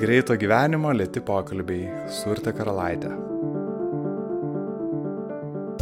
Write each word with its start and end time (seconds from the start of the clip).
Greito 0.00 0.32
gyvenimo 0.32 0.94
lėti 0.96 1.20
pokalbiai 1.20 2.06
su 2.08 2.30
Urte 2.32 2.54
Karalaitė. 2.56 3.10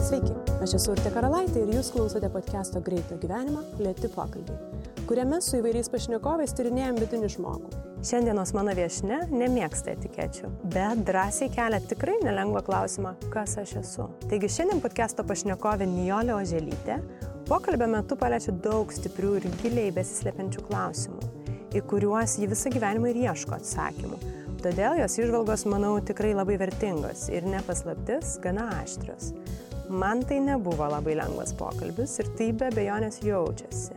Sveiki, 0.08 0.32
aš 0.64 0.74
esu 0.80 0.90
Urte 0.90 1.12
Karalaitė 1.14 1.62
ir 1.62 1.71
jūs 1.76 1.92
klausote 1.94 2.26
podcast'o 2.34 2.83
Greito 2.83 3.15
gyvenimo 3.22 3.62
lėti 3.78 4.10
pokalbiai, 4.10 4.58
kuriame 5.06 5.38
su 5.38 5.60
įvairiais 5.60 5.92
pašnekovais 5.92 6.56
tyrinėjom 6.58 6.98
vidinį 6.98 7.30
žmogų. 7.37 7.70
Šiandienos 8.10 8.56
mano 8.58 8.74
viešne 8.74 9.20
nemėgsta 9.30 9.94
etikečių, 9.94 10.50
bet 10.74 11.06
drąsiai 11.06 11.53
kelia 11.54 11.78
tikrai 11.87 12.19
nelengvą 12.26 12.66
klausimą, 12.66 13.14
kas 13.30 13.54
aš 13.62 13.76
esu. 13.85 14.10
Taigi 14.26 14.50
šiandien 14.56 14.82
podcast'o 14.82 15.22
pašnekovė 15.30 15.87
Nijolė 15.94 16.34
Oželytė 16.41 16.98
pokalbio 17.46 17.87
metu 17.95 18.19
paliečia 18.19 18.59
daug 18.66 18.91
stiprių 18.91 19.37
ir 19.38 19.51
giliai 19.62 19.95
besislepiančių 19.95 20.66
klausimų 20.66 21.18
į 21.75 21.83
kuriuos 21.91 22.39
ji 22.41 22.49
visą 22.51 22.73
gyvenimą 22.73 23.13
ir 23.13 23.23
ieško 23.29 23.57
atsakymų. 23.59 24.19
Todėl 24.63 24.99
jos 24.99 25.15
išvalgos, 25.21 25.65
manau, 25.71 25.95
tikrai 26.03 26.33
labai 26.35 26.57
vertingos 26.59 27.29
ir 27.31 27.47
nepaslaptis 27.47 28.39
gana 28.43 28.67
aštrios. 28.81 29.33
Man 29.89 30.25
tai 30.29 30.41
nebuvo 30.45 30.89
labai 30.91 31.15
lengvas 31.21 31.55
pokalbis 31.57 32.19
ir 32.21 32.33
tai 32.39 32.51
be 32.53 32.73
bejonės 32.75 33.23
jaučiasi. 33.25 33.95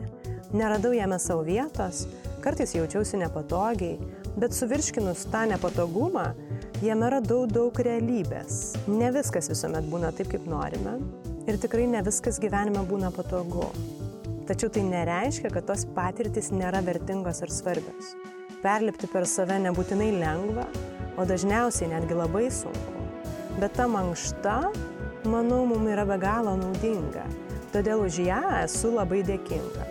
Neradau 0.53 0.91
jame 0.93 1.17
savo 1.19 1.45
vietos, 1.47 2.05
kartais 2.43 2.75
jaučiausi 2.75 3.19
nepatogiai, 3.23 3.97
bet 4.37 4.55
suvirškinus 4.55 5.25
tą 5.33 5.47
nepatogumą, 5.51 6.29
jame 6.85 7.09
radau 7.15 7.45
daug 7.49 7.81
realybės. 7.87 8.61
Ne 8.91 9.11
viskas 9.15 9.49
visuomet 9.51 9.89
būna 9.91 10.13
taip, 10.15 10.31
kaip 10.35 10.47
norime 10.49 10.99
ir 11.49 11.57
tikrai 11.61 11.87
ne 11.89 12.03
viskas 12.05 12.39
gyvenime 12.41 12.83
būna 12.87 13.11
patogu. 13.15 13.71
Tačiau 14.51 14.67
tai 14.67 14.81
nereiškia, 14.83 15.47
kad 15.47 15.63
tos 15.63 15.85
patirtis 15.95 16.49
nėra 16.51 16.81
vertingos 16.83 17.37
ir 17.39 17.53
svarbios. 17.55 18.09
Perlipti 18.59 19.07
per 19.07 19.23
save 19.23 19.55
nebūtinai 19.63 20.09
lengva, 20.17 20.65
o 21.15 21.23
dažniausiai 21.23 21.87
netgi 21.93 22.17
labai 22.19 22.49
sunku. 22.51 23.05
Bet 23.61 23.77
ta 23.79 23.87
mankšta, 23.87 24.57
manau, 25.31 25.61
mums 25.71 25.93
yra 25.93 26.03
be 26.09 26.19
galo 26.19 26.57
naudinga. 26.59 27.23
Todėl 27.71 28.03
už 28.09 28.19
ją 28.27 28.43
esu 28.59 28.91
labai 28.91 29.23
dėkinga. 29.31 29.87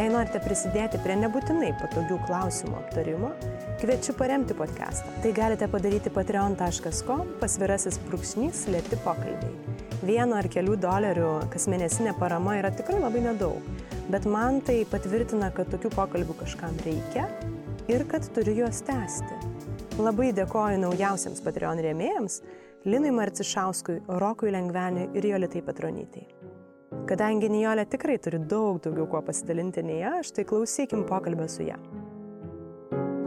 Jei 0.00 0.08
norite 0.16 0.40
prisidėti 0.40 1.04
prie 1.04 1.20
nebūtinai 1.20 1.74
patogių 1.76 2.22
klausimų 2.24 2.80
aptarimo, 2.80 3.34
kviečiu 3.82 4.16
paremti 4.16 4.56
podcastą. 4.56 5.12
Tai 5.20 5.36
galite 5.36 5.68
padaryti 5.68 6.08
patreon.com 6.08 7.34
pasvirasis 7.44 8.00
brūkšnys 8.08 8.70
lėti 8.72 9.04
pokalbiai 9.04 9.67
vieno 10.08 10.38
ar 10.38 10.48
kelių 10.48 10.76
dolerių 10.80 11.32
kasmėnesinė 11.52 12.14
parama 12.18 12.56
yra 12.58 12.70
tikrai 12.74 13.00
labai 13.02 13.22
nedaug, 13.26 13.64
bet 14.12 14.26
man 14.28 14.62
tai 14.64 14.80
patvirtina, 14.88 15.50
kad 15.54 15.68
tokių 15.72 15.92
pokalbių 15.94 16.38
kažkam 16.40 16.78
reikia 16.86 17.26
ir 17.92 18.06
kad 18.08 18.24
turiu 18.36 18.62
juos 18.62 18.80
tęsti. 18.88 19.36
Labai 20.00 20.30
dėkoju 20.36 20.80
naujausiams 20.84 21.42
Patreon 21.44 21.82
rėmėjams 21.84 22.40
Linui 22.88 23.10
Marcišauskui, 23.12 23.98
Rokui 24.22 24.52
Lengveniui 24.54 25.10
ir 25.18 25.26
Jolitai 25.32 25.64
Patronytai. 25.66 26.24
Kadangi 27.08 27.50
Nijolė 27.52 27.84
tikrai 27.90 28.16
turi 28.22 28.40
daug 28.40 28.78
daugiau 28.84 29.08
kuo 29.10 29.20
pasidalinti 29.26 29.82
nei 29.84 30.04
aš, 30.08 30.32
tai 30.36 30.46
klausykim 30.48 31.04
pokalbę 31.08 31.48
su 31.52 31.66
ją. 31.66 31.76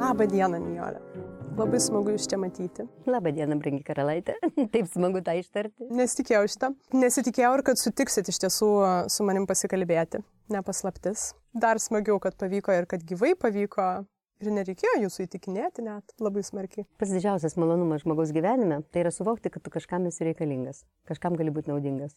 Labą 0.02 0.26
dieną, 0.32 0.58
Nijolė. 0.64 1.21
Labai 1.60 1.82
smagu 1.84 2.14
jūs 2.14 2.26
čia 2.32 2.38
matyti. 2.40 2.86
Labą 3.12 3.34
dieną, 3.36 3.58
brangi 3.60 3.84
karalaitė. 3.84 4.38
Taip 4.74 4.88
smagu 4.88 5.20
tą 5.26 5.34
ištarti. 5.36 5.90
Nesitikėjau 5.92 6.46
šitą. 6.54 6.70
Nesitikėjau 6.96 7.52
ir 7.58 7.64
kad 7.68 7.82
sutiksit 7.82 8.32
iš 8.32 8.40
tiesų 8.46 8.70
su 9.12 9.26
manim 9.28 9.44
pasikalbėti. 9.50 10.22
Nepaslaptis. 10.54 11.32
Dar 11.52 11.82
smagiau, 11.84 12.22
kad 12.24 12.38
pavyko 12.40 12.76
ir 12.78 12.88
kad 12.90 13.04
gyvai 13.08 13.34
pavyko. 13.40 13.90
Ir 14.42 14.54
nereikėjo 14.56 14.96
jūsų 15.04 15.28
įtikinėti 15.28 15.84
net 15.86 16.16
labai 16.24 16.42
smarkiai. 16.48 16.88
Pats 16.98 17.12
didžiausias 17.14 17.60
malonumas 17.62 18.02
žmogaus 18.06 18.32
gyvenime 18.34 18.80
tai 18.90 19.04
yra 19.04 19.12
suvokti, 19.14 19.52
kad 19.54 19.62
tu 19.62 19.74
kažkam 19.76 20.08
esi 20.10 20.26
reikalingas, 20.26 20.82
kažkam 21.12 21.36
gali 21.38 21.54
būti 21.54 21.70
naudingas. 21.70 22.16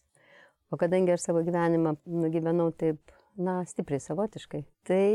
O 0.73 0.79
kadangi 0.81 1.13
aš 1.13 1.27
savo 1.27 1.43
gyvenimą 1.45 1.99
nugyvenau 2.09 2.71
taip, 2.73 3.13
na, 3.37 3.59
stipriai 3.69 4.01
savotiškai, 4.01 4.63
tai 4.89 5.05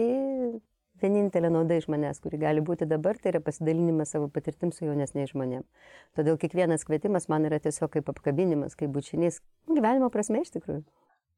vienintelė 1.03 1.51
nauda 1.53 1.77
iš 1.81 1.89
manęs, 1.93 2.21
kuri 2.23 2.41
gali 2.41 2.63
būti 2.65 2.89
dabar, 2.89 3.19
tai 3.19 3.35
yra 3.35 3.43
pasidalinimas 3.45 4.15
savo 4.15 4.31
patirtim 4.33 4.73
su 4.75 4.87
jaunesniais 4.87 5.33
žmonėmis. 5.35 5.91
Todėl 6.19 6.39
kiekvienas 6.41 6.87
kvietimas 6.89 7.29
man 7.33 7.49
yra 7.49 7.61
tiesiog 7.63 7.93
kaip 7.97 8.11
apkabinimas, 8.13 8.77
kaip 8.79 8.93
bučinys, 8.95 9.41
gyvenimo 9.71 10.11
prasme 10.13 10.45
iš 10.45 10.53
tikrųjų. 10.57 10.85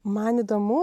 Man 0.02 0.40
įdomu, 0.42 0.80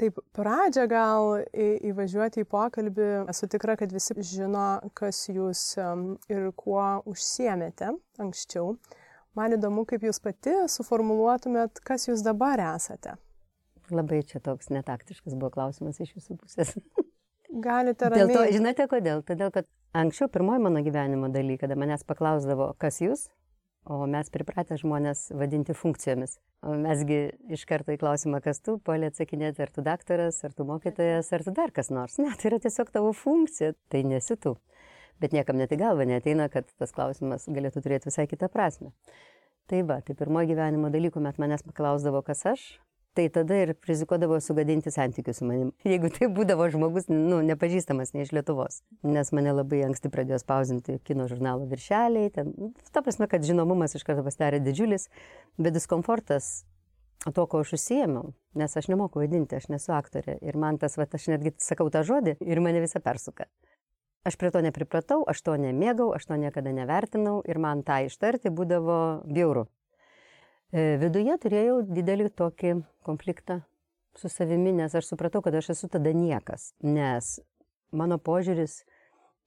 taip 0.00 0.16
pradžią 0.32 0.86
gal 0.88 1.42
į, 1.52 1.66
įvažiuoti 1.90 2.40
į 2.40 2.48
pokalbį. 2.48 3.08
Esu 3.28 3.44
tikra, 3.52 3.74
kad 3.76 3.92
visi 3.92 4.16
žino, 4.24 4.80
kas 4.96 5.26
jūs 5.28 5.74
ir 6.32 6.46
kuo 6.56 6.86
užsiemėte 7.12 7.90
anksčiau. 8.22 8.78
Man 9.36 9.58
įdomu, 9.58 9.84
kaip 9.88 10.06
jūs 10.08 10.22
pati 10.24 10.56
suformuluotumėt, 10.72 11.84
kas 11.84 12.08
jūs 12.08 12.24
dabar 12.24 12.60
esate. 12.72 13.18
Labai 13.92 14.22
čia 14.24 14.40
toks 14.40 14.72
netaktiškas 14.72 15.36
buvo 15.36 15.52
klausimas 15.52 16.00
iš 16.00 16.16
jūsų 16.16 16.40
pusės. 16.40 16.72
Galite 17.52 18.08
ramiai. 18.08 18.26
Dėl 18.30 18.32
to, 18.32 18.42
žinote 18.54 18.88
kodėl? 18.88 19.22
Todėl, 19.28 19.52
kad 19.52 19.68
anksčiau 19.98 20.30
pirmoji 20.32 20.62
mano 20.64 20.80
gyvenimo 20.84 21.28
daly, 21.32 21.58
kada 21.60 21.76
manęs 21.76 22.04
paklausdavo, 22.08 22.70
kas 22.80 23.02
jūs, 23.04 23.26
o 23.84 24.06
mes 24.08 24.30
pripratę 24.32 24.78
žmonės 24.80 25.26
vadinti 25.36 25.76
funkcijomis. 25.76 26.38
O 26.64 26.76
mesgi 26.78 27.18
iš 27.52 27.66
karto 27.68 27.92
į 27.92 27.98
klausimą, 28.00 28.40
kas 28.44 28.62
tu, 28.64 28.78
polė 28.86 29.10
atsakinėti, 29.10 29.64
ar 29.64 29.72
tu 29.74 29.84
daktaras, 29.84 30.38
ar 30.46 30.54
tu 30.56 30.64
mokytojas, 30.68 31.28
ar 31.34 31.44
tu 31.44 31.52
dar 31.56 31.74
kas 31.74 31.92
nors. 31.92 32.16
Ne, 32.22 32.30
tai 32.38 32.52
yra 32.52 32.60
tiesiog 32.62 32.92
tavo 32.94 33.12
funkcija, 33.16 33.74
tai 33.92 34.04
nesi 34.06 34.38
tu. 34.40 34.54
Bet 35.20 35.34
niekam 35.36 35.58
net 35.60 35.74
į 35.74 35.80
galvą 35.82 36.06
neteina, 36.08 36.48
kad 36.50 36.70
tas 36.80 36.94
klausimas 36.94 37.44
galėtų 37.50 37.82
turėti 37.84 38.08
visai 38.08 38.24
kitą 38.30 38.48
prasme. 38.50 38.94
Tai 39.70 39.82
va, 39.86 40.00
tai 40.02 40.16
pirmoji 40.18 40.54
gyvenimo 40.54 40.88
dalykų 40.94 41.20
met 41.22 41.36
manęs 41.42 41.66
paklausdavo, 41.66 42.24
kas 42.26 42.46
aš, 42.54 42.64
tai 43.16 43.28
tada 43.32 43.58
ir 43.62 43.74
rizikuodavo 43.88 44.38
sugadinti 44.40 44.90
santykius 44.92 45.40
su 45.40 45.46
manim. 45.48 45.72
Jeigu 45.92 46.10
tai 46.12 46.28
būdavo 46.32 46.68
žmogus, 46.72 47.08
nu, 47.12 47.40
nepažįstamas 47.46 48.14
ne 48.16 48.26
iš 48.26 48.32
Lietuvos, 48.36 48.80
nes 49.06 49.32
mane 49.36 49.54
labai 49.54 49.82
anksti 49.88 50.10
pradėjo 50.12 50.40
spausinti 50.42 50.98
kino 51.06 51.28
žurnalo 51.30 51.68
viršeliai, 51.70 52.32
ten, 52.34 52.52
nu, 52.58 52.72
ta 52.92 53.04
prasme, 53.04 53.28
kad 53.30 53.44
žinomumas 53.46 53.96
iš 53.98 54.06
karto 54.08 54.24
pasidarė 54.26 54.62
didžiulis, 54.64 55.08
bet 55.58 55.76
diskomfortas 55.76 56.62
to, 57.30 57.44
ko 57.46 57.62
aš 57.62 57.76
užsijėmiau, 57.76 58.32
nes 58.58 58.78
aš 58.78 58.88
nemoku 58.90 59.22
vaidinti, 59.22 59.58
aš 59.58 59.68
nesu 59.70 59.92
aktorė 59.94 60.38
ir 60.42 60.58
man 60.58 60.80
tas, 60.82 60.96
va, 60.98 61.06
aš 61.06 61.28
netgi 61.30 61.54
sakau 61.62 61.86
tą 61.92 62.02
žodį 62.06 62.38
ir 62.42 62.64
mane 62.64 62.82
visą 62.82 63.02
persuka. 63.04 63.46
Aš 64.26 64.36
prie 64.38 64.52
to 64.54 64.60
nepripratau, 64.62 65.22
aš 65.26 65.40
to 65.42 65.54
nemėgau, 65.58 66.12
aš 66.14 66.28
to 66.30 66.38
niekada 66.38 66.70
nevertinau 66.74 67.40
ir 67.42 67.58
man 67.58 67.82
tą 67.86 68.04
ištarti 68.06 68.52
būdavo 68.54 68.98
bjauru. 69.26 69.66
E, 70.72 70.96
viduje 70.96 71.34
turėjau 71.36 71.82
didelį 71.84 72.30
tokį 72.32 72.72
konfliktą 73.04 73.58
su 74.16 74.30
savimi, 74.32 74.72
nes 74.72 74.94
aš 74.96 75.10
supratau, 75.10 75.42
kad 75.44 75.52
aš 75.58 75.74
esu 75.74 75.88
tada 75.92 76.14
niekas, 76.16 76.70
nes 76.80 77.34
mano 77.92 78.16
požiūris 78.16 78.78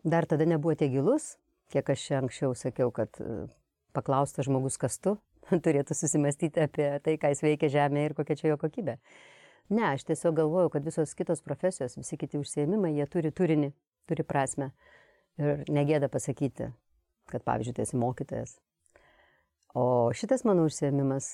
dar 0.06 0.28
tada 0.30 0.46
nebuvo 0.46 0.76
tiek 0.78 0.92
gilus, 0.94 1.32
kiek 1.74 1.90
aš 1.90 2.04
čia 2.06 2.20
anksčiau 2.20 2.54
sakiau, 2.54 2.92
kad 2.94 3.18
e, 3.18 3.48
paklaustas 3.98 4.46
žmogus 4.46 4.78
kas 4.78 5.00
tu, 5.02 5.16
turėtų 5.66 5.98
susimastyti 5.98 6.62
apie 6.62 6.92
tai, 7.02 7.18
ką 7.18 7.34
jis 7.34 7.42
veikia 7.46 7.72
žemėje 7.74 8.12
ir 8.12 8.16
kokia 8.22 8.38
čia 8.38 8.52
jo 8.52 8.60
kokybė. 8.62 9.00
Ne, 9.74 9.88
aš 9.96 10.06
tiesiog 10.06 10.38
galvoju, 10.44 10.76
kad 10.76 10.86
visos 10.86 11.18
kitos 11.18 11.42
profesijos, 11.42 11.98
visi 11.98 12.22
kiti 12.22 12.38
užsiemimai, 12.38 12.94
jie 13.00 13.10
turi 13.10 13.34
turinį, 13.34 13.72
turi 14.06 14.28
prasme. 14.30 14.76
Ir 15.42 15.66
negėda 15.74 16.06
pasakyti, 16.14 16.70
kad 17.34 17.42
pavyzdžiui, 17.50 17.74
tu 17.74 17.82
esi 17.82 17.98
mokytojas, 17.98 18.60
O 19.76 20.14
šitas 20.16 20.46
mano 20.48 20.64
užsiemimas 20.70 21.34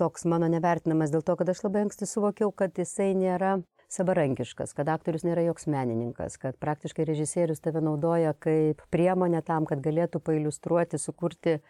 toks 0.00 0.24
mano 0.26 0.48
nevertinamas 0.50 1.12
dėl 1.14 1.22
to, 1.22 1.36
kad 1.38 1.52
aš 1.52 1.60
labai 1.62 1.84
anksti 1.86 2.08
suvokiau, 2.10 2.50
kad 2.50 2.74
jisai 2.74 3.12
nėra 3.14 3.60
savarankiškas, 3.90 4.72
kad 4.74 4.90
aktorius 4.90 5.22
nėra 5.26 5.44
joks 5.46 5.68
menininkas, 5.70 6.34
kad 6.42 6.58
praktiškai 6.62 7.06
režisierius 7.06 7.62
tave 7.62 7.82
naudoja 7.82 8.32
kaip 8.42 8.82
priemonę 8.90 9.42
tam, 9.46 9.68
kad 9.70 9.82
galėtų 9.84 10.18
pailustruoti, 10.26 10.98
sukurti 10.98 11.60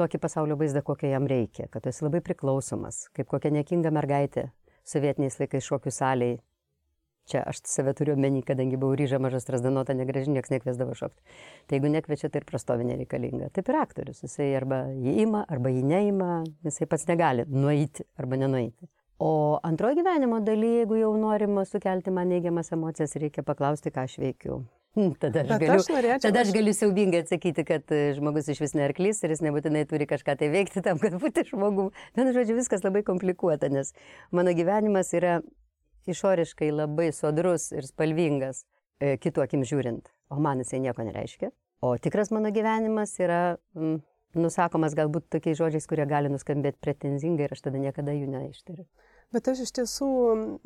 tokį 0.00 0.20
pasaulio 0.24 0.56
vaizdą, 0.56 0.80
kokio 0.84 1.12
jam 1.12 1.28
reikia, 1.28 1.68
kad 1.68 1.84
tu 1.84 1.92
esi 1.92 2.04
labai 2.04 2.22
priklausomas, 2.24 3.06
kaip 3.16 3.28
kokia 3.28 3.52
nekinga 3.52 3.92
mergaitė 3.92 4.48
sovietiniais 4.88 5.36
laikais 5.40 5.68
šokių 5.68 5.92
saliai 5.92 6.38
Čia 7.32 7.42
aš 7.48 7.62
save 7.64 7.94
turiu 7.96 8.12
omeny, 8.12 8.42
kadangi 8.44 8.76
buvau 8.76 8.96
ryža 8.98 9.16
mažas 9.22 9.46
trasdanota, 9.48 9.94
negraži, 9.96 10.34
niekas 10.34 10.52
nekviesdavo 10.52 10.92
šokti. 10.98 11.22
Tai 11.64 11.78
jeigu 11.78 11.92
nekviečia, 11.94 12.28
tai 12.28 12.42
ir 12.42 12.48
prastovi 12.48 12.84
nereikalinga. 12.90 13.48
Taip 13.56 13.70
ir 13.72 13.78
aktorius, 13.80 14.20
jisai 14.26 14.50
arba 14.58 14.82
jį 14.92 15.14
ima, 15.24 15.46
arba 15.48 15.72
jį 15.72 15.86
neima, 15.94 16.42
jisai 16.66 16.90
pats 16.90 17.08
negali 17.08 17.48
nueiti 17.48 18.04
arba 18.20 18.36
nenueiti. 18.42 18.90
O 19.22 19.32
antroji 19.64 20.00
gyvenimo 20.02 20.42
daly, 20.44 20.82
jeigu 20.82 20.98
jau 20.98 21.14
norima 21.16 21.64
sukelti 21.68 22.12
man 22.12 22.28
neigiamas 22.34 22.72
emocijas, 22.74 23.16
reikia 23.22 23.44
paklausti, 23.46 23.94
ką 23.94 24.04
aš 24.08 24.18
veikiu. 24.18 24.60
Hm, 24.92 25.14
tada 25.16 25.40
aš, 25.46 25.52
galiu, 25.56 25.76
aš 25.78 25.86
norėčiau, 25.88 26.22
tada 26.26 26.40
aš 26.44 26.50
galiu 26.52 26.72
siaubingai 26.76 27.22
atsakyti, 27.22 27.64
kad 27.64 27.94
e, 27.96 28.00
žmogus 28.18 28.50
iš 28.52 28.58
vis 28.60 28.74
nerklys 28.76 29.22
ir 29.24 29.32
jis 29.32 29.40
nebūtinai 29.46 29.86
turi 29.88 30.04
kažką 30.10 30.34
tai 30.42 30.50
veikti 30.52 30.82
tam, 30.84 31.00
kad 31.00 31.16
būtų 31.22 31.46
žmogum. 31.48 31.88
Vienu 32.18 32.34
žodžiu, 32.36 32.58
viskas 32.58 32.84
labai 32.84 33.00
komplikuota, 33.06 33.70
nes 33.72 33.94
mano 34.36 34.52
gyvenimas 34.58 35.14
yra 35.16 35.38
išoriškai 36.10 36.70
labai 36.74 37.10
sodrus 37.14 37.70
ir 37.74 37.86
spalvingas, 37.86 38.64
e, 39.00 39.16
kitų 39.22 39.44
akim 39.44 39.66
žiūrint, 39.66 40.10
o 40.32 40.40
man 40.42 40.62
jisai 40.62 40.82
nieko 40.82 41.04
nereiškia. 41.06 41.52
O 41.82 41.96
tikras 41.98 42.30
mano 42.30 42.52
gyvenimas 42.54 43.16
yra 43.18 43.56
mm, 43.74 43.96
nusakomas 44.38 44.94
galbūt 44.98 45.26
tokiais 45.34 45.58
žodžiais, 45.58 45.86
kurie 45.90 46.06
gali 46.08 46.30
nuskambėti 46.32 46.80
pretenzingai 46.82 47.48
ir 47.48 47.56
aš 47.56 47.64
tada 47.66 47.80
niekada 47.82 48.14
jų 48.14 48.28
neištariu. 48.30 48.86
Bet 49.32 49.48
aš 49.48 49.62
iš 49.64 49.72
tiesų, 49.78 50.08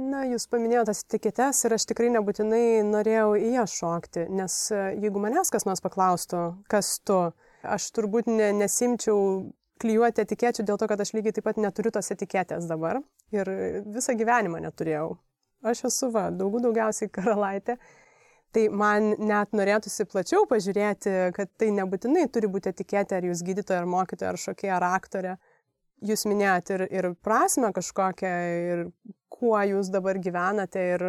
na, 0.03 0.25
jūs 0.27 0.49
paminėjote 0.50 0.91
tas 0.91 1.05
etiketes 1.05 1.61
ir 1.65 1.75
aš 1.77 1.87
tikrai 1.87 2.09
nebūtinai 2.17 2.82
norėjau 2.89 3.37
į 3.39 3.53
jas 3.55 3.77
šokti, 3.79 4.27
nes 4.35 4.56
e, 4.75 4.81
jeigu 5.05 5.23
manęs 5.23 5.53
kas 5.55 5.69
nors 5.69 5.85
paklaustų, 5.85 6.43
kas 6.71 6.97
tu, 7.06 7.21
aš 7.62 7.87
turbūt 7.94 8.31
ne, 8.31 8.50
nesimčiau 8.59 9.21
klyjuoti 9.82 10.25
etikečių 10.25 10.67
dėl 10.67 10.81
to, 10.81 10.89
kad 10.91 11.00
aš 11.03 11.12
lygiai 11.15 11.37
taip 11.37 11.47
pat 11.47 11.61
neturiu 11.61 11.93
tos 11.94 12.11
etiketės 12.15 12.67
dabar 12.69 13.00
ir 13.35 13.50
visą 13.87 14.17
gyvenimą 14.19 14.62
neturėjau. 14.67 15.15
Aš 15.67 15.87
esu 15.91 16.11
va, 16.15 16.29
daugų 16.31 16.63
daugiausiai 16.69 17.11
karalaitė. 17.13 17.77
Tai 18.55 18.63
man 18.73 19.11
net 19.21 19.53
norėtųsi 19.57 20.07
plačiau 20.09 20.47
pažiūrėti, 20.49 21.13
kad 21.37 21.51
tai 21.61 21.73
nebūtinai 21.77 22.25
turi 22.33 22.49
būti 22.49 22.71
etiketė, 22.73 23.19
ar 23.19 23.27
jūs 23.29 23.43
gydytoja, 23.45 23.83
ar 23.83 23.91
mokytoja, 23.91 24.31
ar 24.33 24.41
šokėja, 24.41 24.79
ar 24.79 24.87
aktorė. 24.95 25.35
Jūs 26.07 26.25
minėjot 26.29 26.73
ir, 26.77 26.87
ir 26.93 27.11
prasme 27.25 27.73
kažkokią, 27.77 28.33
ir 28.71 28.85
kuo 29.33 29.59
jūs 29.61 29.91
dabar 29.93 30.21
gyvenate, 30.23 30.87
ir 30.95 31.05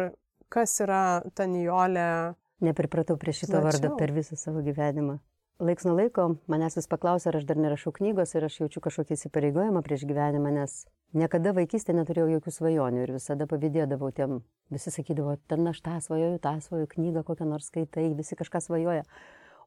kas 0.52 0.76
yra 0.84 1.22
ta 1.36 1.46
nijolė. 1.48 2.34
Nepripratau 2.64 3.16
prie 3.20 3.32
šito 3.36 3.54
plačiau. 3.54 3.68
vardo 3.68 3.96
per 4.00 4.12
visą 4.16 4.36
savo 4.36 4.64
gyvenimą. 4.66 5.18
Laiks 5.62 5.86
nuo 5.88 5.96
laiko 5.98 6.28
manęs 6.50 6.76
vis 6.78 6.88
paklausia, 6.90 7.30
ar 7.30 7.40
aš 7.40 7.48
dar 7.48 7.58
nerašau 7.58 7.92
knygos 7.96 8.34
ir 8.36 8.46
aš 8.46 8.60
jaučiu 8.60 8.82
kažkokį 8.84 9.16
įsipareigojimą 9.16 9.82
prieš 9.86 10.04
gyvenimą, 10.06 10.52
nes 10.54 10.84
niekada 11.16 11.54
vaikystėje 11.56 11.96
neturėjau 11.96 12.28
jokių 12.34 12.52
svajonių 12.54 13.02
ir 13.04 13.12
visada 13.16 13.46
pavydėdavau 13.48 14.10
tiem. 14.14 14.40
Visi 14.72 14.92
sakydavo, 14.92 15.36
ten 15.48 15.68
aš 15.70 15.80
tą 15.84 15.96
svajoju, 16.04 16.40
tą 16.44 16.54
svajoju, 16.60 16.88
knygą 16.94 17.24
kokią 17.24 17.48
nors 17.48 17.70
skaitai, 17.70 18.10
visi 18.18 18.36
kažką 18.36 18.60
svajoja. 18.60 19.04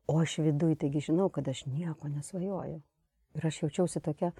O 0.10 0.20
aš 0.22 0.38
viduje 0.46 0.78
taigi 0.84 1.02
žinau, 1.08 1.30
kad 1.34 1.48
aš 1.50 1.66
nieko 1.70 2.10
nesvajoju. 2.12 2.82
Ir 3.38 3.48
aš 3.48 3.62
jaučiausi 3.64 4.02
tokia 4.04 4.34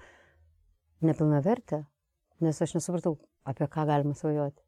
nepilnavertė, 1.02 1.82
nes 2.44 2.60
aš 2.62 2.76
nesupratau, 2.76 3.16
apie 3.48 3.66
ką 3.66 3.86
galima 3.88 4.14
svajoti. 4.18 4.62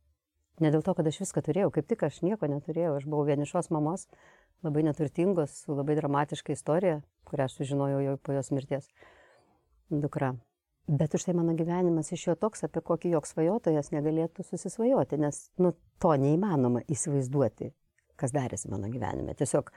Ne 0.63 0.71
dėl 0.71 0.85
to, 0.87 0.95
kad 0.95 1.07
aš 1.07 1.21
viską 1.25 1.43
turėjau, 1.43 1.71
kaip 1.75 1.87
tik 1.91 2.07
aš 2.07 2.23
nieko 2.23 2.47
neturėjau, 2.51 2.95
aš 2.99 3.07
buvau 3.11 3.27
vienišos 3.27 3.73
mamos, 3.75 4.07
labai 4.63 4.85
neturtingos, 4.87 5.61
su 5.65 5.75
labai 5.75 5.99
dramatiška 5.99 6.55
istorija, 6.55 7.01
kurią 7.27 7.49
aš 7.49 7.59
sužinojau 7.59 8.03
jau 8.07 8.17
po 8.23 8.35
jos 8.37 8.53
mirties 8.55 8.91
dukra. 9.91 10.35
Bet 10.87 11.15
už 11.17 11.25
tai 11.25 11.33
mano 11.33 11.55
gyvenimas 11.57 12.13
iš 12.13 12.27
jo 12.27 12.37
toks, 12.37 12.67
apie 12.67 12.83
kokį 12.85 13.15
joks 13.15 13.33
svajotojas 13.33 13.89
negalėtų 13.95 14.45
susisvajoti, 14.45 15.17
nes 15.23 15.39
nu, 15.57 15.73
to 16.03 16.13
neįmanoma 16.21 16.85
įsivaizduoti, 16.93 17.71
kas 18.21 18.35
darėsi 18.37 18.69
mano 18.69 18.91
gyvenime. 18.93 19.33
Tiesiog, 19.39 19.73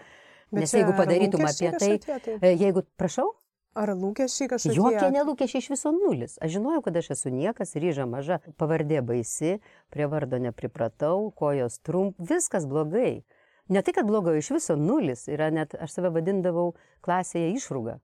Bet 0.52 0.66
nes 0.66 0.76
jeigu 0.76 0.96
padarytum 0.98 1.48
apie 1.48 1.72
tai, 1.80 1.94
tai, 2.04 2.40
e, 2.42 2.56
jeigu, 2.60 2.84
prašau, 3.00 3.32
Ar 3.78 3.92
lūkesčiai 3.94 4.50
kažkokie? 4.50 4.74
Jokie 4.74 5.10
nelūkesčiai 5.14 5.62
iš 5.62 5.68
viso 5.70 5.92
nulis. 5.94 6.38
Aš 6.42 6.56
žinojau, 6.56 6.82
kad 6.88 6.96
aš 6.98 7.12
esu 7.14 7.30
niekas, 7.30 7.76
ryža 7.78 8.08
maža, 8.10 8.40
pavardė 8.58 9.04
baisi, 9.06 9.60
prie 9.94 10.08
vardo 10.10 10.40
nepripratau, 10.42 11.28
kojos 11.38 11.78
trump, 11.86 12.18
viskas 12.18 12.66
blogai. 12.66 13.22
Ne 13.70 13.84
tai, 13.86 13.94
kad 13.94 14.08
blogo, 14.10 14.34
iš 14.34 14.50
viso 14.56 14.78
nulis 14.80 15.28
yra 15.30 15.52
net, 15.54 15.76
aš 15.78 15.98
save 15.98 16.10
vadindavau 16.16 16.72
klasėje 17.06 17.52
išrūga. 17.60 18.00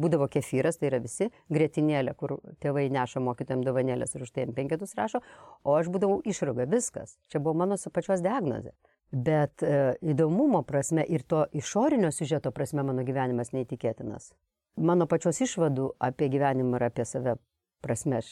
Būdavo 0.00 0.28
kefyras, 0.28 0.76
tai 0.80 0.90
yra 0.90 1.00
visi, 1.00 1.30
grėtinėlė, 1.52 2.12
kur 2.20 2.36
tėvai 2.60 2.86
neša 2.92 3.22
mokytojams 3.24 3.64
dovanėlės 3.64 4.12
ir 4.16 4.26
už 4.26 4.34
tai 4.34 4.44
penketus 4.56 4.92
rašo, 4.98 5.22
o 5.64 5.76
aš 5.78 5.88
būdavau 5.92 6.18
išrūga, 6.28 6.66
viskas. 6.68 7.16
Čia 7.32 7.40
buvo 7.40 7.56
mano 7.62 7.78
pačios 7.92 8.24
diagnozė. 8.24 8.74
Bet 9.12 9.62
e, 9.62 9.94
įdomumo 10.02 10.64
prasme 10.66 11.04
ir 11.06 11.22
to 11.22 11.46
išorinio 11.54 12.10
siužeto 12.12 12.50
prasme 12.52 12.82
mano 12.84 13.06
gyvenimas 13.06 13.54
neįtikėtinas. 13.54 14.32
Mano 14.76 15.06
pačios 15.08 15.40
išvadų 15.40 15.92
apie 16.02 16.28
gyvenimą 16.28 16.76
ir 16.76 16.88
apie 16.90 17.06
save 17.08 17.36
prasme 17.80 18.18
aš 18.20 18.28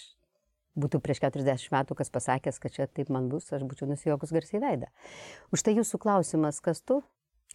būtų 0.77 1.01
prieš 1.01 1.23
40 1.25 1.71
metų 1.73 1.97
kas 1.99 2.11
pasakęs, 2.13 2.59
kad 2.61 2.75
čia 2.75 2.89
taip 2.91 3.13
man 3.15 3.31
bus, 3.33 3.47
aš 3.55 3.63
būčiau 3.69 3.89
nusijokus 3.91 4.35
garsiai 4.35 4.63
veidą. 4.63 4.91
Už 5.55 5.63
tai 5.65 5.77
jūsų 5.79 6.01
klausimas, 6.03 6.61
kas 6.65 6.83
tu, 6.83 7.01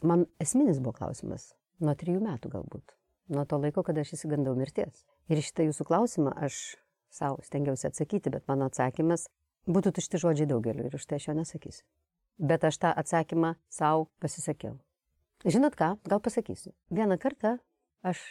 man 0.02 0.26
esminis 0.40 0.80
buvo 0.80 0.96
klausimas, 1.02 1.52
nuo 1.84 1.96
trijų 2.00 2.24
metų 2.24 2.54
galbūt, 2.56 2.96
nuo 3.30 3.46
to 3.46 3.60
laiko, 3.62 3.84
kada 3.86 4.04
aš 4.04 4.16
įsigandau 4.18 4.56
mirties. 4.58 5.06
Ir 5.30 5.42
šitą 5.46 5.68
jūsų 5.70 5.86
klausimą 5.88 6.34
aš 6.48 6.60
savo 7.14 7.40
stengiausi 7.46 7.90
atsakyti, 7.90 8.34
bet 8.34 8.46
mano 8.50 8.68
atsakymas 8.70 9.28
būtų 9.70 9.96
tušti 9.98 10.22
žodžiai 10.22 10.50
daugeliu 10.50 10.88
ir 10.88 10.98
už 10.98 11.08
tai 11.10 11.20
aš 11.20 11.30
jo 11.30 11.38
nesakysiu. 11.38 11.86
Bet 12.40 12.64
aš 12.64 12.80
tą 12.82 12.94
atsakymą 12.96 13.56
savo 13.70 14.08
pasisakiau. 14.24 14.78
Žinot 15.46 15.76
ką, 15.80 15.96
gal 16.08 16.22
pasakysiu. 16.24 16.74
Vieną 16.92 17.20
kartą 17.20 17.58
aš 18.04 18.22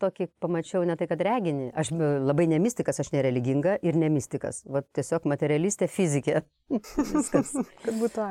tokį 0.00 0.30
pamačiau 0.40 0.84
ne 0.88 0.96
tai, 0.96 1.06
kad 1.10 1.20
reginį. 1.24 1.70
Aš 1.76 1.92
labai 1.96 2.46
nemistikas, 2.50 3.00
aš 3.02 3.12
nereliginga 3.14 3.76
ir 3.84 3.98
nemistikas. 4.00 4.62
Vat 4.68 4.88
tiesiog 4.96 5.28
materialistė 5.28 5.90
fizikė. 5.92 6.42
viskas. 7.14 7.52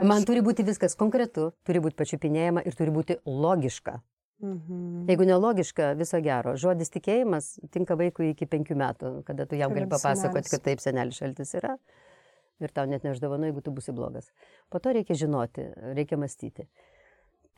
Man 0.01 0.25
turi 0.27 0.43
būti 0.45 0.65
viskas 0.67 0.97
konkretu, 0.99 1.51
turi 1.67 1.83
būti 1.83 1.97
pačiupinėjama 1.99 2.65
ir 2.65 2.77
turi 2.77 2.93
būti 2.95 3.19
logiška. 3.25 3.99
Mhm. 4.39 5.07
Jeigu 5.09 5.25
nelogiška, 5.27 5.93
viso 5.99 6.19
gero. 6.23 6.53
Žodis 6.59 6.93
tikėjimas 6.93 7.57
tinka 7.73 7.97
vaikui 7.99 8.31
iki 8.31 8.47
penkių 8.47 8.77
metų, 8.79 9.11
kada 9.27 9.45
tu 9.49 9.59
jam 9.59 9.73
gali 9.75 9.89
papasakoti, 9.91 10.53
kad 10.53 10.63
taip 10.63 10.83
senelis 10.83 11.19
šaltis 11.19 11.51
yra. 11.59 11.75
Ir 12.63 12.71
tau 12.75 12.87
net 12.87 13.03
neždavano, 13.07 13.47
jeigu 13.47 13.63
tu 13.63 13.71
būsi 13.75 13.95
blogas. 13.95 14.31
Po 14.71 14.79
to 14.83 14.93
reikia 14.95 15.15
žinoti, 15.15 15.65
reikia 15.95 16.19
mąstyti. 16.19 16.67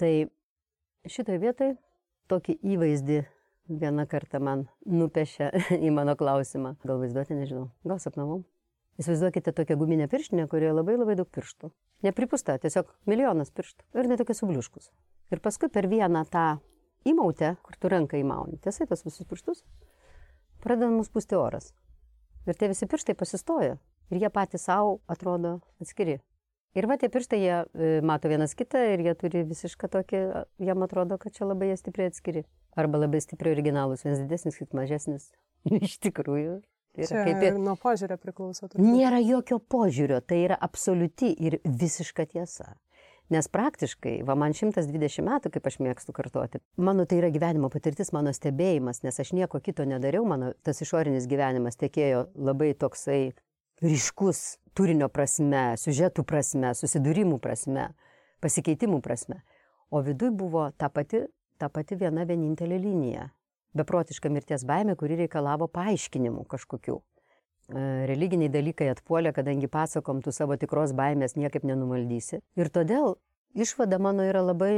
Tai 0.02 0.12
šitoje 1.10 1.42
vietoje 1.42 1.76
tokį 2.30 2.58
įvaizdį 2.74 3.20
vieną 3.82 4.06
kartą 4.10 4.42
man 4.42 4.66
nupiešė 4.86 5.52
į 5.86 5.94
mano 5.94 6.18
klausimą. 6.18 6.76
Gal 6.86 7.02
vaizduoti, 7.02 7.38
nežinau, 7.38 7.70
gal 7.86 8.02
sapnavau. 8.02 8.42
Įsivaizduokite 9.02 9.54
tokią 9.58 9.78
guminę 9.80 10.10
pirštinę, 10.12 10.48
kurioje 10.50 10.74
labai 10.76 10.98
labai 10.98 11.16
daug 11.18 11.30
pirštų. 11.34 11.72
Nepripusta, 12.06 12.58
tiesiog 12.62 12.90
milijonas 13.10 13.54
pirštų. 13.54 13.86
Ir 13.98 14.10
netokie 14.10 14.36
subliuškus. 14.38 14.92
Ir 15.32 15.42
paskui 15.42 15.70
per 15.72 15.88
vieną 15.90 16.26
tą 16.30 16.46
įmautę, 17.08 17.56
kur 17.66 17.78
tu 17.78 17.92
ranką 17.92 18.20
įmauni, 18.22 18.60
tiesai 18.64 18.88
tos 18.90 19.06
visus 19.06 19.28
pirštus, 19.30 19.64
pradeda 20.64 20.92
mus 20.94 21.10
pūsti 21.14 21.38
oras. 21.40 21.72
Ir 22.50 22.58
tie 22.58 22.72
visi 22.72 22.88
pirštai 22.90 23.16
pasistoja. 23.18 23.78
Ir 24.12 24.20
jie 24.20 24.30
patys 24.34 24.66
savo 24.68 25.00
atrodo 25.12 25.60
atskiri. 25.82 26.20
Ir 26.76 26.88
va 26.88 26.96
tie 27.00 27.10
pirštai, 27.12 27.40
jie 27.40 27.56
e, 27.56 27.88
mato 28.06 28.30
vienas 28.32 28.56
kitą 28.56 28.80
ir 28.94 29.04
jie 29.04 29.14
turi 29.20 29.44
visišką 29.48 29.90
tokį, 29.92 30.22
jam 30.64 30.86
atrodo, 30.86 31.18
kad 31.20 31.36
čia 31.36 31.48
labai 31.50 31.72
jie 31.72 31.78
stipriai 31.80 32.12
atskiri. 32.12 32.46
Arba 32.80 33.02
labai 33.04 33.20
stipriai 33.24 33.58
originalus, 33.58 34.06
vienas 34.06 34.22
didesnis, 34.24 34.60
kitas 34.60 34.78
mažesnis. 34.78 35.32
Iš 35.88 35.98
tikrųjų. 36.08 36.62
Tai 36.92 37.06
yra 37.08 37.26
kaip 37.28 37.44
ir 37.48 37.60
nuo 37.60 37.78
požiūrio 37.80 38.18
priklauso. 38.20 38.68
Turbūt. 38.68 38.84
Nėra 38.84 39.20
jokio 39.24 39.62
požiūrio, 39.64 40.20
tai 40.28 40.42
yra 40.48 40.58
absoliuti 40.60 41.32
ir 41.40 41.60
visiška 41.64 42.26
tiesa. 42.34 42.74
Nes 43.32 43.48
praktiškai, 43.48 44.18
va 44.28 44.36
man 44.36 44.52
120 44.52 45.24
metų, 45.24 45.54
kaip 45.54 45.68
aš 45.70 45.78
mėgstu 45.80 46.12
kartoti, 46.12 46.60
mano 46.76 47.06
tai 47.08 47.22
yra 47.22 47.30
gyvenimo 47.32 47.70
patirtis, 47.72 48.12
mano 48.12 48.34
stebėjimas, 48.36 49.06
nes 49.06 49.20
aš 49.24 49.32
nieko 49.38 49.62
kito 49.64 49.86
nedariau, 49.88 50.26
mano 50.28 50.50
tas 50.68 50.84
išorinis 50.84 51.30
gyvenimas 51.32 51.80
tekėjo 51.80 52.26
labai 52.36 52.74
toksai 52.76 53.32
ryškus 53.80 54.42
turinio 54.76 55.08
prasme, 55.08 55.78
siužetų 55.80 56.26
prasme, 56.28 56.74
susidūrimų 56.76 57.40
prasme, 57.40 57.94
pasikeitimų 58.44 59.00
prasme. 59.06 59.40
O 59.92 60.04
viduj 60.04 60.34
buvo 60.36 60.68
ta 60.76 60.92
pati, 60.92 61.24
ta 61.56 61.72
pati 61.72 61.96
viena 61.96 62.28
vienintelė 62.28 62.82
linija. 62.84 63.30
Beprotiška 63.80 64.28
mirties 64.28 64.68
baime, 64.68 64.98
kuri 65.00 65.16
reikalavo 65.24 65.72
paaiškinimų 65.72 66.44
kažkokių. 66.52 67.00
E, 67.72 68.06
religiniai 68.10 68.52
dalykai 68.52 68.90
atpuolė, 68.92 69.32
kadangi 69.36 69.70
pasakom, 69.72 70.20
tu 70.24 70.34
savo 70.36 70.58
tikros 70.60 70.96
baimės 70.98 71.38
niekaip 71.40 71.66
nenumaldysi. 71.68 72.42
Ir 72.60 72.72
todėl 72.74 73.16
išvada 73.56 74.00
mano 74.02 74.26
yra 74.28 74.44
labai 74.44 74.74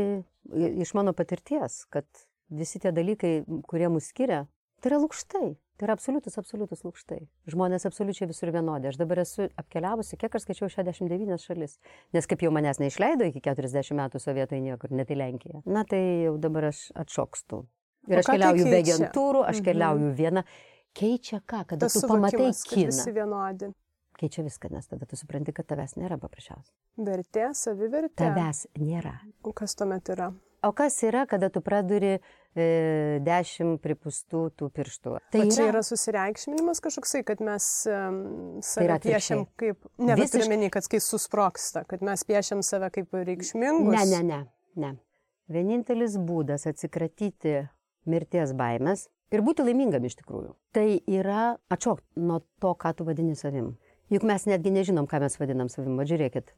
iš 0.83 0.93
mano 0.97 1.13
patirties, 1.17 1.83
kad 1.93 2.05
visi 2.53 2.81
tie 2.83 2.93
dalykai, 2.93 3.41
kurie 3.69 3.89
mus 3.89 4.11
skiria, 4.13 4.45
tai 4.81 4.93
yra 4.93 5.03
lūkštai. 5.03 5.53
Tai 5.73 5.87
yra 5.87 5.95
absoliutus, 5.97 6.35
absoliutus 6.37 6.83
lūkštai. 6.85 7.17
Žmonės 7.49 7.87
absoliučiai 7.89 8.27
visur 8.29 8.51
vienodi. 8.53 8.91
Aš 8.91 8.99
dabar 8.99 9.23
esu 9.23 9.47
apkeliavusi, 9.57 10.19
kiek 10.21 10.35
aš 10.37 10.45
skaičiau 10.45 10.69
69 10.69 11.41
šalis. 11.41 11.79
Nes 12.13 12.29
kaip 12.29 12.45
jau 12.45 12.51
manęs 12.53 12.77
neišleido 12.77 13.25
iki 13.31 13.41
40 13.41 13.97
metų 13.97 14.21
sovietai 14.21 14.61
niekur, 14.61 14.93
net 14.93 15.09
į 15.09 15.17
Lenkiją. 15.17 15.63
Na 15.65 15.81
tai 15.89 16.03
jau 16.27 16.35
dabar 16.41 16.69
aš 16.69 16.91
atšokstu. 17.03 17.63
Ir 18.11 18.21
aš 18.21 18.29
keliauju 18.35 18.69
be 18.69 18.83
agentūrų, 18.83 19.41
aš 19.47 19.63
mhm. 19.63 19.65
keliauju 19.71 20.13
viena. 20.19 20.45
Keičia 20.93 21.41
ką, 21.41 21.63
kada 21.73 21.87
Tas 21.87 21.97
tu 21.97 22.07
pamatai 22.07 22.51
kiną. 22.53 22.91
Visi 22.91 23.13
vienodi. 23.13 23.73
Keičia 24.19 24.43
viską, 24.45 24.69
nes 24.69 24.87
tada 24.87 25.07
tu 25.09 25.17
supranti, 25.17 25.53
kad 25.55 25.65
tavęs 25.65 25.95
nėra 25.97 26.19
paprasčiausiai. 26.21 26.75
Vertė, 27.01 27.47
savivertė. 27.57 28.19
Tavęs 28.21 28.67
nėra. 28.77 29.15
O 29.41 29.55
kas 29.57 29.73
tuomet 29.79 30.11
yra? 30.13 30.29
O 30.63 30.71
kas 30.71 30.95
yra, 31.03 31.25
kada 31.27 31.49
tu 31.51 31.59
praduri 31.65 32.13
e, 32.13 32.67
dešimt 33.25 33.81
pripustų 33.83 34.43
tų 34.55 34.69
pirštų? 34.77 35.15
Tai 35.33 35.41
o 35.41 35.47
čia 35.49 35.65
yra, 35.65 35.71
yra 35.73 35.81
susireikšminimas 35.83 36.79
kažkoksai, 36.85 37.23
kad 37.27 37.41
mes 37.43 37.65
um, 37.89 38.21
save 38.63 38.93
tai 38.93 38.99
piešiam 39.09 39.43
kaip, 39.59 39.81
ne, 39.97 40.13
Visiškai... 40.13 40.29
turiu 40.37 40.51
menį, 40.53 40.69
kad 40.77 40.87
kai 40.93 41.01
susproksta, 41.03 41.83
kad 41.89 42.05
mes 42.05 42.23
piešiam 42.29 42.61
save 42.63 42.93
kaip 42.95 43.17
reikšmingus. 43.17 43.97
Ne, 43.97 44.05
ne, 44.13 44.21
ne, 44.29 44.39
ne. 44.85 44.93
vienintelis 45.51 46.15
būdas 46.21 46.69
atsikratyti 46.69 47.65
mirties 48.07 48.55
baimės 48.55 49.09
ir 49.31 49.41
būti 49.41 49.63
laimingam 49.65 50.03
iš 50.05 50.15
tikrųjų, 50.21 50.53
tai 50.73 51.01
yra 51.07 51.57
atšokti 51.71 52.19
nuo 52.21 52.41
to, 52.59 52.73
ką 52.75 52.93
tu 52.97 53.03
vadini 53.07 53.35
savim. 53.35 53.75
Juk 54.11 54.23
mes 54.23 54.45
netgi 54.45 54.71
nežinom, 54.71 55.07
ką 55.07 55.19
mes 55.23 55.37
vadinam 55.39 55.69
savim. 55.69 55.95
Va 55.97 56.03
žiūrėkit, 56.05 56.51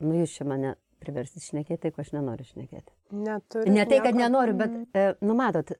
nu 0.00 0.14
jūs 0.22 0.36
čia 0.38 0.44
mane 0.48 0.76
priversti 1.02 1.40
šnekėti, 1.42 1.80
tai 1.82 1.90
ko 1.90 2.00
aš 2.04 2.12
nenoriu 2.14 2.44
šnekėti. 2.46 2.92
Neturi 3.12 3.70
Ne 3.70 3.84
tai, 3.86 3.98
kad 4.00 4.14
nieko- 4.14 4.22
nenoriu, 4.22 4.54
bet, 4.56 4.70
Mm. 4.70 4.86
e, 4.94 5.14
nu 5.20 5.34
matot, 5.34 5.72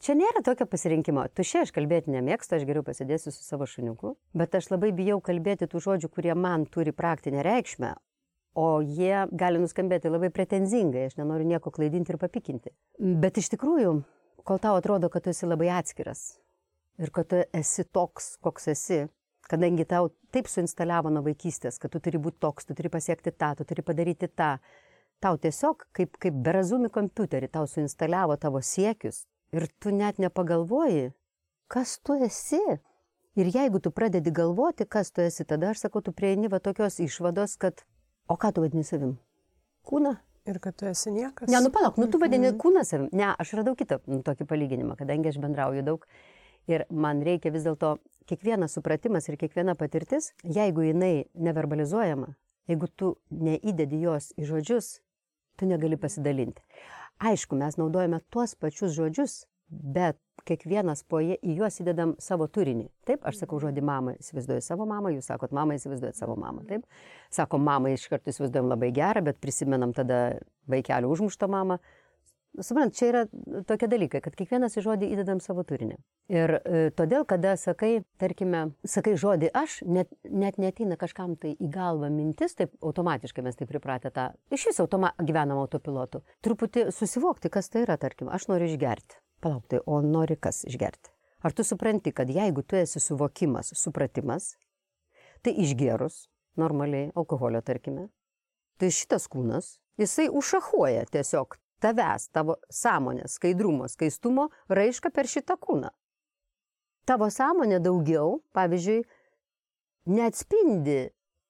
čia 0.00 0.14
nėra 0.16 0.42
tokio 0.42 0.64
pasirinkimo. 0.66 1.28
Tu 1.34 1.42
šiai 1.42 1.62
aš 1.66 1.72
kalbėti 1.72 2.08
nemėgstu, 2.08 2.56
aš 2.56 2.64
geriau 2.64 2.82
pasidėsiu 2.82 3.30
su 3.30 3.44
savo 3.44 3.64
šuniuku, 3.66 4.16
bet 4.34 4.54
aš 4.54 4.70
labai 4.70 4.90
bijau 4.92 5.20
kalbėti 5.20 5.68
tų 5.68 5.78
žodžių, 5.84 6.08
kurie 6.10 6.34
man 6.34 6.64
turi 6.66 6.90
praktinę 6.92 7.42
reikšmę, 7.44 7.94
o 8.56 8.80
jie 8.80 9.28
gali 9.30 9.58
nuskambėti 9.58 10.10
labai 10.10 10.30
pretenzingai, 10.30 11.06
aš 11.06 11.16
nenoriu 11.16 11.44
nieko 11.46 11.70
klaidinti 11.70 12.10
ir 12.10 12.16
papikinti. 12.18 12.70
Bet 12.98 13.36
iš 13.36 13.50
tikrųjų, 13.50 14.02
kol 14.44 14.60
tau 14.62 14.76
atrodo, 14.78 15.10
kad 15.12 15.24
tu 15.24 15.32
esi 15.32 15.48
labai 15.48 15.70
atskiras 15.72 16.36
ir 17.02 17.10
kad 17.10 17.28
tu 17.30 17.42
esi 17.56 17.84
toks, 17.84 18.36
koks 18.44 18.68
esi, 18.72 19.02
kadangi 19.48 19.86
tau 19.88 20.10
taip 20.34 20.48
suinstaliavo 20.50 21.10
nuo 21.12 21.24
vaikystės, 21.26 21.78
kad 21.82 21.92
tu 21.92 22.00
turi 22.02 22.20
būti 22.22 22.40
toks, 22.42 22.68
tu 22.68 22.76
turi 22.78 22.92
pasiekti 22.92 23.32
tą, 23.34 23.52
tu 23.58 23.66
turi 23.68 23.84
padaryti 23.84 24.28
tą, 24.28 24.56
tau 25.22 25.38
tiesiog 25.40 25.86
kaip, 25.96 26.16
kaip 26.22 26.38
berazumi 26.44 26.90
kompiuterį 26.92 27.50
tau 27.52 27.66
suinstaliavo 27.70 28.36
tavo 28.42 28.62
siekius 28.62 29.24
ir 29.54 29.68
tu 29.80 29.92
net 29.94 30.18
nepagalvoji, 30.22 31.12
kas 31.72 31.98
tu 32.04 32.18
esi. 32.24 32.62
Ir 33.32 33.48
jeigu 33.48 33.80
tu 33.80 33.88
pradedi 33.88 34.28
galvoti, 34.28 34.84
kas 34.84 35.08
tu 35.08 35.22
esi, 35.24 35.46
tada 35.48 35.70
aš 35.72 35.86
sakau, 35.86 36.02
tu 36.04 36.12
prieini 36.12 36.50
va 36.52 36.58
tokios 36.60 36.98
išvados, 37.00 37.54
kad 37.56 37.80
o 38.28 38.36
ką 38.36 38.50
tu 38.52 38.64
vadini 38.64 38.84
savim? 38.84 39.14
Kūną? 39.88 40.18
Ir 40.46 40.58
kad 40.58 40.74
tu 40.76 40.86
esi 40.90 41.10
niekas. 41.14 41.48
Ne, 41.48 41.60
nu 41.62 41.70
palauk, 41.70 41.96
nu 41.96 42.08
tu 42.10 42.18
vadini 42.18 42.48
Mhm. 42.50 42.58
kūną 42.58 42.84
savim. 42.84 43.08
Ne, 43.12 43.34
aš 43.38 43.52
radau 43.54 43.74
kitą 43.78 44.00
nu, 44.06 44.22
tokį 44.22 44.46
palyginimą, 44.46 44.96
kadangi 44.98 45.28
aš 45.28 45.38
bendrauju 45.38 45.82
daug. 45.86 46.06
Ir 46.66 46.84
man 46.90 47.22
reikia 47.22 47.50
vis 47.52 47.62
dėlto 47.62 47.98
kiekvienas 48.26 48.72
supratimas 48.74 49.28
ir 49.28 49.36
kiekviena 49.36 49.74
patirtis, 49.74 50.32
jeigu 50.44 50.82
jinai 50.82 51.26
neverbalizuojama, 51.34 52.34
jeigu 52.68 52.88
tu 52.96 53.16
neįdedi 53.30 54.00
jos 54.02 54.32
į 54.38 54.44
žodžius, 54.46 55.00
tu 55.56 55.66
negali 55.66 55.96
pasidalinti. 55.96 56.62
Aišku, 57.18 57.56
mes 57.56 57.76
naudojame 57.76 58.20
tuos 58.30 58.54
pačius 58.54 58.94
žodžius, 58.94 59.46
bet 59.72 60.18
kiekvienas 60.48 61.04
po 61.08 61.20
jie 61.22 61.38
į 61.40 61.56
juos 61.60 61.78
įdedam 61.80 62.14
savo 62.22 62.48
turinį. 62.50 62.88
Taip, 63.08 63.24
aš 63.28 63.42
sakau 63.42 63.60
žodį 63.62 63.84
mama, 63.86 64.16
įsivaizduoju 64.20 64.64
savo 64.64 64.86
mamą, 64.90 65.14
jūs 65.14 65.30
sakot 65.30 65.54
mama, 65.54 65.78
įsivaizduojat 65.78 66.18
savo 66.18 66.36
mamą. 66.40 66.66
Taip, 66.68 66.86
sako 67.32 67.60
mama, 67.62 67.92
iš 67.94 68.08
karto 68.10 68.32
įsivaizduojam 68.32 68.70
labai 68.72 68.92
gerą, 68.94 69.24
bet 69.30 69.40
prisimenam 69.42 69.94
tada 69.96 70.22
vaikelio 70.70 71.12
užmuštą 71.14 71.50
mamą. 71.50 71.78
Suprant, 72.60 72.92
čia 72.92 73.06
yra 73.08 73.20
tokie 73.64 73.88
dalykai, 73.88 74.20
kad 74.20 74.34
kiekvienas 74.36 74.74
į 74.76 74.82
žodį 74.84 75.08
įdedam 75.14 75.38
savo 75.40 75.62
turinį. 75.64 75.94
Ir 76.32 76.52
e, 76.58 76.82
todėl, 76.92 77.24
kada 77.28 77.54
sakai, 77.56 78.02
tarkime, 78.20 78.66
sakai 78.84 79.14
žodį 79.16 79.48
aš, 79.56 79.78
net, 79.88 80.12
net 80.28 80.60
neteina 80.60 80.98
kažkam 81.00 81.32
tai 81.40 81.54
į 81.56 81.70
galvą 81.72 82.12
mintis, 82.12 82.52
taip 82.58 82.76
automatiškai 82.84 83.46
mes 83.46 83.56
taip 83.56 83.72
pripratę 83.72 84.12
tą, 84.12 84.28
iš 84.52 84.68
vis 84.68 84.84
automa, 84.84 85.14
gyvenam 85.16 85.64
autopilotu. 85.64 86.20
Truputį 86.44 86.90
susivokti, 86.92 87.48
kas 87.52 87.72
tai 87.72 87.86
yra, 87.86 87.96
tarkim, 87.96 88.28
aš 88.28 88.50
noriu 88.52 88.68
išgerti. 88.68 89.21
Palauk, 89.42 89.66
tai 89.66 89.80
o 89.86 89.98
nori 90.06 90.36
kas 90.38 90.62
išgerti? 90.68 91.10
Ar 91.42 91.52
tu 91.52 91.64
supranti, 91.66 92.12
kad 92.14 92.30
jeigu 92.30 92.62
tu 92.62 92.78
esi 92.78 93.00
suvokimas, 93.02 93.72
supratimas, 93.74 94.52
tai 95.42 95.56
išgerus, 95.58 96.28
normaliai, 96.56 97.10
alkoholio 97.18 97.62
tarkime, 97.66 98.06
tai 98.78 98.92
šitas 98.94 99.26
kūnas, 99.32 99.74
jisai 99.98 100.28
užšachuoja 100.30 101.08
tiesiog 101.10 101.58
tavęs, 101.82 102.28
tavo 102.30 102.60
sąmonės, 102.70 103.36
skaidrumo, 103.40 103.88
skaistumo 103.90 104.48
raišką 104.70 105.10
per 105.10 105.26
šitą 105.26 105.58
kūną. 105.58 105.90
Tavo 107.10 107.26
sąmonė 107.34 107.80
daugiau, 107.82 108.38
pavyzdžiui, 108.54 109.02
neatspindi 110.14 111.00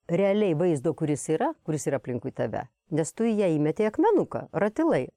realiai 0.09 0.57
vaizdo, 0.57 0.95
kuris 0.97 1.29
yra, 1.35 1.53
kuris 1.69 1.85
yra 1.91 2.01
aplinkui 2.01 2.33
tave, 2.33 2.65
nes 2.97 3.13
tu 3.13 3.29
į 3.29 3.37
ją 3.43 3.51
įmetė 3.59 3.91
akmenuką, 3.91 4.47
ratilai. 4.57 5.11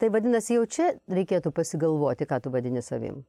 Tai 0.00 0.10
vadinasi, 0.10 0.56
jau 0.56 0.66
čia 0.66 0.92
reikėtų 1.10 1.52
pasigalvoti, 1.54 2.26
ką 2.28 2.40
tu 2.42 2.52
vadini 2.54 2.82
savim. 2.82 3.22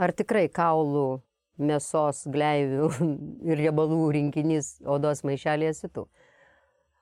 Ar 0.00 0.12
tikrai 0.16 0.48
kaulų, 0.52 1.20
mėsos, 1.60 2.24
gleivių 2.32 2.90
ir 3.50 3.62
riebalų 3.64 4.02
rinkinys 4.16 4.78
odos 4.84 5.24
maišelėje 5.26 5.76
esi 5.76 5.92
tu? 5.92 6.06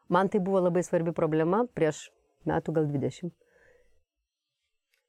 Man 0.09 0.31
tai 0.33 0.41
buvo 0.41 0.63
labai 0.65 0.85
svarbi 0.87 1.13
problema 1.13 1.65
prieš 1.77 2.09
metų 2.49 2.75
gal 2.79 2.89
20. 2.89 3.35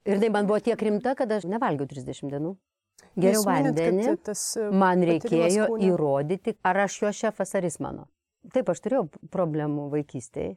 Ir 0.10 0.20
tai 0.20 0.30
man 0.34 0.48
buvo 0.50 0.60
tiek 0.64 0.82
rimta, 0.82 1.14
kad 1.16 1.32
aš 1.32 1.46
nevalgiau 1.48 1.88
30 1.88 2.34
dienų. 2.34 2.56
Geriau 3.20 3.44
vandenį. 3.48 4.16
tas, 4.24 4.42
e, 4.60 4.70
Man 4.76 5.04
reikėjo 5.08 5.68
įrodyti, 5.88 6.56
ar 6.64 6.84
aš 6.86 7.02
jo 7.04 7.12
šefas, 7.16 7.54
ar 7.56 7.68
jis 7.68 7.80
mano. 7.84 8.08
Taip, 8.54 8.70
aš 8.72 8.82
turėjau 8.84 9.06
problemų 9.32 9.90
vaikystėje. 9.94 10.56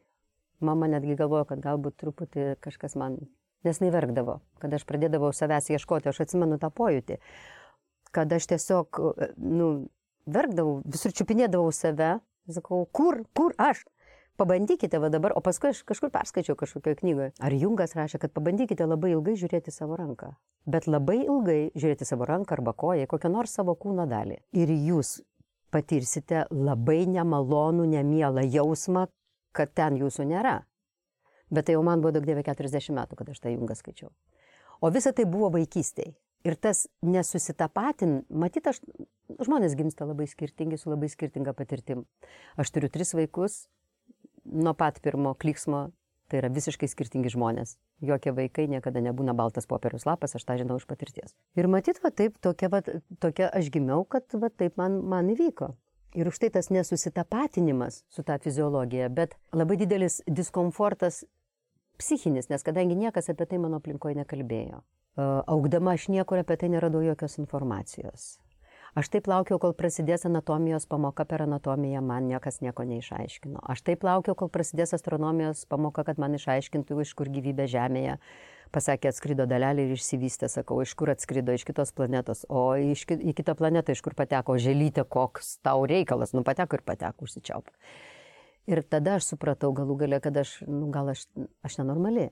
Mama 0.63 0.87
netgi 0.87 1.17
galvojo, 1.19 1.47
kad 1.49 1.63
galbūt 1.63 1.97
truputį 1.99 2.53
kažkas 2.63 2.95
man, 2.99 3.17
nes 3.67 3.81
neverkdavo, 3.83 4.39
kad 4.63 4.73
aš 4.75 4.85
pradėdavau 4.87 5.33
savęs 5.35 5.67
ieškoti, 5.75 6.11
aš 6.11 6.23
atsimenu 6.23 6.59
tą 6.61 6.69
pojūtį, 6.71 7.19
kad 8.15 8.31
aš 8.31 8.47
tiesiog, 8.53 9.01
nu, 9.37 9.67
verkdavau, 10.29 10.79
visur 10.87 11.15
čiupinėdavau 11.15 11.73
save, 11.75 12.15
sakau, 12.47 12.85
kur, 12.91 13.23
kur 13.35 13.55
aš? 13.59 13.83
Pabandykite 14.39 14.97
va 14.97 15.11
dabar, 15.13 15.35
o 15.37 15.43
paskui 15.45 15.69
aš 15.69 15.83
kažkur 15.85 16.09
perskaičiau 16.13 16.55
kažkokioje 16.57 16.97
knygoje. 17.03 17.33
Ar 17.37 17.53
Jungas 17.53 17.93
rašė, 17.93 18.17
kad 18.23 18.31
pabandykite 18.33 18.87
labai 18.87 19.11
ilgai 19.13 19.35
žiūrėti 19.37 19.69
savo 19.71 19.93
ranką. 19.99 20.31
Bet 20.65 20.87
labai 20.89 21.19
ilgai 21.21 21.59
žiūrėti 21.77 22.07
savo 22.09 22.25
ranką 22.25 22.57
arba 22.57 22.73
koją, 22.73 23.05
kokią 23.11 23.29
nors 23.29 23.53
savo 23.53 23.75
kūno 23.77 24.07
dalį. 24.09 24.39
Ir 24.57 24.73
jūs 24.73 25.19
patirsite 25.73 26.47
labai 26.49 27.03
nemalonų, 27.09 27.85
nemielą 27.93 28.41
jausmą, 28.55 29.05
kad 29.55 29.73
ten 29.77 29.97
jūsų 30.01 30.27
nėra. 30.29 30.59
Bet 31.53 31.67
tai 31.67 31.77
jau 31.77 31.83
man 31.85 32.01
buvo 32.01 32.13
daug 32.15 32.25
dievė 32.25 32.43
40 32.47 32.95
metų, 32.97 33.17
kad 33.19 33.29
aš 33.29 33.41
tą 33.43 33.53
jungą 33.53 33.77
skaičiau. 33.77 34.09
O 34.81 34.89
visa 34.91 35.13
tai 35.15 35.25
buvo 35.29 35.51
vaikystėje. 35.53 36.15
Ir 36.43 36.57
tas 36.59 36.87
nesusitapatin, 37.07 38.17
matyt, 38.27 38.65
aš, 38.67 38.81
žmonės 39.47 39.77
gimsta 39.79 40.03
labai 40.03 40.25
skirtingi, 40.27 40.75
su 40.75 40.89
labai 40.91 41.07
skirtinga 41.07 41.53
patirtim. 41.55 42.03
Aš 42.59 42.73
turiu 42.75 42.89
tris 42.91 43.13
vaikus, 43.15 43.61
nuo 44.43 44.73
pat 44.75 44.99
pirmo 45.05 45.31
kliksmo, 45.39 45.85
tai 46.27 46.41
yra 46.41 46.49
visiškai 46.51 46.89
skirtingi 46.91 47.31
žmonės. 47.31 47.77
Jokie 48.03 48.33
vaikai 48.35 48.65
niekada 48.67 48.99
nebūna 49.05 49.35
baltas 49.37 49.69
popieriaus 49.69 50.03
lapas, 50.09 50.35
aš 50.35 50.43
tą 50.43 50.57
žinau 50.59 50.81
iš 50.81 50.87
patirties. 50.89 51.31
Ir 51.55 51.71
matyt, 51.71 52.01
va 52.03 52.11
taip, 52.11 52.35
tokia, 52.43 52.67
va, 52.73 52.83
tokia 53.23 53.47
aš 53.47 53.71
gimiau, 53.71 54.03
kad 54.03 54.27
va 54.35 54.51
taip 54.51 54.75
man, 54.81 54.99
man 55.07 55.31
įvyko. 55.31 55.71
Ir 56.13 56.27
už 56.29 56.39
tai 56.39 56.49
tas 56.53 56.69
nesusitapatinimas 56.69 58.03
su 58.09 58.23
ta 58.23 58.37
fiziologija, 58.37 59.09
bet 59.09 59.33
labai 59.51 59.77
didelis 59.81 60.21
diskomfortas 60.27 61.23
psichinis, 61.97 62.49
nes 62.49 62.63
kadangi 62.63 62.95
niekas 62.95 63.31
apie 63.33 63.47
tai 63.49 63.57
mano 63.61 63.81
aplinkoje 63.81 64.17
nekalbėjo. 64.21 64.83
Augdama 65.17 65.93
aš 65.97 66.07
niekur 66.13 66.41
apie 66.41 66.57
tai 66.57 66.69
neradau 66.73 67.01
jokios 67.05 67.37
informacijos. 67.41 68.37
Aš 68.93 69.07
taip 69.09 69.25
laukiau, 69.25 69.57
kol 69.57 69.71
prasidės 69.73 70.27
anatomijos 70.29 70.83
pamoka 70.85 71.25
per 71.25 71.41
anatomiją, 71.47 72.03
man 72.05 72.27
niekas 72.29 72.59
nieko 72.61 72.83
neišaiškino. 72.85 73.63
Aš 73.73 73.81
taip 73.87 74.03
laukiau, 74.05 74.35
kol 74.37 74.51
prasidės 74.53 74.93
astronomijos 74.93 75.63
pamoka, 75.65 76.03
kad 76.05 76.19
man 76.21 76.37
išaiškintų, 76.37 76.99
iš 77.01 77.13
kur 77.17 77.31
gyvybė 77.33 77.65
Žemėje. 77.71 78.19
Pasakė, 78.73 79.09
atskrido 79.09 79.47
dalelė 79.49 79.87
ir 79.87 79.95
išsivystė, 79.95 80.45
sakau, 80.49 80.77
iš 80.85 80.93
kur 80.97 81.09
atskrido, 81.13 81.55
iš 81.57 81.65
kitos 81.65 81.89
planetos. 81.97 82.43
O 82.53 82.75
iš, 82.77 83.07
į 83.17 83.33
kitą 83.37 83.55
planetą, 83.57 83.95
iš 83.97 84.03
kur 84.05 84.13
pateko 84.17 84.59
želytė, 84.61 85.07
koks 85.09 85.55
tau 85.65 85.87
reikalas, 85.89 86.35
nu 86.37 86.45
pateko 86.45 86.77
ir 86.77 86.85
pateko 86.85 87.25
užsičiaup. 87.25 87.73
Ir 88.69 88.83
tada 88.85 89.17
aš 89.17 89.31
supratau 89.33 89.73
galų 89.73 89.97
galę, 90.05 90.21
kad 90.21 90.37
aš, 90.37 90.59
nu, 90.69 90.91
gal 90.93 91.09
aš, 91.15 91.25
aš 91.65 91.79
nenormali. 91.81 92.29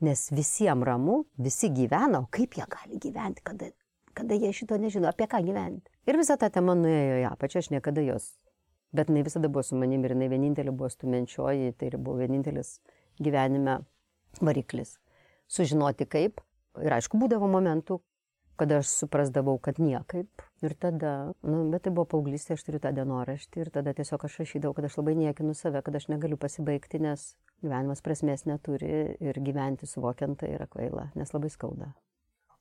Nes 0.00 0.24
visiems 0.32 0.88
ramu, 0.88 1.26
visi 1.36 1.68
gyvena, 1.76 2.24
o 2.24 2.32
kaip 2.32 2.56
jie 2.56 2.64
gali 2.72 2.96
gyventi, 3.00 3.44
kada, 3.44 3.68
kada 4.14 4.38
jie 4.38 4.52
šito 4.56 4.78
nežino, 4.80 5.10
apie 5.10 5.28
ką 5.30 5.42
gyventi. 5.46 5.90
Ir 6.08 6.18
visa 6.20 6.36
ta 6.40 6.50
tema 6.52 6.74
nuėjo 6.78 7.20
į 7.22 7.26
apačią, 7.30 7.64
aš 7.64 7.70
niekada 7.74 8.04
jos. 8.04 8.32
Bet 8.96 9.10
jinai 9.10 9.22
visada 9.26 9.48
buvo 9.48 9.62
su 9.62 9.78
manimi 9.78 10.08
ir 10.08 10.16
jinai 10.16 10.30
vienintelė 10.32 10.74
buvo 10.74 10.90
stumenčioji, 10.90 11.74
tai 11.78 11.92
ir 11.92 11.98
buvo 11.98 12.18
vienintelis 12.24 12.78
gyvenime 13.22 13.80
variklis. 14.42 14.96
Sužinoti 15.50 16.06
kaip. 16.10 16.42
Ir 16.80 16.94
aišku, 16.94 17.18
būdavo 17.18 17.48
momentų, 17.50 17.98
kada 18.60 18.80
aš 18.82 18.90
suprasdavau, 19.02 19.56
kad 19.62 19.80
niekaip. 19.82 20.44
Ir 20.66 20.74
tada, 20.78 21.32
nu, 21.46 21.62
bet 21.72 21.86
tai 21.86 21.94
buvo 21.94 22.06
paauglystė, 22.12 22.58
aš 22.58 22.66
turiu 22.66 22.82
tą 22.82 22.92
dienoraštį 22.96 23.64
ir 23.64 23.72
tada 23.74 23.94
tiesiog 23.96 24.26
aš 24.26 24.42
rašydavau, 24.42 24.76
kad 24.76 24.90
aš 24.90 24.98
labai 25.00 25.16
niekinu 25.18 25.54
save, 25.56 25.82
kad 25.86 25.96
aš 25.96 26.10
negaliu 26.12 26.38
pasibaigti, 26.40 27.00
nes 27.02 27.30
gyvenimas 27.64 28.04
prasmės 28.04 28.46
neturi 28.50 29.16
ir 29.16 29.40
gyventi 29.40 29.88
suvokiant 29.88 30.42
tai 30.42 30.54
yra 30.58 30.68
kvaila, 30.70 31.10
nes 31.16 31.34
labai 31.36 31.50
skauda. 31.52 31.94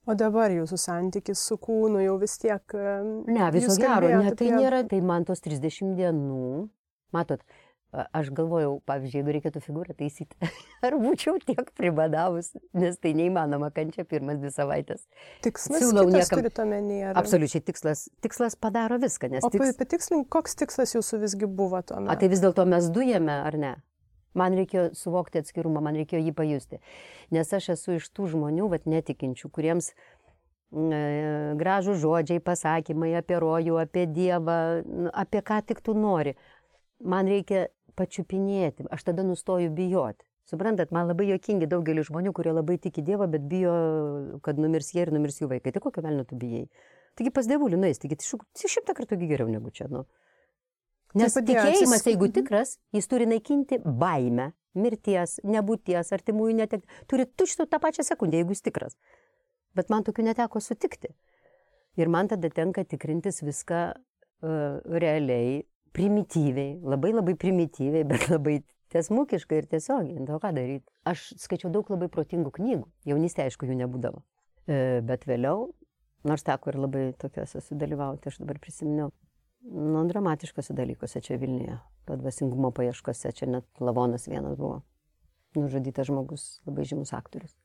O 0.07 0.15
dabar 0.17 0.53
jūsų 0.53 0.77
santykis 0.79 1.41
su 1.49 1.57
kūnu 1.61 2.03
jau 2.05 2.17
vis 2.21 2.37
tiek. 2.41 2.63
e, 2.73 2.99
Ne, 3.27 3.49
viso 3.51 3.75
gero, 3.77 4.07
ne, 4.23 4.35
tai 4.35 4.47
apie- 4.47 4.55
nėra, 4.57 4.83
tai 4.89 5.01
man 5.01 5.25
tos 5.25 5.41
30 5.41 5.95
dienų, 5.99 6.69
matot, 7.13 7.43
Aš 7.89 8.27
galvojau, 8.37 8.75
pavyzdžiui, 8.85 9.17
jeigu 9.17 9.33
reikėtų 9.33 9.61
figūrą 9.65 9.95
taisyti, 9.97 10.37
ar 10.85 10.93
būčiau 11.01 11.39
tiek 11.41 11.71
pribadavus, 11.73 12.51
nes 12.77 12.99
tai 13.01 13.15
neįmanoma 13.17 13.71
kančia 13.73 14.05
pirmas 14.05 14.37
dvi 14.37 14.51
savaitės. 14.53 15.07
Tikslas 15.41 15.81
Siūlau 15.81 16.05
niekam. 16.13 16.37
Turite 16.37 16.61
omenyje. 16.67 17.07
Ar... 17.09 17.17
Absoliučiai 17.17 17.63
tikslas. 17.65 18.05
Tikslas 18.21 18.53
padaro 18.61 18.99
viską. 19.01 19.31
O 19.41 19.49
tiks... 19.49 19.73
patikslink, 19.81 20.29
koks 20.29 20.53
tikslas 20.61 20.93
jūsų 20.93 21.23
visgi 21.25 21.49
buvo 21.49 21.81
tuo 21.81 22.03
metu? 22.03 22.13
A 22.13 22.19
tai 22.21 22.29
vis 22.29 22.45
dėlto 22.45 22.67
mes 22.69 22.91
dujame, 22.93 23.39
ar 23.49 23.57
ne? 23.57 23.73
Man 24.37 24.55
reikėjo 24.57 24.89
suvokti 24.97 25.41
atskirumą, 25.41 25.81
man 25.81 25.97
reikėjo 25.97 26.21
jį 26.27 26.33
pajusti. 26.37 26.79
Nes 27.33 27.49
aš 27.55 27.71
esu 27.75 27.97
iš 27.97 28.09
tų 28.13 28.29
žmonių, 28.35 28.69
vat 28.69 28.85
netikinčių, 28.89 29.49
kuriems 29.55 29.91
e, 29.93 29.97
gražų 31.59 31.97
žodžiai, 32.03 32.43
pasakymai 32.43 33.15
apie 33.17 33.39
rojų, 33.41 33.79
apie 33.81 34.05
Dievą, 34.05 34.59
apie 35.13 35.41
ką 35.45 35.61
tik 35.71 35.81
tu 35.85 35.97
nori. 35.97 36.35
Man 36.99 37.31
reikia 37.31 37.67
pačiupinėti, 37.97 38.85
aš 38.93 39.09
tada 39.09 39.25
nustoju 39.25 39.71
bijoti. 39.73 40.25
Suprantat, 40.49 40.89
man 40.95 41.05
labai 41.05 41.27
jokingi 41.29 41.67
daugelis 41.69 42.07
žmonių, 42.07 42.31
kurie 42.33 42.53
labai 42.55 42.79
tiki 42.81 43.03
Dievą, 43.05 43.27
bet 43.29 43.43
bijo, 43.49 43.73
kad 44.45 44.57
numirs 44.57 44.93
jie 44.95 45.03
ir 45.05 45.11
numirs 45.13 45.37
jų 45.41 45.51
vaikai. 45.51 45.73
Tai 45.75 45.83
kokio 45.83 46.01
velnio 46.05 46.25
tu 46.25 46.37
bijai? 46.41 46.63
Taigi 47.19 47.33
pas 47.35 47.45
dievulį 47.49 47.77
nueis, 47.77 47.99
taigi 48.01 48.17
šimtą 48.23 48.95
kartų 48.97 49.19
geriau 49.21 49.49
negu 49.51 49.69
čia. 49.75 49.89
Nu. 49.91 50.05
Nes 51.17 51.33
tai 51.33 51.41
tikėjimas, 51.47 52.03
jeigu 52.05 52.29
tikras, 52.33 52.75
jis 52.93 53.09
turi 53.09 53.25
naikinti 53.29 53.79
baimę, 53.81 54.51
mirties, 54.77 55.39
nebūties, 55.47 56.11
artimųjų 56.13 56.59
netekti. 56.59 56.99
Turi 57.09 57.25
tuštų 57.25 57.65
tą 57.71 57.79
pačią 57.81 58.05
sekundę, 58.05 58.41
jeigu 58.41 58.53
jis 58.53 58.61
tikras. 58.65 58.97
Bet 59.77 59.89
man 59.89 60.05
tokių 60.05 60.27
neteko 60.29 60.61
sutikti. 60.61 61.13
Ir 61.97 62.11
man 62.13 62.29
tada 62.29 62.51
tenka 62.53 62.85
tikrintis 62.85 63.41
viską 63.41 63.81
uh, 63.89 64.79
realiai 64.85 65.63
primityviai, 65.97 66.77
labai 66.85 67.15
labai 67.15 67.35
primityviai, 67.39 68.05
bet 68.07 68.27
labai 68.33 68.59
tiesmukiškai 68.93 69.63
ir 69.63 69.69
tiesiogiai. 69.73 70.25
O 70.29 70.39
ką 70.41 70.53
daryti? 70.55 70.85
Aš 71.09 71.31
skaičiau 71.41 71.71
daug 71.73 71.89
labai 71.89 72.09
protingų 72.13 72.53
knygų. 72.59 72.85
Jaunystėje, 73.09 73.49
aišku, 73.49 73.69
jų 73.69 73.77
nebūdavo. 73.83 74.21
E, 74.69 75.01
bet 75.05 75.25
vėliau, 75.29 75.69
nors 76.29 76.45
teko 76.45 76.73
ir 76.73 76.79
labai 76.85 77.03
tokiuose 77.19 77.61
sudalyvauti, 77.65 78.31
aš 78.31 78.41
dabar 78.41 78.61
prisiminiau, 78.61 79.11
nu, 79.61 80.03
dramatiškose 80.07 80.73
dalykuose 80.73 81.21
čia 81.21 81.37
Vilniuje, 81.37 81.79
to 82.05 82.17
dvasingumo 82.19 82.71
paieškose, 82.75 83.31
čia 83.31 83.49
net 83.49 83.83
lavonas 83.83 84.27
vienas 84.27 84.57
buvo. 84.57 84.81
Nužudytas 85.57 86.07
žmogus, 86.07 86.59
labai 86.67 86.85
žymus 86.85 87.13
aktorius. 87.17 87.55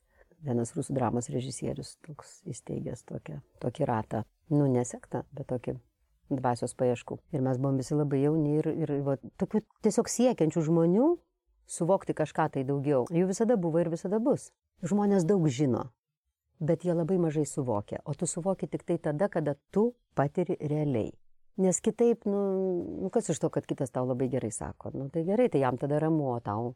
Vienas 0.44 0.74
rusų 0.76 0.96
dramos 0.96 1.30
režisierius, 1.32 1.94
toks 2.04 2.40
įsteigęs 2.48 3.04
tokią, 3.08 3.40
tokį 3.64 3.88
ratą. 3.88 4.24
Nu, 4.52 4.66
nesekta, 4.68 5.22
bet 5.32 5.48
tokį 5.52 5.78
dvasios 6.32 6.74
paieškų. 6.76 7.18
Ir 7.32 7.44
mes 7.44 7.60
buvom 7.60 7.78
visi 7.80 7.96
labai 7.96 8.22
jauni 8.24 8.58
ir, 8.58 8.68
ir 8.72 8.92
va, 9.06 9.16
tokių 9.40 9.62
tiesiog 9.84 10.10
siekiančių 10.10 10.64
žmonių 10.68 11.08
suvokti 11.66 12.16
kažką 12.16 12.50
tai 12.56 12.64
daugiau. 12.68 13.06
Jų 13.12 13.28
visada 13.32 13.56
buvo 13.60 13.80
ir 13.80 13.92
visada 13.92 14.20
bus. 14.20 14.50
Žmonės 14.84 15.24
daug 15.28 15.46
žino, 15.48 15.86
bet 16.60 16.84
jie 16.84 16.96
labai 16.96 17.16
mažai 17.20 17.46
suvokia. 17.48 18.02
O 18.04 18.12
tu 18.12 18.28
suvoki 18.28 18.68
tik 18.68 18.84
tai 18.84 18.98
tada, 18.98 19.30
kada 19.32 19.56
tu 19.72 19.92
patiri 20.16 20.58
realiai. 20.60 21.12
Nes 21.61 21.78
kitaip, 21.78 22.25
nu, 22.26 22.40
nu 23.04 23.11
kas 23.14 23.30
iš 23.30 23.38
to, 23.42 23.50
kad 23.54 23.66
kitas 23.70 23.92
tau 23.94 24.08
labai 24.08 24.26
gerai 24.32 24.50
sako, 24.50 24.90
nu 24.94 25.06
tai 25.14 25.23
gerai, 25.28 25.46
tai 25.52 25.62
jam 25.62 25.78
tada 25.78 26.00
ramu, 26.02 26.32
o 26.34 26.40
tau. 26.42 26.73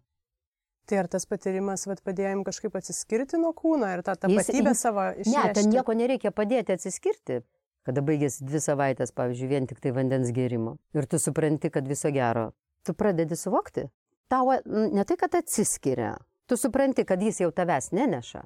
Tai 0.88 1.00
ar 1.02 1.08
tas 1.10 1.26
patyrimas 1.28 1.82
vat, 1.90 2.00
padėjo 2.06 2.30
jums 2.36 2.46
kažkaip 2.46 2.78
atsiskirti 2.78 3.40
nuo 3.42 3.50
kūno 3.56 3.90
ir 3.92 4.04
tą 4.06 4.14
tapatybę 4.16 4.72
savo 4.78 5.10
išreikšti? 5.10 5.34
Ne, 5.34 5.54
ten 5.56 5.72
nieko 5.74 5.96
nereikia 5.98 6.32
padėti 6.32 6.78
atsiskirti 6.78 7.42
kada 7.88 8.04
baigėsi 8.04 8.44
dvi 8.44 8.60
savaitės, 8.60 9.14
pavyzdžiui, 9.16 9.48
vien 9.48 9.66
tik 9.68 9.78
tai 9.80 9.94
vandens 9.96 10.28
gėrimo. 10.36 10.76
Ir 10.92 11.08
tu 11.08 11.16
supranti, 11.22 11.70
kad 11.72 11.86
viso 11.88 12.10
gero. 12.12 12.50
Tu 12.84 12.92
pradedi 12.92 13.36
suvokti. 13.38 13.86
Tau 14.28 14.52
ne 14.68 15.04
tai, 15.08 15.16
kad 15.16 15.38
atsiskiria. 15.38 16.12
Tu 16.48 16.58
supranti, 16.60 17.06
kad 17.08 17.22
jis 17.24 17.40
jau 17.40 17.48
tavęs 17.54 17.88
neneša. 17.96 18.42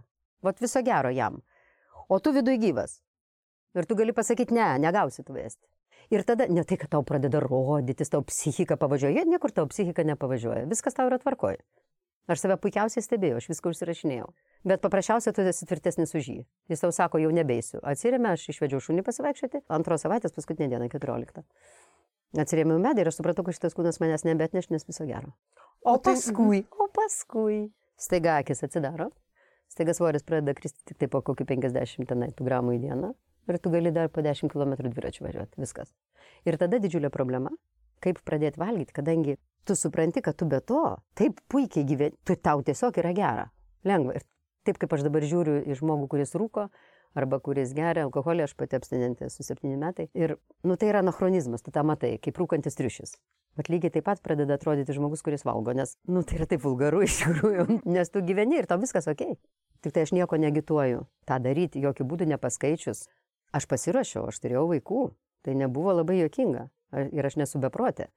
Vat 0.47 0.63
viso 0.63 0.83
gero 0.87 1.11
jam. 1.11 1.41
O 2.07 2.21
tu 2.23 2.31
viduje 2.35 2.61
gyvas. 2.63 3.01
Ir 3.75 3.89
tu 3.89 3.99
gali 3.99 4.15
pasakyti, 4.15 4.55
ne, 4.55 4.69
negausi 4.83 5.25
tu 5.27 5.35
vesti. 5.35 5.65
Ir 6.13 6.27
tada 6.29 6.45
ne 6.53 6.61
tai, 6.69 6.77
kad 6.77 6.91
tau 6.93 7.05
pradeda 7.09 7.41
rodytis, 7.41 8.11
tau 8.13 8.21
psichika 8.27 8.77
pavažiuoja, 8.77 9.25
niekur 9.25 9.55
tau 9.57 9.65
psichika 9.71 10.05
nepavažiuoja. 10.05 10.67
Viskas 10.69 10.99
tau 10.99 11.07
yra 11.09 11.17
tvarkoje. 11.23 11.63
Aš 12.31 12.45
save 12.45 12.59
puikiausiai 12.61 13.03
stebėjau, 13.03 13.41
aš 13.41 13.49
viską 13.51 13.73
užsirašinėjau. 13.73 14.29
Bet 14.69 14.83
paprasčiausiai 14.85 15.35
tu 15.35 15.43
esi 15.49 15.67
tvirtesnis 15.67 16.13
už 16.15 16.29
jį. 16.29 16.37
Jis 16.71 16.85
tau 16.85 16.93
sako, 16.95 17.19
jau 17.19 17.33
nebeisiu. 17.35 17.81
Atsirėmė, 17.81 18.37
aš 18.37 18.45
išvedžiau 18.53 18.83
šunį 18.85 19.03
pasivaikščioti, 19.09 19.65
antros 19.73 20.05
savaitės, 20.05 20.37
paskutinė 20.37 20.69
diena, 20.71 20.91
14. 20.93 21.43
Atsirėmiau 22.45 22.79
medį 22.85 23.03
ir 23.03 23.11
aš 23.11 23.19
supratau, 23.19 23.43
kad 23.49 23.57
šitas 23.57 23.75
kūnas 23.77 23.99
manęs 24.05 24.23
nebetneš, 24.29 24.71
nes 24.71 24.87
viso 24.87 25.09
gero. 25.09 25.33
O, 25.81 25.97
o 25.97 25.99
tai... 25.99 26.13
paskui, 26.13 26.63
o 26.83 26.87
paskui, 26.95 27.59
staiga 28.01 28.39
akis 28.45 28.63
atsidaro, 28.69 29.11
staiga 29.73 29.97
svoris 29.97 30.29
pradeda 30.29 30.55
kristi 30.61 30.93
tik 30.93 31.01
tai 31.03 31.11
po 31.11 31.25
kokių 31.27 31.49
50 31.57 32.09
tenai 32.13 32.31
gramų 32.39 32.79
į 32.79 32.85
dieną 32.87 33.15
ir 33.49 33.59
tu 33.59 33.73
gali 33.73 33.93
dar 33.95 34.11
po 34.13 34.23
10 34.25 34.53
km 34.53 34.75
dviračiu 34.89 35.27
važiuoti. 35.27 35.61
Viskas. 35.63 35.93
Ir 36.47 36.59
tada 36.61 36.79
didžiulė 36.83 37.11
problema, 37.15 37.53
kaip 38.03 38.21
pradėti 38.27 38.61
valgyti, 38.61 38.95
kadangi 38.97 39.37
tu 39.67 39.77
supranti, 39.79 40.23
kad 40.23 40.37
tu 40.39 40.47
be 40.51 40.61
to 40.61 40.83
taip 41.19 41.41
puikiai 41.53 41.87
gyveni, 41.87 42.19
tu 42.27 42.37
tau 42.37 42.63
tiesiog 42.67 42.99
yra 43.03 43.13
gera, 43.17 43.51
lengva. 43.87 44.19
Ir 44.19 44.27
taip 44.67 44.81
kaip 44.83 44.95
aš 44.95 45.07
dabar 45.07 45.27
žiūriu 45.27 45.61
į 45.67 45.79
žmogų, 45.79 46.09
kuris 46.15 46.35
rūko, 46.39 46.69
arba 47.19 47.39
kuris 47.45 47.75
geria 47.77 48.07
alkoholį, 48.07 48.47
aš 48.47 48.57
pati 48.59 48.79
abstinentė 48.79 49.29
su 49.31 49.45
septyni 49.47 49.77
metai. 49.79 50.09
Ir, 50.19 50.37
nu, 50.67 50.79
tai 50.81 50.91
yra 50.93 51.03
anachronizmas, 51.05 51.65
tu 51.65 51.75
tą 51.75 51.85
matai, 51.87 52.17
kaip 52.23 52.39
rūkantis 52.41 52.79
triušis. 52.79 53.17
Bet 53.59 53.69
lygiai 53.69 53.93
taip 53.93 54.07
pat 54.07 54.23
pradeda 54.25 54.57
atrodyti 54.57 54.95
žmogus, 54.97 55.21
kuris 55.25 55.45
valgo, 55.45 55.75
nes, 55.77 55.99
nu, 56.09 56.23
tai 56.25 56.39
yra 56.39 56.49
taip 56.49 56.63
vulgaru 56.65 57.03
iš 57.05 57.19
tikrųjų, 57.21 57.67
nes 57.97 58.13
tu 58.13 58.23
gyveni 58.25 58.63
ir 58.63 58.69
tau 58.71 58.81
viskas 58.81 59.11
ok. 59.13 59.27
Tik 59.83 59.93
tai 59.93 60.07
aš 60.07 60.15
nieko 60.15 60.39
negituoju. 60.39 61.03
Ta 61.27 61.41
daryti, 61.43 61.83
jokių 61.83 62.07
būdų 62.07 62.31
nepaskaičius. 62.33 63.05
Aš 63.53 63.69
pasirašiau, 63.69 64.27
aš 64.33 64.41
turėjau 64.43 64.67
vaikų. 64.71 65.03
Tai 65.43 65.57
nebuvo 65.59 65.93
labai 65.97 66.21
jokinga. 66.21 66.69
Ir 67.13 67.27
aš 67.27 67.39
nesu 67.41 67.61
beprotė. 67.63 68.09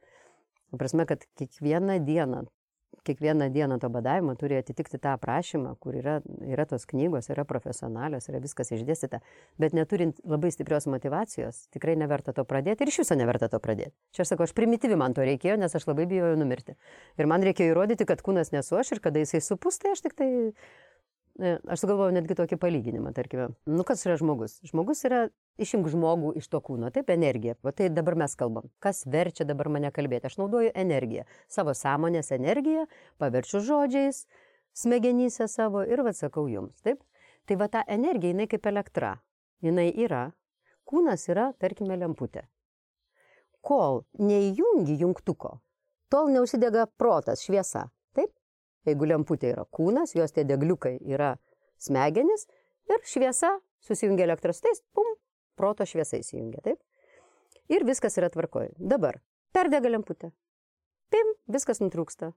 Prasme, 0.76 1.06
kad 1.10 1.24
kiekvieną 1.40 1.98
dieną, 2.06 2.44
kiekvieną 3.06 3.50
dieną 3.54 3.80
to 3.80 3.90
badavimo 3.90 4.36
turi 4.36 4.58
atitikti 4.60 5.00
tą 5.00 5.14
aprašymą, 5.16 5.76
kur 5.80 5.96
yra, 5.96 6.16
yra 6.44 6.66
tos 6.66 6.86
knygos, 6.90 7.30
yra 7.32 7.46
profesionalios, 7.48 8.28
yra 8.30 8.42
viskas 8.44 8.74
išdėstyta, 8.76 9.22
bet 9.62 9.76
neturint 9.78 10.20
labai 10.26 10.52
stiprios 10.52 10.90
motivacijos, 10.92 11.68
tikrai 11.76 11.96
neverta 12.00 12.34
to 12.36 12.44
pradėti 12.50 12.84
ir 12.84 12.92
iš 12.92 13.04
viso 13.04 13.18
neverta 13.20 13.50
to 13.52 13.62
pradėti. 13.64 13.94
Čia 14.16 14.26
aš 14.26 14.34
sakau, 14.34 14.50
aš 14.50 14.56
primityvi 14.58 14.98
man 15.00 15.16
to 15.16 15.26
reikėjo, 15.28 15.60
nes 15.62 15.76
aš 15.78 15.88
labai 15.88 16.08
bijojau 16.12 16.40
numirti. 16.42 16.76
Ir 17.22 17.32
man 17.32 17.46
reikėjo 17.46 17.76
įrodyti, 17.76 18.10
kad 18.10 18.26
kūnas 18.26 18.52
nesu 18.56 18.82
aš 18.82 18.98
ir 18.98 19.04
kada 19.06 19.24
jisai 19.24 19.44
supus, 19.46 19.80
tai 19.80 19.96
aš 19.96 20.04
tik 20.08 20.18
tai 20.18 20.30
aš 21.42 21.82
sugalvojau 21.84 22.14
netgi 22.16 22.36
tokį 22.38 22.58
palyginimą, 22.62 23.12
tarkime. 23.16 23.50
Nu, 23.68 23.84
kas 23.88 24.06
yra 24.08 24.16
žmogus? 24.20 24.58
Žmogus 24.68 25.04
yra, 25.08 25.26
išimk 25.62 25.90
žmogų 25.92 26.34
iš 26.40 26.48
to 26.52 26.62
kūno, 26.64 26.92
taip, 26.96 27.12
energija. 27.12 27.58
O 27.66 27.74
tai 27.76 27.90
dabar 27.92 28.16
mes 28.20 28.36
kalbam. 28.40 28.70
Kas 28.84 29.04
verčia 29.10 29.48
dabar 29.48 29.70
mane 29.74 29.92
kalbėti? 29.96 30.30
Aš 30.30 30.40
naudoju 30.40 30.72
energiją. 30.76 31.26
Savo 31.52 31.76
sąmonės 31.76 32.32
energiją, 32.36 32.86
paverčiu 33.20 33.60
žodžiais, 33.66 34.24
smegenyse 34.76 35.50
savo 35.52 35.84
ir 35.84 36.04
atsakau 36.06 36.48
jums, 36.52 36.80
taip? 36.86 37.04
Tai 37.46 37.60
va 37.62 37.70
ta 37.70 37.84
energija, 37.88 38.34
jinai 38.34 38.48
kaip 38.50 38.66
elektra. 38.72 39.16
Jinai 39.64 39.92
yra. 39.92 40.30
Kūnas 40.86 41.28
yra, 41.32 41.52
tarkime, 41.60 41.98
lemputė. 41.98 42.46
Kol 43.66 44.04
neįjungi 44.22 45.00
jungtuko, 45.02 45.56
tol 46.14 46.30
neužsidega 46.30 46.86
protas, 47.02 47.42
šviesa. 47.42 47.88
Jeigu 48.86 49.08
lemputė 49.10 49.52
yra 49.54 49.66
kūnas, 49.74 50.14
jos 50.18 50.34
tie 50.36 50.46
degliukai 50.48 50.98
yra 51.10 51.36
smegenis 51.82 52.46
ir 52.92 53.02
šviesa 53.10 53.56
susijungia 53.86 54.28
elektros 54.28 54.62
tais, 54.62 54.82
pum, 54.94 55.08
proto 55.58 55.86
šviesa 55.88 56.20
įsijungia, 56.22 56.62
taip? 56.66 56.82
Ir 57.72 57.86
viskas 57.88 58.18
yra 58.20 58.30
tvarkoje. 58.30 58.76
Dabar 58.78 59.20
perdega 59.56 59.90
lemputė. 59.90 60.30
Pim, 61.14 61.32
viskas 61.50 61.82
nutrūksta. 61.82 62.34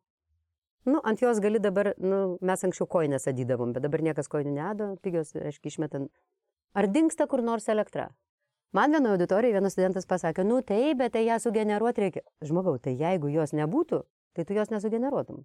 Nu, 0.88 1.02
ant 1.04 1.20
jos 1.20 1.40
gali 1.44 1.60
dabar, 1.60 1.92
nu, 2.00 2.38
mes 2.40 2.64
anksčiau 2.64 2.88
koinės 2.88 3.28
adydavom, 3.28 3.74
bet 3.76 3.84
dabar 3.84 4.04
niekas 4.04 4.30
koinų 4.32 4.54
nedo, 4.54 4.88
pigios, 5.04 5.34
aiškiai, 5.36 5.72
išmetant. 5.72 6.08
Ar 6.78 6.88
dinksta 6.88 7.26
kur 7.28 7.42
nors 7.44 7.68
elektra? 7.68 8.08
Man 8.76 8.92
vienoje 8.92 9.16
auditorijoje 9.16 9.56
vienas 9.56 9.74
studentas 9.74 10.08
pasakė, 10.08 10.44
nu 10.44 10.60
taip, 10.64 10.98
bet 11.00 11.14
tai 11.16 11.24
ją 11.26 11.38
sugeneruoti 11.40 12.04
reikia. 12.04 12.22
Žmogau, 12.44 12.76
tai 12.80 12.94
jeigu 13.00 13.30
jos 13.32 13.54
nebūtų, 13.56 14.02
tai 14.36 14.44
tu 14.48 14.56
jos 14.56 14.72
nesugeneruotum. 14.72 15.42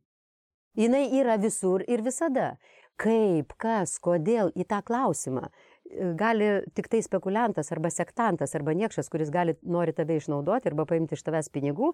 Jinai 0.74 1.06
yra 1.20 1.38
visur 1.38 1.84
ir 1.88 2.02
visada. 2.06 2.56
Kaip, 2.98 3.54
kas, 3.62 3.96
kodėl 4.02 4.52
į 4.58 4.66
tą 4.70 4.80
klausimą 4.86 5.48
e, 5.48 6.12
gali 6.18 6.50
tik 6.78 6.90
tai 6.90 7.02
spekuliantas 7.06 7.72
arba 7.74 7.90
sektantas 7.94 8.54
arba 8.58 8.76
niekšas, 8.78 9.10
kuris 9.10 9.32
gali, 9.34 9.56
nori 9.66 9.94
tave 9.98 10.20
išnaudoti 10.20 10.70
arba 10.70 10.86
paimti 10.90 11.18
iš 11.18 11.26
tavęs 11.26 11.50
pinigų, 11.54 11.94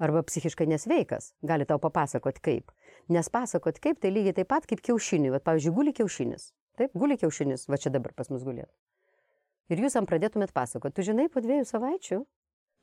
arba 0.00 0.22
psichiškai 0.28 0.68
nesveikas, 0.68 1.32
gali 1.44 1.64
tau 1.68 1.80
papasakoti 1.80 2.44
kaip. 2.44 2.72
Nes 3.12 3.28
pasakoti 3.32 3.80
kaip, 3.84 4.00
tai 4.02 4.12
lygiai 4.12 4.36
taip 4.40 4.50
pat 4.52 4.68
kaip 4.68 4.82
kiaušinį. 4.84 5.32
Vat, 5.36 5.44
pavyzdžiui, 5.46 5.74
guli 5.76 5.96
kiaušinis. 5.96 6.50
Taip, 6.76 6.92
guli 6.96 7.16
kiaušinis, 7.20 7.68
va 7.72 7.80
čia 7.80 7.92
dabar 7.92 8.12
pas 8.16 8.28
mus 8.32 8.44
gulėt. 8.44 8.68
Ir 9.72 9.80
jūs 9.82 9.96
jam 9.96 10.06
pradėtumėt 10.08 10.52
pasakoti, 10.56 10.98
tu 10.98 11.06
žinai, 11.08 11.30
po 11.32 11.40
dviejų 11.42 11.64
savaičių 11.68 12.20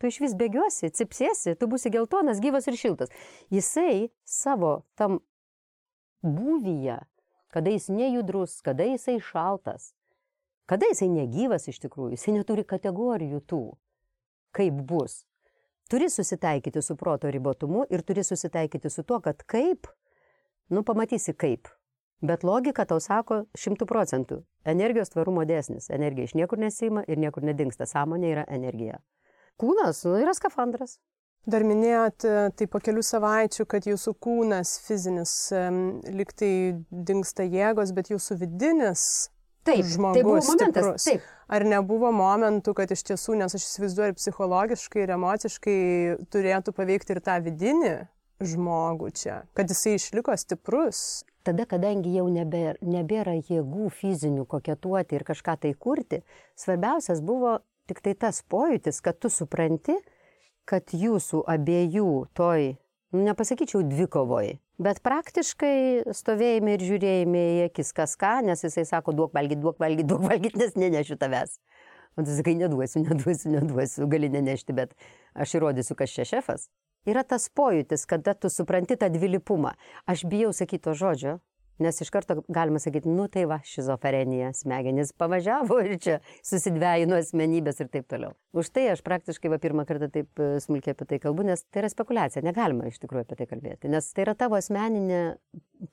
tu 0.01 0.09
iš 0.09 0.19
vis 0.23 0.35
bėgiuosi, 0.37 0.91
cipsiesi, 0.95 1.55
tu 1.59 1.69
būsi 1.71 1.91
geltonas, 1.93 2.41
gyvas 2.43 2.67
ir 2.69 2.77
šiltas. 2.79 3.11
Jisai 3.53 4.09
savo 4.27 4.83
tam 4.99 5.19
būvyje, 6.23 6.99
kada 7.53 7.73
jis 7.73 7.89
nejudrus, 7.93 8.59
kada 8.65 8.87
jisai 8.87 9.19
šaltas, 9.23 9.91
kada 10.69 10.89
jisai 10.89 11.11
negyvas 11.11 11.69
iš 11.69 11.81
tikrųjų, 11.85 12.15
jisai 12.17 12.37
neturi 12.39 12.65
kategorijų 12.67 13.43
tų, 13.47 13.63
kaip 14.55 14.81
bus. 14.89 15.23
Turi 15.91 16.09
susitaikyti 16.09 16.81
su 16.81 16.95
proto 16.95 17.29
ribotumu 17.31 17.83
ir 17.91 18.01
turi 18.01 18.23
susitaikyti 18.23 18.89
su 18.89 19.03
tuo, 19.03 19.19
kad 19.21 19.43
kaip, 19.45 19.87
nu 20.69 20.83
pamatysi 20.83 21.35
kaip. 21.35 21.67
Bet 22.23 22.45
logika 22.47 22.85
tau 22.87 23.01
sako 23.03 23.41
šimtų 23.59 23.85
procentų. 23.85 24.37
Energijos 24.63 25.11
tvarumo 25.11 25.43
dėsnis. 25.43 25.89
Energija 25.91 26.29
iš 26.29 26.33
niekur 26.39 26.61
nesima 26.61 27.03
ir 27.03 27.19
niekur 27.19 27.43
nedingsta. 27.43 27.83
Sąmonė 27.83 28.29
yra 28.31 28.45
energija. 28.47 29.01
Kūnas 29.61 30.03
nu, 30.07 30.15
yra 30.21 30.33
skafandras. 30.37 30.97
Dar 31.43 31.65
minėjot, 31.67 32.23
e, 32.23 32.47
tai 32.55 32.69
po 32.71 32.79
kelių 32.79 33.03
savaičių, 33.03 33.65
kad 33.67 33.87
jūsų 33.89 34.15
kūnas 34.23 34.77
fizinis 34.85 35.33
liktai 36.07 36.53
dinksta 36.87 37.43
jėgos, 37.43 37.91
bet 37.95 38.13
jūsų 38.13 38.39
vidinis 38.45 39.03
Taip, 39.63 39.85
žmogus 39.85 40.17
tai 40.17 40.23
buvo 40.23 40.39
momentas. 40.39 40.83
Stiprus. 40.83 41.03
Taip. 41.07 41.27
Ar 41.53 41.65
nebuvo 41.67 42.11
momentų, 42.15 42.73
kad 42.75 42.91
iš 42.91 43.03
tiesų, 43.07 43.37
nes 43.39 43.55
aš 43.55 43.67
įsivaizduoju 43.67 44.13
ir 44.13 44.17
psichologiškai, 44.17 45.03
ir 45.03 45.13
emociškai 45.15 45.77
turėtų 46.33 46.73
paveikti 46.75 47.15
ir 47.15 47.21
tą 47.23 47.37
vidinį 47.45 47.93
žmogų 48.43 49.11
čia, 49.15 49.37
kad 49.55 49.71
jisai 49.71 49.95
išliko 49.99 50.35
stiprus? 50.39 51.23
Tada, 51.43 51.67
kadangi 51.67 52.13
jau 52.15 52.25
nebėra, 52.31 52.77
nebėra 52.87 53.35
jėgų 53.35 53.89
fizinių 53.91 54.45
koketuoti 54.47 55.17
ir 55.17 55.25
kažką 55.27 55.57
tai 55.65 55.73
kurti, 55.75 56.21
svarbiausias 56.59 57.19
buvo 57.23 57.57
tik 57.89 58.03
tai 58.05 58.15
tas 58.15 58.41
pojūtis, 58.49 59.01
kad 59.03 59.19
tu 59.19 59.31
supranti, 59.33 59.95
kad 60.69 60.95
jūsų 60.95 61.43
abiejų 61.55 62.11
toj, 62.37 62.73
nu, 63.13 63.25
nepasakyčiau, 63.27 63.83
dvikovoj, 63.87 64.55
Bet 64.81 65.03
praktiškai 65.05 66.13
stovėjime 66.17 66.73
ir 66.73 66.81
žiūrėjime 66.81 67.41
į 67.53 67.57
akis 67.67 67.91
kas 67.93 68.15
ką, 68.17 68.39
nes 68.47 68.63
jisai 68.65 68.87
sako, 68.89 69.13
duok 69.13 69.35
valgyti, 69.37 69.61
duok 69.61 69.77
valgyti, 69.77 70.07
duok 70.09 70.23
valgyti, 70.25 70.57
nes 70.57 70.73
nenešiu 70.73 71.17
tavęs. 71.21 71.59
O 72.17 72.25
tu 72.25 72.33
sakai, 72.33 72.55
neduosiu, 72.57 73.03
neduosiu, 73.05 73.51
neduosiu, 73.53 74.07
gali 74.09 74.31
nenešti, 74.33 74.73
bet 74.73 74.95
aš 75.37 75.53
įrodysiu, 75.59 75.97
kas 75.99 76.15
čia 76.15 76.25
šefas. 76.25 76.67
Yra 77.09 77.21
tas 77.27 77.45
pojūtis, 77.53 78.07
kada 78.09 78.33
tu 78.33 78.49
supranti 78.49 78.97
tą 78.97 79.11
dvilypumą. 79.13 79.75
Aš 80.09 80.25
bijau 80.29 80.49
sakyti 80.55 80.87
to 80.87 80.97
žodžio, 80.97 81.37
Nes 81.81 82.01
iš 82.01 82.09
karto 82.13 82.37
galima 82.53 82.79
sakyti, 82.79 83.09
nu 83.09 83.25
tai 83.31 83.45
va, 83.49 83.57
šizofrenija, 83.65 84.51
smegenys 84.53 85.13
pavažiavo 85.17 85.79
ir 85.81 85.95
čia 86.01 86.19
susidvėjino 86.45 87.17
asmenybės 87.17 87.81
ir 87.81 87.89
taip 87.93 88.05
toliau. 88.11 88.35
Už 88.53 88.69
tai 88.75 88.85
aš 88.91 89.01
praktiškai 89.05 89.49
va 89.49 89.57
pirmą 89.61 89.87
kartą 89.89 90.11
taip 90.13 90.43
e, 90.43 90.51
smulkiai 90.61 90.93
apie 90.93 91.09
tai 91.09 91.19
kalbu, 91.23 91.47
nes 91.49 91.65
tai 91.65 91.83
yra 91.83 91.89
spekulacija, 91.89 92.45
negalima 92.45 92.91
iš 92.91 93.01
tikrųjų 93.01 93.25
apie 93.25 93.39
tai 93.41 93.49
kalbėti. 93.49 93.91
Nes 93.93 94.11
tai 94.13 94.27
yra 94.27 94.37
tavo 94.37 94.59
asmeninė 94.59 95.23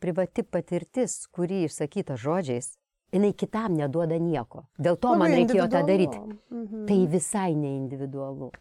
privati 0.05 0.45
patirtis, 0.45 1.23
kuri 1.33 1.65
išsakyta 1.67 2.19
žodžiais, 2.21 2.75
jinai 3.15 3.33
kitam 3.33 3.79
neduoda 3.81 4.21
nieko. 4.21 4.67
Dėl 4.79 5.01
to 5.01 5.15
Labai 5.15 5.31
man 5.31 5.39
reikėjo 5.41 5.71
tą 5.73 5.87
daryti. 5.89 6.21
Mhm. 6.53 6.85
Tai 6.91 7.05
visai 7.17 7.55
neindividualu 7.57 8.53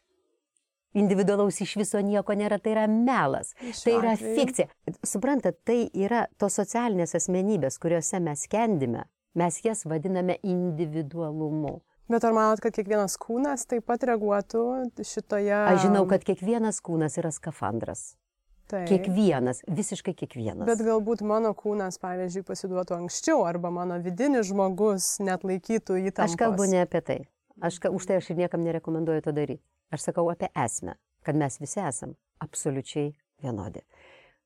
individualaus 0.97 1.61
iš 1.61 1.75
viso 1.79 2.01
nieko 2.03 2.33
nėra, 2.37 2.59
tai 2.61 2.73
yra 2.75 2.85
melas, 2.89 3.53
Šiuo 3.59 3.83
tai 3.83 3.97
yra 3.97 4.13
atveju. 4.15 4.35
fikcija. 4.39 4.67
Suprantat, 5.05 5.59
tai 5.67 5.83
yra 5.93 6.25
tos 6.41 6.57
socialinės 6.59 7.15
asmenybės, 7.19 7.79
kuriuose 7.81 8.21
mes 8.23 8.45
kendime, 8.49 9.05
mes 9.37 9.61
jas 9.65 9.85
vadiname 9.85 10.39
individualumu. 10.43 11.79
Bet 12.09 12.25
ar 12.25 12.33
manot, 12.33 12.57
kad 12.63 12.73
kiekvienas 12.73 13.19
kūnas 13.21 13.67
taip 13.69 13.85
pat 13.85 14.01
reaguotų 14.09 14.63
šitoje... 15.05 15.53
Aš 15.53 15.83
žinau, 15.85 16.07
kad 16.09 16.23
kiekvienas 16.25 16.81
kūnas 16.81 17.19
yra 17.21 17.29
skafandras. 17.29 18.15
Taip. 18.69 18.87
Kiekvienas, 18.89 19.61
visiškai 19.69 20.15
kiekvienas. 20.17 20.65
Bet 20.69 20.81
galbūt 20.85 21.21
mano 21.25 21.55
kūnas, 21.57 21.97
pavyzdžiui, 22.01 22.43
pasiduotų 22.45 22.97
anksčiau, 22.97 23.43
arba 23.49 23.69
mano 23.73 23.97
vidinis 24.01 24.49
žmogus 24.49 25.15
net 25.25 25.45
laikytų 25.45 25.97
įtampą. 26.09 26.27
Aš 26.29 26.37
kalbu 26.37 26.67
ne 26.69 26.83
apie 26.85 27.01
tai. 27.05 27.19
Aš, 27.65 27.79
už 27.89 28.05
tai 28.09 28.19
aš 28.21 28.29
ir 28.33 28.41
niekam 28.41 28.61
nerekomenduoju 28.65 29.25
to 29.25 29.33
daryti. 29.33 29.65
Aš 29.89 30.09
sakau 30.09 30.27
apie 30.29 30.51
esmę, 30.53 30.93
kad 31.25 31.35
mes 31.35 31.57
visi 31.61 31.79
esam 31.81 32.13
absoliučiai 32.39 33.13
vienodi. 33.41 33.81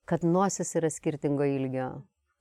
Kad 0.08 0.24
nosis 0.24 0.76
yra 0.80 0.90
skirtingo 0.92 1.44
ilgio, 1.48 1.90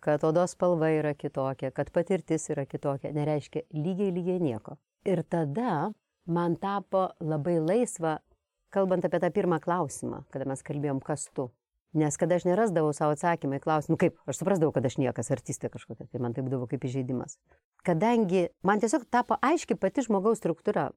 kad 0.03 0.25
odos 0.27 0.55
spalva 0.55 0.91
yra 0.91 1.15
kitokia, 1.15 1.71
kad 1.75 1.91
patirtis 1.95 2.49
yra 2.55 2.67
kitokia, 2.67 3.13
nereiškia 3.15 3.65
lygiai 3.75 4.15
lygiai 4.15 4.39
nieko. 4.43 4.77
Ir 5.07 5.23
tada 5.23 5.91
man 6.27 6.55
tapo 6.63 7.09
labai 7.21 7.59
laisva, 7.63 8.21
kalbant 8.75 9.07
apie 9.07 9.21
tą 9.23 9.31
pirmą 9.35 9.59
klausimą, 9.63 10.25
kada 10.31 10.47
mes 10.51 10.63
kalbėjom, 10.67 11.03
kas 11.03 11.27
tu. 11.35 11.51
Nes 11.99 12.17
kada 12.17 12.39
aš 12.39 12.47
nerasdavau 12.49 12.95
savo 12.97 13.13
atsakymą 13.13 13.59
į 13.59 13.65
klausimą, 13.67 13.99
kaip, 14.01 14.15
aš 14.31 14.41
suprasdavau, 14.41 14.73
kad 14.73 14.87
aš 14.89 14.97
niekas, 15.03 15.29
artistė 15.35 15.69
kažkokia, 15.75 16.07
tai 16.09 16.23
man 16.25 16.33
tai 16.33 16.47
būdavo 16.47 16.71
kaip 16.71 16.87
įžeidimas. 16.89 17.37
Kadangi 17.85 18.47
man 18.65 18.81
tiesiog 18.81 19.05
tapo 19.13 19.37
aiški 19.45 19.77
pati 19.77 20.07
žmogaus 20.07 20.41
struktūra, 20.41 20.89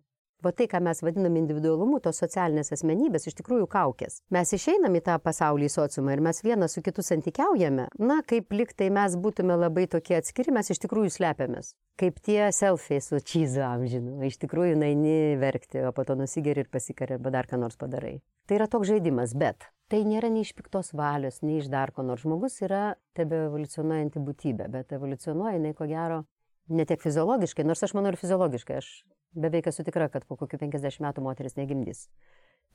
Va 0.46 0.52
tai, 0.54 0.68
ką 0.70 0.78
mes 0.86 1.00
vadinam 1.02 1.34
individualumu, 1.40 1.98
tos 2.06 2.20
socialinės 2.22 2.70
asmenybės, 2.76 3.24
iš 3.26 3.34
tikrųjų 3.40 3.66
kaukės. 3.72 4.20
Mes 4.36 4.52
išeinam 4.54 4.94
į 4.94 5.02
tą 5.08 5.16
pasaulį, 5.24 5.66
į 5.66 5.74
sociumą 5.74 6.14
ir 6.14 6.22
mes 6.22 6.44
vienas 6.46 6.76
su 6.78 6.84
kitu 6.86 7.02
santykiaujame. 7.02 7.88
Na, 7.98 8.20
kaip 8.30 8.54
liktai 8.54 8.92
mes 8.94 9.16
būtume 9.18 9.58
labai 9.58 9.88
tokie 9.90 10.20
atskiri, 10.20 10.54
mes 10.54 10.70
iš 10.70 10.84
tikrųjų 10.84 11.16
slepiamės. 11.16 11.72
Kaip 11.98 12.20
tie 12.22 12.52
selfiai 12.54 13.02
su 13.02 13.18
čyzu 13.32 13.64
amžinu. 13.66 14.20
Iš 14.28 14.38
tikrųjų, 14.44 14.78
naini 14.84 15.34
verkti, 15.42 15.82
o 15.82 15.94
po 15.96 16.06
to 16.06 16.14
nusigeri 16.20 16.62
ir 16.62 16.70
pasikari 16.70 17.18
arba 17.18 17.34
dar 17.34 17.50
ką 17.50 17.58
nors 17.66 17.80
padarai. 17.82 18.20
Tai 18.46 18.60
yra 18.60 18.70
toks 18.70 18.92
žaidimas, 18.92 19.34
bet 19.34 19.66
tai 19.90 20.04
nėra 20.06 20.30
nei 20.30 20.46
iš 20.46 20.54
piktos 20.54 20.94
valios, 20.94 21.42
nei 21.42 21.58
iš 21.64 21.72
dar 21.74 21.90
ko 21.96 22.06
nors. 22.06 22.22
Žmogus 22.22 22.62
yra 22.68 23.00
tebe 23.18 23.48
evoliucionuojanti 23.48 24.22
būtybė, 24.22 24.70
bet 24.78 24.94
evoliucionuoja 24.94 25.58
jinai 25.58 25.74
ko 25.74 25.90
gero 25.90 26.22
ne 26.70 26.86
tiek 26.86 27.02
fiziologiškai, 27.02 27.66
nors 27.66 27.82
aš 27.86 27.98
manau 27.98 28.14
ir 28.14 28.22
fiziologiškai. 28.22 28.78
Aš 28.82 28.92
beveik 29.36 29.70
esu 29.72 29.86
tikra, 29.88 30.10
kad 30.12 30.26
po 30.26 30.40
kokių 30.40 30.60
50 30.66 31.04
metų 31.06 31.24
moteris 31.26 31.58
negimdys. 31.60 32.08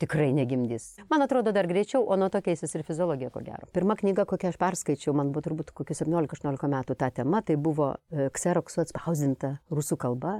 Tikrai 0.01 0.31
negimdys. 0.33 0.95
Man 1.13 1.21
atrodo 1.21 1.53
dar 1.53 1.67
greičiau, 1.69 2.07
o 2.09 2.17
nuo 2.17 2.31
to 2.33 2.41
keisis 2.41 2.73
ir 2.73 2.87
fiziologija, 2.89 3.29
ko 3.35 3.43
gero. 3.45 3.69
Pirma 3.77 3.99
knyga, 4.01 4.25
kokią 4.29 4.55
aš 4.55 4.57
perskaičiau, 4.61 5.13
man 5.17 5.29
buvo 5.35 5.45
turbūt 5.45 5.75
kokius 5.77 6.01
17-18 6.01 6.71
metų 6.73 6.97
ta 6.97 7.11
tema, 7.13 7.43
tai 7.45 7.59
buvo 7.61 7.93
Xeroksu 8.09 8.81
atspausdinta 8.87 9.59
rusų 9.69 10.01
kalba 10.01 10.39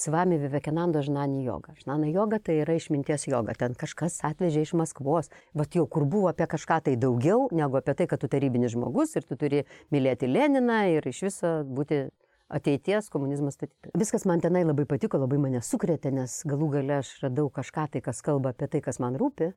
Svami 0.00 0.38
Vivekanando 0.40 1.02
Žnani 1.04 1.44
joga. 1.44 1.74
Žnana 1.76 2.08
joga 2.08 2.38
tai 2.40 2.62
yra 2.62 2.78
išminties 2.78 3.28
joga. 3.28 3.52
Ten 3.58 3.76
kažkas 3.76 4.22
atvežė 4.24 4.64
iš 4.64 4.72
Maskvos. 4.80 5.28
Bet 5.52 5.76
jau 5.76 5.84
kur 5.84 6.08
buvo 6.08 6.30
apie 6.32 6.48
kažką 6.48 6.80
tai 6.88 6.96
daugiau, 6.96 7.50
negu 7.52 7.76
apie 7.76 7.92
tai, 7.98 8.08
kad 8.08 8.22
tu 8.22 8.32
tarybinis 8.32 8.72
žmogus 8.72 9.12
ir 9.20 9.28
tu 9.28 9.36
turi 9.36 9.66
mylėti 9.92 10.30
Leniną 10.30 10.80
ir 10.96 11.12
iš 11.12 11.22
viso 11.28 11.52
būti 11.68 12.06
ateities 12.52 13.08
komunizmo 13.12 13.50
statytojas. 13.50 13.96
Viskas 13.98 14.26
man 14.28 14.42
tenai 14.44 14.64
labai 14.66 14.86
patiko, 14.88 15.20
labai 15.22 15.40
mane 15.42 15.62
sukrėtė, 15.64 16.12
nes 16.14 16.40
galų 16.48 16.68
gale 16.76 16.98
aš 17.00 17.14
radau 17.24 17.48
kažką 17.52 17.88
tai, 17.94 18.04
kas 18.04 18.22
kalba 18.24 18.52
apie 18.52 18.68
tai, 18.72 18.82
kas 18.84 19.00
man 19.02 19.16
rūpi. 19.20 19.52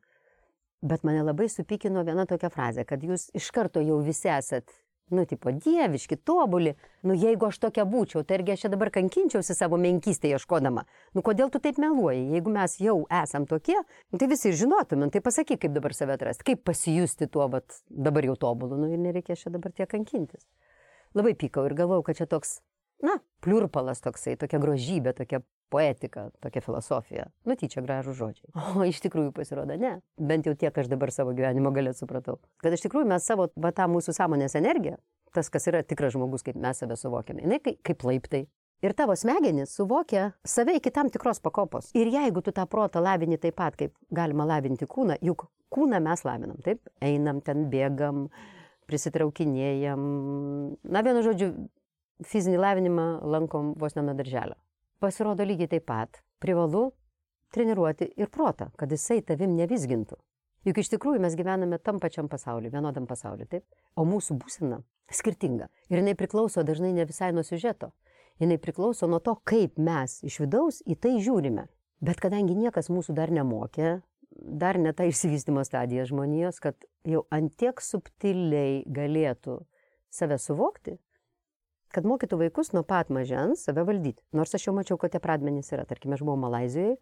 Bet 0.86 1.06
mane 1.08 1.24
labai 1.26 1.48
supykino 1.50 2.04
viena 2.06 2.28
tokia 2.30 2.52
frazė, 2.54 2.86
kad 2.88 3.04
jūs 3.04 3.30
iš 3.36 3.50
karto 3.56 3.82
jau 3.82 4.02
visi 4.06 4.30
esat, 4.30 4.70
nu, 5.10 5.24
tipo, 5.26 5.52
dieviški, 5.52 6.18
tobuli. 6.26 6.76
Nu, 7.06 7.16
jeigu 7.18 7.48
aš 7.48 7.60
tokia 7.64 7.86
būčiau, 7.90 8.24
tai 8.26 8.40
irgi 8.40 8.56
aš 8.56 8.66
čia 8.66 8.72
dabar 8.74 8.92
kankinčiausi 8.94 9.56
savo 9.58 9.80
menkystę 9.82 10.30
ieškodama. 10.34 10.86
Nu, 11.16 11.24
kodėl 11.26 11.52
tu 11.54 11.62
taip 11.64 11.80
meluoji? 11.82 12.28
Jeigu 12.36 12.54
mes 12.54 12.78
jau 12.82 12.98
esam 13.24 13.48
tokie, 13.50 13.78
nu, 14.12 14.20
tai 14.22 14.30
visi 14.32 14.54
žinotumėm, 14.58 15.14
tai 15.14 15.24
pasakyk, 15.26 15.64
kaip 15.66 15.76
dabar 15.78 15.96
save 15.98 16.18
atrasti, 16.18 16.48
kaip 16.52 16.64
pasijusti 16.68 17.30
tuo, 17.32 17.48
bet 17.54 17.82
dabar 17.90 18.30
jau 18.30 18.38
tobulu, 18.48 18.80
nu, 18.82 18.92
ir 18.94 19.02
nereikia 19.02 19.38
čia 19.40 19.54
dabar 19.54 19.74
tiek 19.76 19.90
kankintis. 19.92 20.46
Labai 21.16 21.36
pykau 21.40 21.66
ir 21.70 21.78
galvau, 21.78 22.02
kad 22.04 22.18
čia 22.18 22.28
toks 22.30 22.60
na, 23.04 23.18
pliurpalas 23.44 24.02
toksai, 24.04 24.36
tokia 24.40 24.60
grožybė, 24.62 25.16
tokia 25.18 25.42
poetika, 25.74 26.30
tokia 26.44 26.62
filosofija. 26.64 27.26
Nu, 27.48 27.58
tyčia 27.60 27.84
gražų 27.86 28.16
žodžiai. 28.18 28.52
O 28.80 28.86
iš 28.88 29.02
tikrųjų 29.06 29.34
pasirodo, 29.36 29.78
ne. 29.80 29.98
Bent 30.18 30.48
jau 30.48 30.56
tiek 30.58 30.76
aš 30.78 30.92
dabar 30.92 31.12
savo 31.14 31.34
gyvenimo 31.36 31.74
galėt 31.76 32.00
supratau. 32.00 32.40
Kad 32.64 32.78
iš 32.78 32.86
tikrųjų 32.86 33.10
mes 33.12 33.26
savo, 33.28 33.50
va 33.56 33.74
tą 33.76 33.90
mūsų 33.92 34.16
sąmonės 34.18 34.58
energiją, 34.60 35.00
tas, 35.36 35.50
kas 35.52 35.68
yra 35.72 35.84
tikras 35.84 36.16
žmogus, 36.16 36.46
kaip 36.46 36.60
mes 36.62 36.80
save 36.80 36.98
suvokiame, 37.00 37.44
jinai 37.46 37.60
kaip, 37.64 37.82
kaip 37.86 38.08
laiptai. 38.08 38.46
Ir 38.84 38.94
tavo 38.94 39.16
smegenys 39.18 39.72
suvokia 39.74 40.30
save 40.46 40.76
iki 40.78 40.92
tam 40.94 41.10
tikros 41.10 41.40
pakopos. 41.42 41.90
Ir 41.98 42.12
jeigu 42.12 42.44
tu 42.44 42.54
tą 42.54 42.68
protą 42.70 43.02
lavini 43.02 43.40
taip 43.42 43.56
pat, 43.58 43.78
kaip 43.80 43.96
galima 44.14 44.46
lavinti 44.46 44.86
kūną, 44.90 45.18
juk 45.26 45.48
kūną 45.74 46.02
mes 46.04 46.26
lavinam, 46.28 46.60
taip? 46.64 46.84
Einam 47.04 47.40
ten, 47.44 47.66
bėgam, 47.72 48.28
prisitraukinėjam. 48.90 50.04
Na, 50.84 51.02
vienu 51.08 51.24
žodžiu, 51.26 51.50
fizinį 52.24 52.60
lavinimą 52.62 53.08
lankom 53.24 53.74
vos 53.80 53.96
ne 53.96 54.06
nuo 54.06 54.16
darželio. 54.16 54.56
Pasirodo 55.00 55.44
lygiai 55.44 55.68
taip 55.76 55.86
pat 55.90 56.22
privalu 56.40 56.90
treniruoti 57.56 58.12
ir 58.18 58.32
protą, 58.32 58.70
kad 58.80 58.92
jisai 58.92 59.22
tavim 59.26 59.56
nevisgintų. 59.58 60.18
Juk 60.66 60.80
iš 60.82 60.90
tikrųjų 60.96 61.22
mes 61.22 61.36
gyvename 61.38 61.78
tam 61.78 62.00
pačiam 62.02 62.28
pasauliu, 62.32 62.72
vienodam 62.74 63.06
pasauliu, 63.06 63.46
taip? 63.46 63.66
O 63.96 64.06
mūsų 64.08 64.40
būsena 64.42 64.80
skirtinga. 65.14 65.70
Ir 65.92 66.02
jinai 66.02 66.16
priklauso 66.18 66.64
dažnai 66.66 66.90
ne 66.96 67.06
visai 67.06 67.30
nuo 67.36 67.44
siužeto. 67.46 67.92
Jinai 68.42 68.58
priklauso 68.60 69.08
nuo 69.08 69.22
to, 69.24 69.36
kaip 69.48 69.78
mes 69.78 70.18
iš 70.26 70.40
vidaus 70.42 70.82
į 70.84 70.98
tai 71.00 71.14
žiūrime. 71.22 71.68
Bet 72.04 72.20
kadangi 72.24 72.58
niekas 72.58 72.90
mūsų 72.92 73.14
dar 73.16 73.32
nemokė, 73.32 74.00
dar 74.36 74.80
ne 74.82 74.92
ta 74.94 75.06
išsivystimo 75.08 75.64
stadija 75.64 76.08
žmonijos, 76.10 76.60
kad 76.60 76.82
jau 77.08 77.24
antiek 77.32 77.80
subtiliai 77.82 78.84
galėtų 78.92 79.62
save 80.12 80.40
suvokti, 80.42 80.98
kad 81.96 82.08
mokytų 82.08 82.42
vaikus 82.44 82.74
nuo 82.76 82.84
pat 82.84 83.10
mažens 83.14 83.64
save 83.64 83.86
valdyti. 83.88 84.24
Nors 84.36 84.52
aš 84.58 84.68
jau 84.68 84.76
mačiau, 84.76 84.98
kad 85.00 85.14
tie 85.14 85.22
pradmenys 85.24 85.72
yra. 85.72 85.86
Tarkime, 85.88 86.18
aš 86.18 86.26
buvau 86.28 86.36
Malazijoje, 86.42 86.98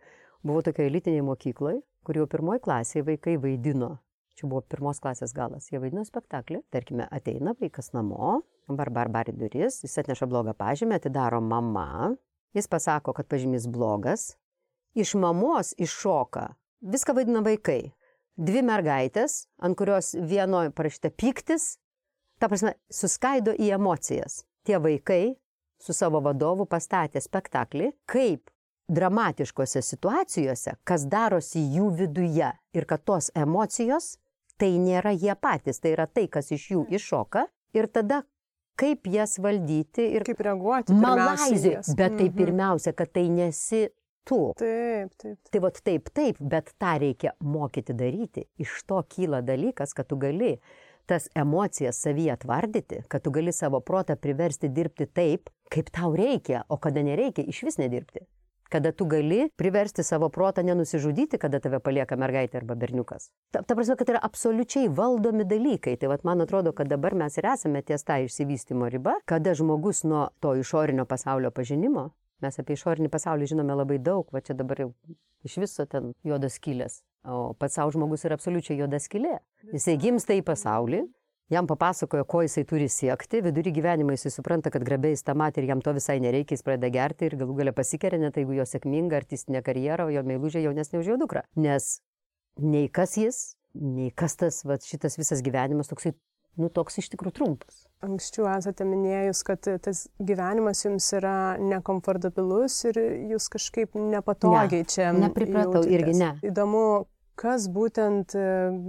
buvau 0.45 0.62
tokioje 0.65 0.91
elitiniai 0.91 1.25
mokykloje, 1.25 1.82
kur 2.06 2.19
jau 2.19 2.27
pirmoji 2.29 2.62
klasėje 2.67 3.08
vaikai 3.08 3.39
vaidino. 3.41 3.95
Čia 4.38 4.49
buvo 4.49 4.63
pirmos 4.65 5.01
klasės 5.01 5.34
galas. 5.34 5.69
Jie 5.69 5.82
vaidino 5.82 6.06
spektaklį. 6.06 6.63
Tarkime, 6.73 7.08
ateina 7.13 7.53
vaikas 7.60 7.91
namo, 7.93 8.39
barbar 8.69 9.12
bari 9.13 9.34
duris, 9.38 9.82
jis 9.86 9.99
atneša 10.01 10.29
blogą 10.29 10.56
pažymę, 10.58 10.97
atidaro 11.01 11.41
mama, 11.41 12.13
jis 12.58 12.69
pasako, 12.69 13.13
kad 13.17 13.29
pažymys 13.29 13.67
blogas, 13.69 14.34
iš 14.97 15.13
mamos 15.17 15.73
iššoka. 15.77 16.47
Viską 16.93 17.17
vaidina 17.17 17.43
vaikai. 17.45 17.93
Dvi 18.34 18.63
mergaitės, 18.65 19.43
ant 19.62 19.77
kurios 19.77 20.15
vienoje 20.17 20.73
parašyta 20.73 21.13
piktis, 21.13 21.75
ta 22.41 22.49
prasme, 22.49 22.73
suskaido 22.89 23.53
į 23.53 23.75
emocijas. 23.77 24.41
Tie 24.63 24.80
vaikai 24.80 25.36
su 25.84 25.93
savo 25.93 26.21
vadovu 26.23 26.65
pastatė 26.69 27.21
spektaklį, 27.21 27.91
kaip 28.08 28.49
dramatiškose 28.93 29.82
situacijose, 29.84 30.78
kas 30.84 31.08
darosi 31.12 31.63
jų 31.76 31.89
viduje 32.04 32.52
ir 32.76 32.86
kad 32.88 33.04
tos 33.04 33.32
emocijos 33.36 34.17
tai 34.60 34.76
nėra 34.80 35.13
jie 35.15 35.34
patys, 35.39 35.82
tai 35.84 35.95
yra 35.95 36.08
tai, 36.08 36.28
kas 36.32 36.52
iš 36.56 36.69
jų 36.71 36.86
iššoka 36.99 37.47
ir 37.76 37.89
tada 37.91 38.21
kaip 38.80 39.08
jas 39.10 39.38
valdyti 39.41 40.06
ir 40.17 40.26
Kaip 40.28 40.41
reaguoti? 40.45 40.95
Malaizijai. 40.97 41.84
Bet 41.97 42.17
tai 42.19 42.30
pirmiausia, 42.34 42.93
kad 42.97 43.12
tai 43.13 43.28
nesi 43.30 43.86
tu. 44.28 44.39
Taip, 44.60 45.13
taip. 45.19 45.38
Tai 45.52 45.62
va 45.65 45.71
taip, 45.78 46.10
taip, 46.15 46.39
bet 46.39 46.73
tą 46.82 46.95
reikia 47.04 47.36
mokyti 47.43 47.95
daryti. 47.97 48.47
Iš 48.62 48.82
to 48.89 49.02
kyla 49.10 49.43
dalykas, 49.45 49.93
kad 49.97 50.10
tu 50.10 50.17
gali 50.21 50.56
tas 51.06 51.30
emocijas 51.36 52.02
savyje 52.02 52.32
atvardyti, 52.32 53.02
kad 53.08 53.24
tu 53.24 53.32
gali 53.32 53.52
savo 53.52 53.80
protą 53.80 54.16
priversti 54.16 54.70
dirbti 54.70 55.06
taip, 55.06 55.50
kaip 55.72 55.89
tau 55.92 56.16
reikia, 56.16 56.63
o 56.70 56.78
kada 56.78 57.04
nereikia, 57.04 57.46
iš 57.48 57.63
vis 57.63 57.78
nedirbti. 57.78 58.26
Kada 58.74 58.92
tu 58.92 59.06
gali 59.06 59.50
priversti 59.56 60.04
savo 60.04 60.30
protą 60.34 60.63
nenusižudyti, 60.66 61.38
kada 61.38 61.60
tave 61.62 61.78
palieka 61.84 62.18
mergaitė 62.18 62.58
arba 62.58 62.74
berniukas. 62.80 63.28
Ta, 63.54 63.62
ta 63.62 63.76
prasme, 63.78 63.98
kad 64.00 64.10
tai 64.10 64.16
yra 64.16 64.24
absoliučiai 64.26 64.89
valdomi 64.89 65.46
dalykai. 65.46 65.94
Tai 66.02 66.10
vat, 66.10 66.24
man 66.26 66.42
atrodo, 66.42 66.74
kad 66.74 66.89
dabar 66.89 67.13
mes 67.13 67.38
ir 67.38 67.46
esame 67.52 67.84
ties 67.86 68.08
tą 68.08 68.18
išsivystimo 68.26 68.89
riba, 68.89 69.20
kada 69.30 69.54
žmogus 69.54 70.02
nuo 70.10 70.26
to 70.42 70.56
išorinio 70.58 71.06
pasaulio 71.06 71.54
pažinimo, 71.54 72.10
mes 72.42 72.60
apie 72.60 72.80
išorinį 72.80 73.13
pasaulį 73.13 73.54
žinome 73.54 73.78
labai 73.78 74.00
daug, 74.02 74.26
va 74.34 74.42
čia 74.42 74.58
dabar 74.58 74.82
jau 74.86 74.89
iš 75.46 75.60
viso 75.62 75.86
ten 75.89 76.13
juodas 76.26 76.58
skylės, 76.58 77.02
o 77.26 77.54
pats 77.60 77.80
savo 77.80 77.92
žmogus 77.96 78.26
yra 78.28 78.38
absoliučiai 78.40 78.80
juoda 78.82 79.00
skylė. 79.00 79.38
Jisai 79.74 79.98
gimsta 80.02 80.36
į 80.36 80.44
pasaulį, 80.48 81.04
jam 81.54 81.68
papasakojo, 81.70 82.26
ko 82.30 82.42
jisai 82.44 82.64
turi 82.68 82.90
siekti, 82.92 83.42
vidury 83.46 83.74
gyvenimo 83.76 84.16
jisai 84.16 84.32
supranta, 84.34 84.72
kad 84.74 84.84
grabiais 84.88 85.24
tą 85.24 85.36
matį 85.38 85.64
ir 85.64 85.70
jam 85.74 85.84
to 85.86 85.94
visai 85.96 86.20
nereikia, 86.24 86.58
jis 86.58 86.66
pradeda 86.66 86.92
gerti 86.94 87.30
ir 87.30 87.38
galų 87.40 87.58
galę 87.62 87.76
pasikeria, 87.76 88.20
net 88.22 88.40
jeigu 88.40 88.58
jo 88.58 88.66
sėkminga 88.68 89.20
artistinė 89.22 89.64
karjera, 89.66 90.10
jo 90.12 90.24
meilužė 90.28 90.66
jaunesnė 90.66 91.04
už 91.04 91.14
jo 91.14 91.20
dukrą. 91.22 91.46
Nes 91.56 91.98
nei 92.60 92.90
kas 92.90 93.18
jis, 93.18 93.42
nei 93.74 94.12
kas 94.12 94.38
tas, 94.40 94.64
va, 94.68 94.78
šitas 94.82 95.18
visas 95.18 95.42
gyvenimas 95.46 95.90
toksai, 95.90 96.14
nu 96.60 96.70
toks 96.70 97.00
iš 97.02 97.08
tikrųjų 97.14 97.34
trumpas. 97.40 97.86
Anksčiau 98.06 98.46
esate 98.52 98.86
minėjus, 98.86 99.42
kad 99.48 99.66
tas 99.82 100.04
gyvenimas 100.22 100.84
jums 100.86 101.08
yra 101.18 101.56
nekomfortabilus 101.58 102.76
ir 102.92 103.00
jūs 103.32 103.48
kažkaip 103.54 103.96
nepatogiai 103.98 104.84
Ne, 104.84 104.90
čia. 104.92 105.08
nepripratau, 105.18 105.82
irgi 105.88 106.14
ne. 106.20 106.34
Įdomu, 106.46 106.84
kas 107.39 107.67
būtent, 107.74 108.36
e, 108.38 108.46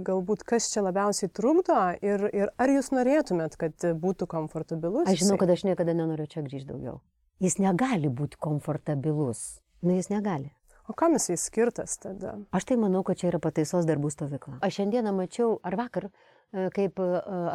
galbūt 0.07 0.45
kas 0.47 0.69
čia 0.73 0.83
labiausiai 0.85 1.31
trukdo 1.33 1.77
ir, 2.05 2.27
ir 2.33 2.51
ar 2.61 2.73
jūs 2.73 2.91
norėtumėt, 2.93 3.57
kad 3.61 3.87
būtų 4.01 4.27
komfortabilus? 4.31 5.09
Aš 5.11 5.23
žinau, 5.23 5.39
kad 5.41 5.51
aš 5.53 5.65
niekada 5.67 5.95
nenoriu 5.97 6.27
čia 6.29 6.45
grįžti 6.45 6.69
daugiau. 6.73 6.99
Jis 7.43 7.57
negali 7.59 8.07
būti 8.07 8.39
komfortabilus. 8.39 9.59
Nu, 9.83 9.95
jis 9.97 10.09
negali. 10.13 10.53
O 10.87 10.93
kam 10.93 11.17
jisai 11.17 11.35
skirtas 11.41 11.97
tada? 11.97 12.35
Aš 12.53 12.67
tai 12.69 12.77
manau, 12.77 13.01
kad 13.05 13.17
čia 13.17 13.31
yra 13.31 13.41
pataisos 13.41 13.87
darbų 13.89 14.11
stovykla. 14.13 14.59
Aš 14.65 14.79
šiandieną 14.79 15.15
mačiau, 15.17 15.55
ar 15.65 15.77
vakar, 15.79 16.11
e, 16.11 16.34
kaip 16.75 16.99
e, 17.01 17.05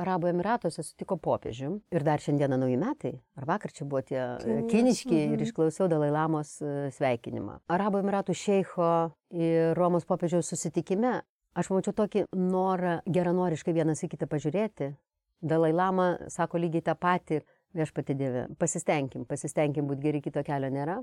Arabų 0.00 0.30
Emiratuose 0.30 0.84
sutiko 0.84 1.16
popiežių 1.20 1.70
ir 1.94 2.04
dar 2.06 2.22
šiandieną 2.22 2.58
nauji 2.60 2.78
metai, 2.80 3.12
ar 3.38 3.46
vakar 3.48 3.72
čia 3.74 3.86
buvo 3.88 4.02
tie 4.06 4.18
e, 4.20 4.56
kiniški 4.70 5.14
mhm. 5.14 5.34
ir 5.34 5.44
išklausiau 5.46 5.88
Dalai 5.90 6.10
Lamos 6.14 6.56
e, 6.62 6.90
sveikinimą. 6.96 7.60
Arabų 7.72 8.02
Emiratų 8.04 8.36
šeicho 8.36 8.90
ir 9.36 9.72
Romos 9.78 10.06
popiežiaus 10.08 10.50
susitikime 10.52 11.20
aš 11.56 11.70
mačiau 11.72 11.96
tokį 11.96 12.26
norą 12.36 12.98
geranoriškai 13.10 13.74
vienas 13.76 14.04
į 14.04 14.12
kitą 14.12 14.28
pažiūrėti. 14.30 14.92
Dalai 15.40 15.72
Lama 15.72 16.12
sako 16.28 16.60
lygiai 16.60 16.84
tą 16.84 16.94
patį, 17.00 17.40
viešpati 17.76 18.14
Dieve, 18.18 18.44
pasistengim, 18.60 19.24
pasistengim 19.24 19.88
būti 19.88 20.04
geri, 20.04 20.20
kito 20.20 20.42
kelio 20.44 20.68
nėra. 20.72 21.00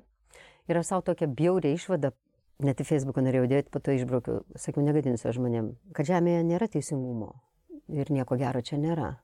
Ir 0.69 0.77
aš 0.77 0.91
savo 0.91 1.05
tokią 1.07 1.31
bjaurę 1.33 1.71
išvadą, 1.73 2.11
net 2.61 2.83
į 2.83 2.85
Facebooką 2.85 3.23
norėjau 3.25 3.49
dėti, 3.49 3.71
po 3.73 3.81
to 3.81 3.95
išbraukiau, 3.95 4.43
sakiau, 4.59 4.85
negadinsiu 4.85 5.33
žmonėm, 5.33 5.71
kad 5.97 6.09
žemėje 6.11 6.43
nėra 6.45 6.69
teisingumo 6.69 7.33
ir 7.89 8.11
nieko 8.11 8.37
gero 8.39 8.61
čia 8.61 8.79
nėra. 8.81 9.15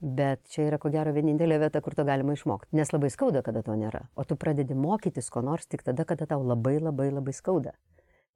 Bet 0.00 0.46
čia 0.48 0.64
yra 0.70 0.78
ko 0.80 0.88
gero 0.88 1.12
vienintelė 1.12 1.58
vieta, 1.60 1.82
kur 1.84 1.92
to 1.94 2.06
galima 2.08 2.32
išmokti. 2.32 2.72
Nes 2.78 2.88
labai 2.92 3.10
skauda, 3.12 3.42
kada 3.44 3.60
to 3.62 3.74
nėra. 3.76 4.06
O 4.16 4.24
tu 4.24 4.36
pradedi 4.40 4.72
mokytis 4.72 5.28
ko 5.28 5.42
nors 5.44 5.68
tik 5.68 5.84
tada, 5.84 6.06
kada 6.08 6.26
tau 6.26 6.40
labai 6.40 6.78
labai 6.80 7.10
labai 7.12 7.34
skauda. 7.36 7.74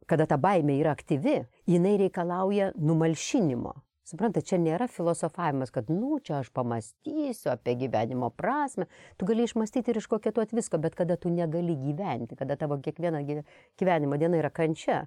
Kada 0.04 0.26
ta 0.28 0.36
baimė 0.36 0.76
yra 0.82 0.92
aktyvi, 0.92 1.38
jinai 1.64 1.96
reikalauja 2.02 2.74
numalšinimo. 2.76 3.72
Supranta, 4.04 4.42
čia 4.44 4.58
nėra 4.60 4.84
filosofavimas, 4.92 5.70
kad, 5.72 5.88
nu, 5.88 6.18
čia 6.20 6.42
aš 6.42 6.50
pamastysiu 6.52 7.48
apie 7.54 7.72
gyvenimo 7.80 8.28
prasme. 8.36 8.84
Tu 9.16 9.24
gali 9.24 9.46
išmastyti 9.48 9.94
ir 9.94 10.02
iškokėtuoti 10.02 10.58
visko, 10.58 10.76
bet 10.76 10.92
kada 10.98 11.16
tu 11.16 11.32
negali 11.32 11.72
gyventi, 11.80 12.36
kada 12.36 12.58
tavo 12.60 12.76
kiekviena 12.84 13.24
gyve- 13.24 13.46
gyvenimo 13.80 14.20
diena 14.20 14.36
yra 14.42 14.52
kančia. 14.52 15.06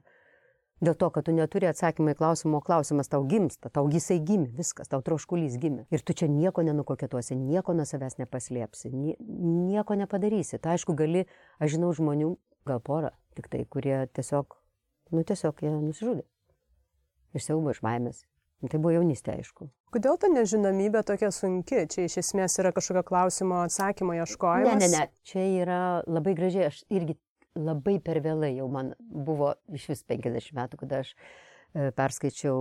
Dėl 0.78 0.94
to, 0.94 1.08
kad 1.10 1.26
tu 1.26 1.34
neturi 1.34 1.66
atsakymą 1.72 2.14
į 2.14 2.18
klausimą, 2.20 2.60
o 2.60 2.62
klausimas 2.62 3.10
tau 3.10 3.24
gimsta, 3.26 3.72
tau 3.74 3.88
jisai 3.90 4.20
gimė, 4.22 4.52
viskas, 4.60 4.90
tau 4.92 5.02
troškulys 5.02 5.56
gimė. 5.58 5.88
Ir 5.90 6.04
tu 6.06 6.14
čia 6.14 6.28
nieko 6.30 6.62
nenukokėtuosi, 6.68 7.34
nieko 7.40 7.74
nuo 7.74 7.86
savęs 7.90 8.20
nepaslėpsi, 8.22 8.92
nie, 8.94 9.16
nieko 9.18 9.98
nepadarysi. 9.98 10.60
Tai 10.62 10.76
aišku, 10.78 10.94
gali, 11.00 11.26
aš 11.58 11.74
žinau 11.80 11.90
žmonių, 11.98 12.30
gal 12.70 12.82
porą, 12.86 13.10
tik 13.40 13.50
tai, 13.50 13.64
kurie 13.66 14.04
tiesiog, 14.14 14.54
nu 15.18 15.26
tiesiog 15.26 15.66
jie 15.66 15.74
nusižudė. 15.74 16.28
Iš 17.34 17.50
siaubo, 17.50 17.74
iš 17.74 17.82
baimės. 17.82 18.22
Nu, 18.62 18.70
Tai 18.72 18.80
buvo 18.82 18.94
jaunystė, 18.96 19.36
aišku. 19.38 19.68
Kodėl 19.94 20.16
ta 20.18 20.30
nežinomybė 20.34 21.04
tokia 21.06 21.30
sunki? 21.34 21.84
Čia 21.94 22.08
iš 22.08 22.16
esmės 22.24 22.56
yra 22.62 22.72
kažkokio 22.74 23.04
klausimo 23.06 23.60
atsakymo 23.66 24.16
Ne, 24.16 24.24
ieškojimas. 24.24 24.82
ne, 24.82 24.88
ne, 24.94 25.04
čia 25.26 25.44
yra 25.62 25.82
labai 26.10 26.34
gražiai, 26.38 26.72
aš 26.72 26.80
irgi 26.90 27.18
labai 27.58 27.98
per 28.04 28.22
vėlai 28.24 28.54
jau 28.56 28.68
man 28.72 28.94
buvo 29.00 29.54
iš 29.74 29.90
vis 29.92 30.04
50 30.08 30.56
metų, 30.58 30.80
kada 30.84 31.02
aš 31.04 31.14
e, 31.14 31.90
perskaičiau 31.98 32.58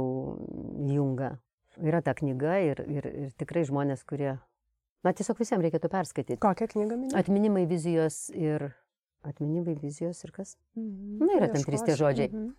Jungą. 0.91 1.37
Yra 1.85 2.01
ta 2.05 2.15
knyga 2.17 2.59
ir, 2.65 2.83
ir, 2.89 3.09
ir 3.25 3.33
tikrai 3.37 3.67
žmonės, 3.69 4.05
kurie, 4.09 4.39
na 5.05 5.13
tiesiog 5.13 5.41
visiems 5.43 5.65
reikėtų 5.67 5.93
perskaityti. 5.93 6.41
Kokią 6.41 6.71
knygą 6.73 6.97
minėjote? 6.97 7.21
Atminimai 7.21 7.67
vizijos 7.69 8.27
ir... 8.33 8.71
Atminimai 9.27 9.75
vizijos 9.81 10.23
ir 10.23 10.31
kas? 10.33 10.55
Mhm. 10.79 11.27
Na, 11.27 11.35
yra 11.41 11.51
ten 11.51 11.65
trys 11.67 11.83
tie 11.83 11.99
žodžiai. 11.99 12.31
Mhm. 12.31 12.55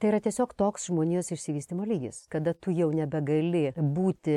Tai 0.00 0.10
yra 0.10 0.20
tiesiog 0.20 0.52
toks 0.56 0.90
žmonijos 0.90 1.30
išsivystimo 1.32 1.86
lygis, 1.88 2.26
kada 2.32 2.52
tu 2.52 2.72
jau 2.74 2.90
nebegali 2.92 3.70
būti, 3.76 4.34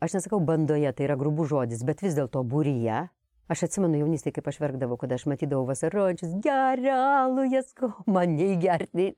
aš 0.00 0.16
nesakau 0.16 0.38
bandoje, 0.40 0.88
tai 0.96 1.04
yra 1.04 1.18
grubų 1.20 1.44
žodis, 1.50 1.82
bet 1.84 2.00
vis 2.04 2.16
dėlto 2.16 2.40
būryje. 2.48 3.02
Aš 3.52 3.66
atsimenu 3.68 4.00
jaunystėje, 4.00 4.38
kaip 4.38 4.50
aš 4.50 4.58
verkdavau, 4.62 4.98
kada 4.98 5.18
aš 5.18 5.28
matydavau 5.30 5.68
vasarojančius, 5.68 6.34
geralų, 6.42 7.46
jas 7.52 7.70
ko, 7.78 7.92
man 8.10 8.34
nei 8.38 8.58
gerti. 8.62 9.12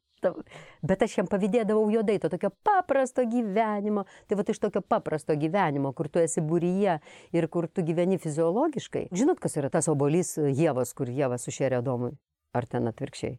Bet 0.82 1.04
aš 1.06 1.20
jam 1.20 1.28
pavydėdavau 1.30 1.86
juodai, 1.94 2.18
to 2.18 2.28
tokio 2.32 2.50
paprasto 2.66 3.22
gyvenimo. 3.22 4.02
Tai 4.26 4.40
va 4.40 4.46
iš 4.50 4.58
tokio 4.64 4.82
paprasto 4.82 5.36
gyvenimo, 5.38 5.94
kur 5.94 6.10
tu 6.10 6.18
esi 6.18 6.42
būryje 6.42 6.98
ir 7.38 7.48
kur 7.48 7.70
tu 7.70 7.86
gyveni 7.86 8.18
fiziologiškai. 8.18 9.08
Žinot, 9.14 9.38
kas 9.40 9.56
yra 9.62 9.70
tas 9.70 9.88
obolys 9.88 10.34
Jėvos, 10.36 10.96
kur 10.98 11.08
Jėva 11.08 11.38
sušėrė 11.38 11.84
Domui? 11.86 12.16
Ar 12.56 12.66
ten 12.66 12.90
atvirkščiai? 12.90 13.38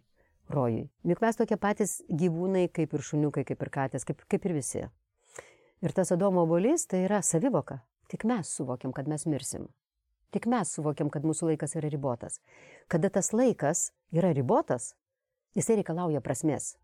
rojui. 0.50 0.90
Juk 1.06 1.22
mes 1.22 1.38
tokie 1.38 1.58
patys 1.62 2.00
gyvūnai, 2.10 2.68
kaip 2.74 2.94
ir 2.94 3.06
šuniukai, 3.06 3.46
kaip 3.48 3.62
ir 3.62 3.72
katės, 3.74 4.06
kaip, 4.08 4.24
kaip 4.30 4.48
ir 4.50 4.56
visi. 4.58 4.88
Ir 5.86 5.96
tas 5.96 6.12
Adomo 6.12 6.44
obolys 6.44 6.88
tai 6.90 7.06
yra 7.06 7.22
savivoka. 7.24 7.80
Tik 8.10 8.26
mes 8.28 8.50
suvokiam, 8.58 8.94
kad 8.96 9.08
mes 9.08 9.26
mirsim. 9.30 9.70
Tik 10.30 10.46
mes 10.50 10.70
suvokiam, 10.76 11.10
kad 11.10 11.26
mūsų 11.26 11.54
laikas 11.54 11.74
yra 11.80 11.90
ribotas. 11.90 12.38
Kada 12.92 13.10
tas 13.10 13.32
laikas 13.34 13.90
yra 14.14 14.30
ribotas, 14.36 14.94
jisai 15.58 15.80
reikalauja 15.80 16.22
prasmės. 16.22 16.76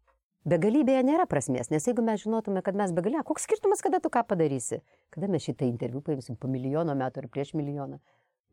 Begalybėje 0.45 1.01
nėra 1.05 1.25
prasmės, 1.29 1.71
nes 1.73 1.85
jeigu 1.87 2.03
mes 2.05 2.21
žinotume, 2.21 2.61
kad 2.65 2.77
mes 2.77 2.91
begalė, 2.93 3.23
koks 3.25 3.47
skirtumas, 3.47 3.81
kada 3.81 3.97
tu 4.01 4.11
ką 4.13 4.21
padarysi? 4.29 4.81
Kada 5.13 5.29
mes 5.29 5.45
šitą 5.45 5.65
interviu 5.65 6.03
paimsim 6.05 6.37
po 6.37 6.49
milijono 6.49 6.93
metų 6.97 7.23
ar 7.23 7.29
prieš 7.33 7.55
milijoną? 7.57 7.97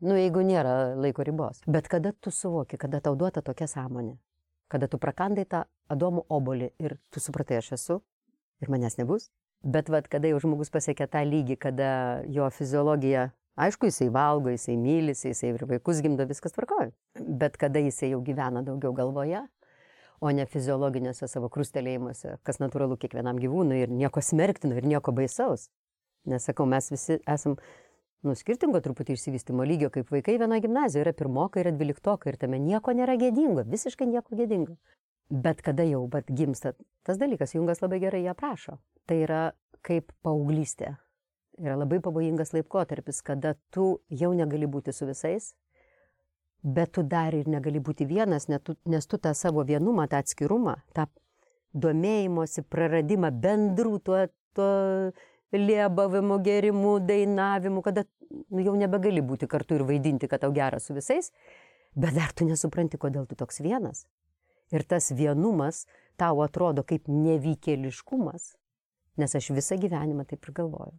Nu, 0.01 0.17
jeigu 0.17 0.41
nėra 0.45 0.95
laiko 0.97 1.25
ribos. 1.25 1.61
Bet 1.69 1.89
kada 1.93 2.13
tu 2.13 2.33
suvoki, 2.33 2.81
kada 2.81 3.03
tau 3.05 3.13
duota 3.17 3.43
tokia 3.45 3.69
sąmonė, 3.69 4.17
kada 4.73 4.89
tu 4.89 4.99
prakandai 5.01 5.45
tą 5.45 5.67
Adomo 5.93 6.25
obolį 6.33 6.71
ir 6.81 6.97
tu 7.13 7.21
supratai, 7.21 7.61
aš 7.61 7.75
esu 7.77 8.01
ir 8.65 8.73
manęs 8.73 8.97
nebus. 8.97 9.29
Bet 9.63 9.93
vad, 9.93 10.09
kada 10.11 10.33
jau 10.33 10.41
žmogus 10.43 10.73
pasiekia 10.73 11.07
tą 11.13 11.21
lygį, 11.29 11.59
kada 11.61 11.91
jo 12.27 12.49
fiziologija, 12.51 13.29
aišku, 13.57 13.89
jisai 13.91 14.09
valgo, 14.13 14.53
jisai 14.53 14.77
mylisi, 14.81 15.33
jisai 15.33 15.53
ir 15.53 15.67
vaikus 15.69 16.03
gimdo, 16.05 16.27
viskas 16.29 16.55
tvarkoja. 16.57 16.93
Bet 17.19 17.59
kada 17.61 17.83
jisai 17.83 18.13
jau 18.13 18.23
gyvena 18.25 18.65
daugiau 18.67 18.95
galvoje, 18.97 19.43
o 20.23 20.31
ne 20.31 20.47
fiziologiniuose 20.47 21.27
savo 21.29 21.51
krustelėjimuose, 21.53 22.37
kas 22.47 22.61
natūralu 22.63 22.97
kiekvienam 23.03 23.41
gyvūnui 23.43 23.83
ir 23.83 23.93
nieko 23.93 24.23
smerktino 24.23 24.79
ir 24.79 24.87
nieko 24.87 25.15
baisaus. 25.15 25.69
Nesakau, 26.31 26.67
mes 26.71 26.87
visi 26.93 27.19
esam 27.27 27.57
nu, 28.23 28.37
skirtingo 28.39 28.79
truputį 28.85 29.17
išsivystimo 29.17 29.67
lygio, 29.67 29.91
kaip 29.91 30.13
vaikai 30.15 30.39
vienoje 30.39 30.69
gimnazijoje 30.69 31.09
yra 31.09 31.15
pirmokai, 31.19 31.65
yra 31.65 31.75
dvyliktokai 31.75 32.33
ir 32.33 32.39
tame 32.39 32.63
nieko 32.63 32.95
nėra 32.95 33.19
gėdingo, 33.19 33.67
visiškai 33.67 34.07
nieko 34.07 34.39
gėdingo. 34.39 34.79
Bet 35.33 35.63
kada 35.65 35.83
jau 35.89 36.05
bet 36.13 36.31
gimsta, 36.31 36.75
tas 37.07 37.19
dalykas, 37.19 37.57
Jungas 37.57 37.83
labai 37.83 37.99
gerai 38.03 38.23
ją 38.27 38.37
prašo. 38.39 38.77
Tai 39.09 39.19
yra 39.25 39.43
kaip 39.83 40.13
paauglystė. 40.23 40.95
Yra 41.61 41.77
labai 41.77 42.01
pavojingas 42.01 42.55
laikotarpis, 42.57 43.21
kada 43.23 43.55
tu 43.71 43.99
jau 44.09 44.33
negali 44.33 44.67
būti 44.67 44.95
su 44.97 45.07
visais, 45.09 45.51
bet 46.63 46.95
tu 46.97 47.03
dar 47.03 47.35
ir 47.35 47.51
negali 47.51 47.83
būti 47.83 48.07
vienas, 48.09 48.49
nes 48.49 49.07
tu, 49.07 49.19
tą 49.19 49.35
savo 49.35 49.65
vienumą, 49.67 50.07
tą 50.09 50.23
atskirumą, 50.23 50.79
tą 50.97 51.09
domėjimosi 51.75 52.65
praradimą 52.71 53.33
bendrų 53.43 53.99
tuo, 54.07 54.23
tuo 54.57 54.73
liebavimu, 55.53 56.39
gerimu, 56.45 56.97
dainavimu, 57.05 57.83
kada 57.85 58.07
nu, 58.49 58.63
jau 58.65 58.75
nebegali 58.79 59.21
būti 59.25 59.49
kartu 59.51 59.77
ir 59.77 59.87
vaidinti, 59.89 60.29
kad 60.31 60.45
tau 60.45 60.53
gera 60.57 60.81
su 60.81 60.97
visais, 60.97 61.33
bet 61.95 62.17
dar 62.17 62.33
tu 62.33 62.49
nesupranti, 62.49 63.01
kodėl 63.01 63.27
tu 63.29 63.37
toks 63.37 63.61
vienas. 63.65 64.07
Ir 64.73 64.87
tas 64.89 65.11
vienumas 65.13 65.85
tau 66.17 66.41
atrodo 66.45 66.85
kaip 66.87 67.11
nevykėliškumas, 67.13 68.55
nes 69.21 69.35
aš 69.37 69.51
visą 69.53 69.77
gyvenimą 69.81 70.25
taip 70.29 70.49
ir 70.49 70.55
galvoju, 70.57 70.95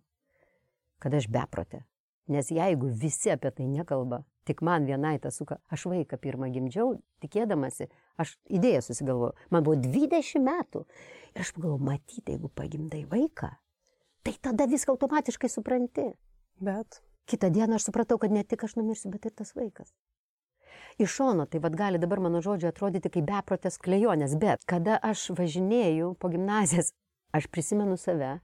kad 1.04 1.16
aš 1.18 1.28
beprotė. 1.32 1.84
Nes 2.32 2.48
jeigu 2.56 2.88
visi 2.88 3.34
apie 3.34 3.52
tai 3.52 3.66
nekalba, 3.68 4.22
tik 4.48 4.62
man 4.64 4.86
vienai 4.88 5.18
tas 5.20 5.36
suka, 5.40 5.58
aš 5.68 5.90
vaiką 5.92 6.16
pirmą 6.24 6.48
gimdžiau, 6.54 6.94
tikėdamasi, 7.24 7.90
aš 8.20 8.38
idėją 8.48 8.80
susigalvoju, 8.86 9.34
man 9.52 9.66
buvo 9.66 9.76
20 9.84 10.40
metų. 10.46 10.86
Ir 11.36 11.44
aš 11.44 11.52
pagalvoju, 11.58 11.84
matyti, 11.84 12.36
jeigu 12.36 12.52
pagimdai 12.56 13.04
vaiką, 13.12 13.50
tai 14.24 14.36
tada 14.48 14.70
viską 14.72 14.96
automatiškai 14.96 15.52
supranti. 15.52 16.14
Bet. 16.64 17.02
Kitą 17.28 17.50
dieną 17.52 17.76
aš 17.80 17.90
supratau, 17.90 18.18
kad 18.20 18.32
ne 18.36 18.44
tik 18.44 18.64
aš 18.68 18.78
numirsiu, 18.80 19.12
bet 19.12 19.28
ir 19.28 19.36
tas 19.36 19.54
vaikas. 19.56 19.92
Iš 21.00 21.12
šono, 21.12 21.46
tai 21.48 21.60
vad 21.64 21.76
gali 21.76 22.00
dabar 22.00 22.20
mano 22.24 22.42
žodžiai 22.44 22.72
atrodyti 22.72 23.12
kaip 23.12 23.28
beprotės 23.28 23.80
klejonės, 23.82 24.36
bet 24.40 24.64
kada 24.70 25.00
aš 25.12 25.30
važinėjau 25.38 26.14
po 26.20 26.32
gimnazijas, 26.32 26.92
aš 27.36 27.48
prisimenu 27.52 27.98
save 27.98 28.38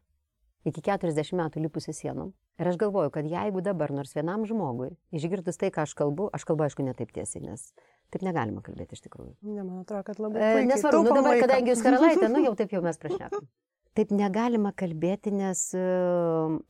iki 0.67 0.83
40 0.83 1.35
metų 1.39 1.63
lipusi 1.63 1.93
sienom. 1.95 2.33
Ir 2.59 2.67
aš 2.67 2.75
galvoju, 2.79 3.11
kad 3.15 3.27
jeigu 3.29 3.61
dabar 3.63 3.93
nors 3.95 4.11
vienam 4.15 4.43
žmogui 4.47 4.91
išgirdus 5.15 5.59
tai, 5.61 5.71
ką 5.71 5.85
aš 5.87 5.95
kalbu, 5.95 6.27
aš 6.35 6.43
kalbu 6.49 6.65
aišku 6.67 6.83
ne 6.83 6.93
taip 6.97 7.13
tiesiai, 7.15 7.45
nes 7.47 7.71
taip 8.11 8.25
negalima 8.25 8.63
kalbėti 8.65 8.97
iš 8.97 9.05
tikrųjų. 9.05 9.31
Ne, 9.47 9.63
man 9.63 9.85
atrodo, 9.85 10.03
kad 10.09 10.19
labai. 10.19 10.43
E, 10.43 10.67
nesvarbu, 10.67 11.05
nu 11.07 11.13
dabar, 11.13 11.31
laiką. 11.37 11.47
kadangi 11.47 11.73
jūs 11.73 11.83
karalaitė, 11.85 12.29
nu 12.33 12.43
jau 12.43 12.53
taip 12.59 12.75
jau 12.75 12.83
mes 12.85 13.01
prašnekam. 13.01 13.49
Taip 13.97 14.11
negalima 14.13 14.69
kalbėti, 14.77 15.31
nes 15.33 15.59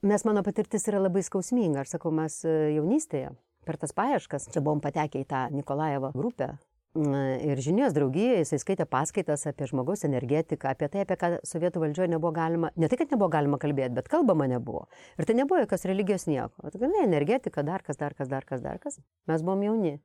mes 0.08 0.24
mano 0.26 0.42
patirtis 0.42 0.88
yra 0.90 1.02
labai 1.04 1.20
skausminga. 1.22 1.84
Aš 1.84 1.92
sakau, 1.98 2.14
mes 2.16 2.38
uh, 2.48 2.70
jaunystėje 2.72 3.34
per 3.70 3.78
tas 3.78 3.94
paieškas, 3.94 4.48
čia 4.54 4.64
buvom 4.66 4.82
patekę 4.82 5.22
į 5.22 5.28
tą 5.30 5.44
Nikolaevo 5.54 6.10
grupę, 6.16 6.54
Ir 6.98 7.60
žinios 7.62 7.94
draugijai 7.94 8.40
jisai 8.40 8.58
skaitė 8.64 8.88
paskaitas 8.90 9.44
apie 9.46 9.68
žmogaus 9.70 10.02
energetiką, 10.08 10.72
apie 10.74 10.88
tai, 10.90 11.04
apie 11.06 11.18
ką 11.22 11.28
sovietų 11.46 11.84
valdžioje 11.84 12.10
nebuvo 12.10 12.32
galima, 12.34 12.72
ne 12.82 12.88
tai, 12.90 12.98
kad 12.98 13.12
nebuvo 13.14 13.28
galima 13.30 13.60
kalbėti, 13.62 13.94
bet 13.94 14.08
kalbama 14.10 14.48
nebuvo. 14.50 14.88
Ir 15.22 15.28
tai 15.30 15.36
nebuvo 15.38 15.60
jokios 15.62 15.86
religijos 15.86 16.26
nieko. 16.26 16.50
O 16.64 16.72
tai 16.74 16.90
ne, 16.90 17.04
energetika, 17.06 17.62
dar 17.62 17.86
kas, 17.86 18.00
dar 18.02 18.16
kas, 18.18 18.32
dar 18.32 18.48
kas, 18.50 18.64
dar 18.66 18.82
kas. 18.82 18.98
Mes 19.30 19.46
buvom 19.46 19.62
jauni. 19.68 20.00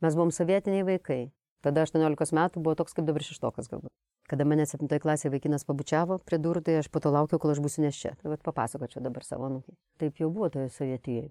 Mes 0.00 0.16
buvom 0.16 0.32
sovietiniai 0.32 0.86
vaikai. 0.88 1.20
Tada 1.64 1.84
18 1.84 2.32
metų 2.38 2.62
buvo 2.64 2.78
toks 2.80 2.96
kaip 2.96 3.04
dabar 3.08 3.24
šeštokas 3.26 3.68
galbūt. 3.68 3.92
Kada 4.26 4.46
mane 4.48 4.64
7 4.66 4.88
klasėje 4.88 5.34
vaikinas 5.34 5.68
pabučiavo 5.68 6.16
prie 6.24 6.38
durų, 6.40 6.62
tai 6.64 6.78
aš 6.80 6.88
po 6.90 7.02
to 7.04 7.12
laukiau, 7.12 7.38
kol 7.42 7.52
aš 7.52 7.60
būsiu 7.62 7.84
nes 7.84 7.96
čia. 7.96 8.14
Tai 8.22 8.38
papasakočiau 8.40 9.04
dabar 9.04 9.24
savo 9.26 9.50
nukiai. 9.52 9.76
Taip 10.00 10.16
jau 10.22 10.32
buvo 10.32 10.48
toje 10.54 10.72
sovietijoje. 10.72 11.28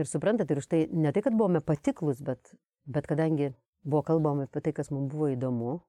Ir 0.00 0.08
suprantate, 0.08 0.56
ir 0.56 0.62
už 0.62 0.70
tai 0.72 0.80
ne 0.88 1.12
tai, 1.12 1.22
kad 1.22 1.36
buvome 1.36 1.60
patiklus, 1.60 2.24
bet, 2.24 2.54
bet 2.88 3.06
kadangi 3.06 3.52
buvo 3.84 4.02
kalbama 4.06 4.46
apie 4.48 4.62
tai, 4.64 4.72
kas 4.76 4.90
mums 4.94 5.10
buvo 5.12 5.30
įdomu. 5.32 5.80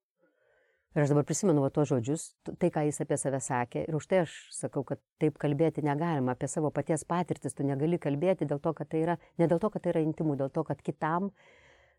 Ir 0.94 1.02
aš 1.02 1.10
dabar 1.10 1.26
prisimenu 1.26 1.64
va 1.64 1.72
tuos 1.74 1.90
žodžius, 1.90 2.24
tai, 2.46 2.70
ką 2.74 2.84
jis 2.86 3.02
apie 3.02 3.18
save 3.18 3.40
sakė. 3.42 3.82
Ir 3.90 3.96
už 3.98 4.06
tai 4.12 4.20
aš 4.28 4.34
sakau, 4.54 4.84
kad 4.86 5.02
taip 5.22 5.40
kalbėti 5.42 5.82
negalima. 5.82 6.36
Apie 6.36 6.46
savo 6.52 6.70
paties 6.74 7.02
patirtis 7.10 7.58
tu 7.58 7.66
negali 7.66 7.98
kalbėti 7.98 8.46
dėl 8.46 8.62
to, 8.62 8.76
kad 8.78 8.92
tai 8.92 9.02
yra, 9.02 9.16
ne 9.42 9.48
dėl 9.50 9.62
to, 9.64 9.72
kad 9.74 9.82
tai 9.82 9.96
yra 9.96 10.04
intimų, 10.06 10.38
dėl 10.44 10.54
to, 10.54 10.62
kad 10.68 10.86
kitam 10.86 11.32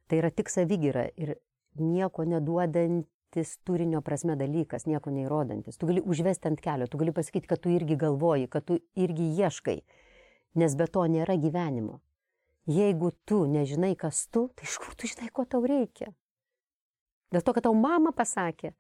tai 0.07 0.21
yra 0.21 0.31
tik 0.31 0.53
savygyra 0.53 1.09
ir 1.19 1.35
nieko 1.81 2.23
neduodantis 2.29 3.57
turinio 3.67 3.99
prasme 4.05 4.39
dalykas, 4.39 4.87
nieko 4.87 5.11
neįrodantis. 5.11 5.81
Tu 5.81 5.91
gali 5.91 6.05
užvesti 6.05 6.53
ant 6.53 6.63
kelio, 6.63 6.87
tu 6.87 7.01
gali 7.01 7.15
pasakyti, 7.17 7.51
kad 7.51 7.65
tu 7.65 7.75
irgi 7.75 7.99
galvoji, 7.99 8.47
kad 8.53 8.69
tu 8.69 8.79
irgi 8.95 9.33
ieškai, 9.43 9.81
nes 10.63 10.79
be 10.79 10.87
to 10.87 11.03
nėra 11.11 11.35
gyvenimo. 11.43 11.99
Jeigu 12.65 13.11
tu 13.29 13.45
nežinai, 13.45 13.93
kas 13.97 14.25
tu, 14.33 14.49
tai 14.57 14.65
iš 14.65 14.79
kur 14.81 14.95
tu 14.97 15.09
žinai, 15.11 15.29
ko 15.33 15.45
tau 15.45 15.61
reikia? 15.69 16.15
Dėl 17.35 17.43
to, 17.45 17.53
kad 17.53 17.67
tau 17.67 17.75
mama 17.77 18.13
pasakė, 18.17 18.71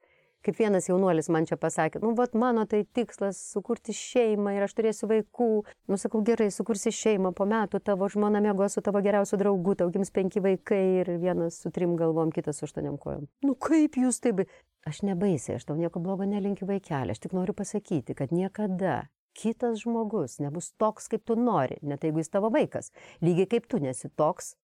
kaip 0.45 0.57
vienas 0.57 0.89
jaunuolis 0.89 1.29
man 1.33 1.45
čia 1.49 1.59
pasakė, 1.61 2.01
nu, 2.01 2.15
vat 2.17 2.33
mano 2.39 2.65
tai 2.71 2.85
tikslas 2.97 3.41
sukurti 3.53 3.93
šeimą 3.97 4.55
ir 4.57 4.65
aš 4.65 4.77
turėsiu 4.79 5.09
vaikų. 5.11 5.49
Nu, 5.91 5.99
sakau, 6.01 6.23
gerai, 6.25 6.49
sukursi 6.55 6.93
šeimą, 6.97 7.35
po 7.37 7.45
metų 7.51 7.83
tavo 7.85 8.09
žmona 8.09 8.41
mėgo 8.45 8.69
su 8.73 8.81
tavo 8.85 9.03
geriausiu 9.05 9.41
draugu, 9.41 9.77
tau 9.81 9.93
gims 9.93 10.13
penki 10.15 10.41
vaikai 10.45 10.85
ir 11.03 11.11
vienas 11.21 11.61
su 11.61 11.73
trim 11.75 11.97
galvom, 12.01 12.33
kitas 12.33 12.61
su 12.61 12.69
aštuoniam 12.69 12.97
kojom. 13.01 13.27
Nu, 13.45 13.57
kaip 13.69 14.01
jūs 14.01 14.23
taip? 14.25 14.47
Aš 14.89 15.01
nebaisiai, 15.05 15.59
aš 15.59 15.69
tau 15.69 15.77
nieko 15.77 16.01
blogo 16.01 16.25
nelinkiu 16.29 16.69
vaikelį, 16.69 17.13
aš 17.13 17.21
tik 17.25 17.37
noriu 17.37 17.57
pasakyti, 17.57 18.17
kad 18.17 18.33
niekada 18.37 19.07
kitas 19.35 19.83
žmogus 19.83 20.39
nebus 20.43 20.73
toks, 20.81 21.09
kaip 21.13 21.25
tu 21.29 21.37
nori, 21.39 21.79
net 21.83 22.05
jeigu 22.07 22.23
jis 22.23 22.33
tavo 22.33 22.51
vaikas. 22.55 22.93
Lygiai 23.25 23.51
kaip 23.57 23.69
tu 23.71 23.81
nesi 23.83 24.11
toks, 24.17 24.55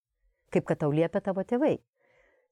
kaip 0.54 0.66
kad 0.68 0.82
tau 0.82 0.92
liepia 0.94 1.22
tavo 1.24 1.44
tėvai. 1.46 1.78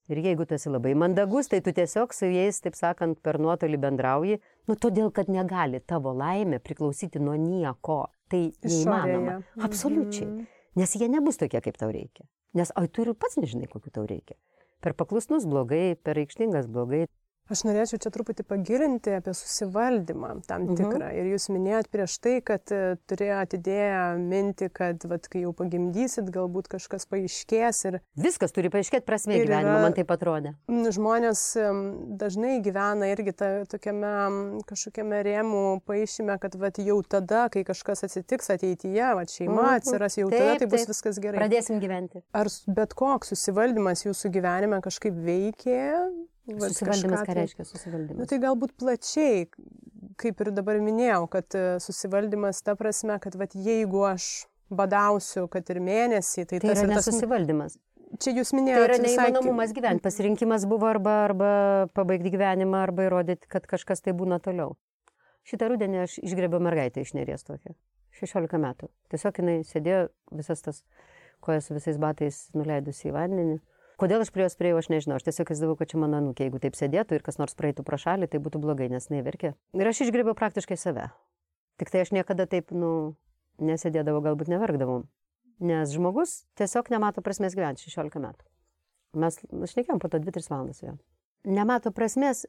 Ir 0.09 0.22
jeigu 0.24 0.46
tu 0.48 0.57
esi 0.57 0.70
labai 0.72 0.94
mandagus, 0.96 1.50
tai 1.52 1.61
tu 1.61 1.72
tiesiog 1.76 2.14
su 2.16 2.31
jais, 2.33 2.62
taip 2.64 2.76
sakant, 2.78 3.18
per 3.20 3.37
nuotolį 3.44 3.81
bendrauji, 3.83 4.38
nu 4.68 4.76
todėl, 4.81 5.11
kad 5.12 5.28
negali 5.28 5.83
tavo 5.85 6.14
laimė 6.16 6.62
priklausyti 6.64 7.20
nuo 7.20 7.37
nieko. 7.37 8.07
Tai 8.28 8.40
neįmanoma. 8.64 9.38
Mhm. 9.38 9.64
Absoliučiai. 9.64 10.46
Nes 10.76 10.94
jie 10.96 11.09
nebus 11.09 11.40
tokie, 11.40 11.61
kaip 11.64 11.76
tau 11.81 11.88
reikia. 11.92 12.24
Nes, 12.57 12.72
o 12.76 12.87
tu 12.87 13.04
ir 13.04 13.12
pats 13.14 13.37
nežinai, 13.40 13.68
kokiu 13.68 13.92
tau 13.92 14.07
reikia. 14.09 14.37
Per 14.85 14.94
paklusnus 14.96 15.46
blogai, 15.48 15.96
per 15.96 16.16
reikštingas 16.16 16.68
blogai. 16.70 17.07
Aš 17.49 17.65
norėčiau 17.65 18.01
čia 18.03 18.11
truputį 18.13 18.45
pagilinti 18.45 19.15
apie 19.17 19.33
susivaldymą 19.37 20.35
tam 20.49 20.67
mhm. 20.67 20.77
tikrą. 20.77 21.07
Mhm. 21.07 21.17
Ir 21.17 21.31
jūs 21.33 21.49
minėjot 21.55 21.89
prieš 21.93 22.19
tai, 22.25 22.35
kad 22.45 22.75
e, 22.75 22.99
turėjo 23.09 23.39
atidėję 23.45 24.03
minti, 24.21 24.69
kad 24.73 25.05
vat, 25.09 25.29
kai 25.33 25.47
jau 25.47 25.55
pagimdysit, 25.57 26.29
galbūt 26.35 26.69
kažkas 26.75 27.09
paaiškės. 27.09 27.83
Ir, 27.89 27.99
Viskas 28.21 28.53
turi 28.57 28.73
paaiškėti 28.73 29.07
prasme 29.09 29.41
gyvenimo, 29.41 29.79
man 29.85 29.97
tai 29.97 30.05
atrodė. 30.05 30.55
Žmonės 30.69 31.43
dažnai 32.21 32.59
gyvena 32.65 33.11
irgi 33.15 33.35
ta, 33.39 33.51
tokiame 33.71 34.13
kažkokiame 34.69 35.23
rėmų 35.27 35.65
paaišyme, 35.89 36.37
kad 36.43 36.57
vat, 36.61 36.81
jau 36.83 37.01
tada, 37.17 37.47
kai 37.53 37.65
kažkas 37.69 38.05
atsitiks 38.09 38.53
ateityje, 38.55 39.09
vat, 39.19 39.33
šeima 39.33 39.63
mhm. 39.63 39.75
atsiras, 39.81 40.19
jau 40.21 40.29
taip, 40.33 40.45
tada 40.45 40.63
tai 40.63 40.71
bus 40.71 40.85
taip. 40.85 40.93
viskas 40.93 41.21
gerai. 41.23 41.41
Pradėsim 41.41 41.81
gyventi. 41.83 42.25
Ar 42.37 42.51
bet 42.77 42.97
koks 42.99 43.33
susivaldymas 43.33 44.05
jūsų 44.07 44.33
gyvenime 44.37 44.83
kažkaip 44.85 45.17
veikė? 45.29 45.79
Vat, 46.49 46.73
susivaldymas, 46.73 47.21
ką 47.21 47.29
tai, 47.29 47.35
reiškia 47.42 47.67
susivaldymas? 47.69 48.21
Nu, 48.23 48.29
tai 48.31 48.38
galbūt 48.40 48.73
plačiai, 48.81 49.42
kaip 50.21 50.40
ir 50.44 50.53
dabar 50.57 50.79
minėjau, 50.85 51.27
kad 51.33 51.57
e, 51.59 51.67
susivaldymas 51.85 52.63
ta 52.65 52.75
prasme, 52.79 53.19
kad 53.21 53.37
vat, 53.37 53.53
jeigu 53.53 54.07
aš 54.09 54.46
badausiu, 54.73 55.44
kad 55.53 55.69
ir 55.73 55.83
mėnesį, 55.85 56.46
tai, 56.49 56.63
tai 56.63 56.73
tas 56.73 56.83
yra 56.85 56.96
nesusivaldymas. 56.96 57.77
Čia 58.17 58.33
jūs 58.38 58.55
minėjote. 58.57 58.81
Tai 58.81 58.96
yra 58.96 59.05
neįmanomumas 59.05 59.75
gyventi. 59.77 60.05
Pasirinkimas 60.05 60.65
buvo 60.69 60.88
arba, 60.88 61.19
arba 61.27 61.51
pabaigti 61.96 62.33
gyvenimą, 62.33 62.81
arba 62.87 63.05
įrodyti, 63.09 63.51
kad 63.53 63.69
kažkas 63.69 64.01
tai 64.05 64.17
būna 64.17 64.40
toliau. 64.40 64.79
Šitą 65.49 65.69
rudenį 65.73 66.03
aš 66.07 66.19
išgrėbiau 66.25 66.61
mergaitę 66.65 67.05
iš 67.05 67.13
neries 67.17 67.44
tokią. 67.44 67.77
16 68.19 68.61
metų. 68.61 68.88
Tiesiog 69.13 69.40
jinai 69.42 69.59
sėdėjo 69.69 70.09
visas 70.40 70.65
tas 70.65 70.81
kojas 71.44 71.69
visais 71.71 72.01
batais 72.01 72.46
nuleidusi 72.57 73.11
į 73.11 73.15
vandenį. 73.15 73.59
Kodėl 73.99 74.23
aš 74.23 74.31
prie 74.31 74.44
jos 74.44 74.55
prieėjau, 74.55 74.79
aš 74.79 74.88
nežinau. 74.92 75.17
Aš 75.19 75.25
tiesiog 75.27 75.49
įsivaizdavau, 75.51 75.75
kad 75.81 75.90
čia 75.90 75.99
mano 75.99 76.21
nukė. 76.23 76.46
Jeigu 76.46 76.61
taip 76.63 76.77
sėdėtų 76.79 77.19
ir 77.19 77.25
kas 77.27 77.40
nors 77.40 77.57
praeitų 77.59 77.83
pro 77.87 77.99
šalį, 77.99 78.29
tai 78.31 78.38
būtų 78.44 78.61
blogai, 78.63 78.87
nes 78.92 79.11
neverkė. 79.11 79.57
Ir 79.75 79.90
aš 79.90 80.05
išgrėbiau 80.07 80.37
praktiškai 80.38 80.79
save. 80.79 81.09
Tik 81.83 81.90
tai 81.90 82.05
aš 82.05 82.13
niekada 82.15 82.46
taip, 82.51 82.71
nu, 82.71 83.17
nesėdėdavau, 83.59 84.23
galbūt 84.23 84.53
neverkdavau. 84.53 85.01
Nes 85.59 85.90
žmogus 85.90 86.44
tiesiog 86.59 86.92
nemato 86.94 87.25
prasmės 87.27 87.59
gyventi 87.59 87.90
16 87.90 88.23
metų. 88.23 88.46
Mes 89.19 89.40
šnekėjom 89.73 89.99
po 89.99 90.11
to 90.13 90.21
2-3 90.23 90.46
valandas 90.53 90.83
jo. 90.85 90.94
Nemato 91.49 91.90
prasmės 91.94 92.44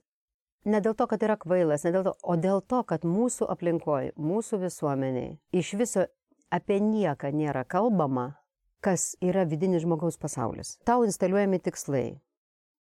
ne 0.70 0.82
dėl 0.84 0.94
to, 0.94 1.08
kad 1.10 1.24
yra 1.26 1.38
kvailas, 1.40 1.86
ne 1.86 1.94
dėl 1.96 2.06
to, 2.10 2.14
o 2.22 2.36
dėl 2.38 2.62
to, 2.62 2.84
kad 2.86 3.06
mūsų 3.08 3.48
aplinkoje, 3.50 4.14
mūsų 4.20 4.62
visuomeniai 4.66 5.38
iš 5.56 5.74
viso 5.80 6.06
apie 6.54 6.80
nieką 6.84 7.32
nėra 7.34 7.64
kalbama, 7.66 8.34
kas 8.84 9.14
yra 9.22 9.46
vidinis 9.50 9.84
žmogaus 9.84 10.18
pasaulis. 10.18 10.78
Tau 10.88 11.04
instaliuojami 11.08 11.60
tikslai. 11.64 12.08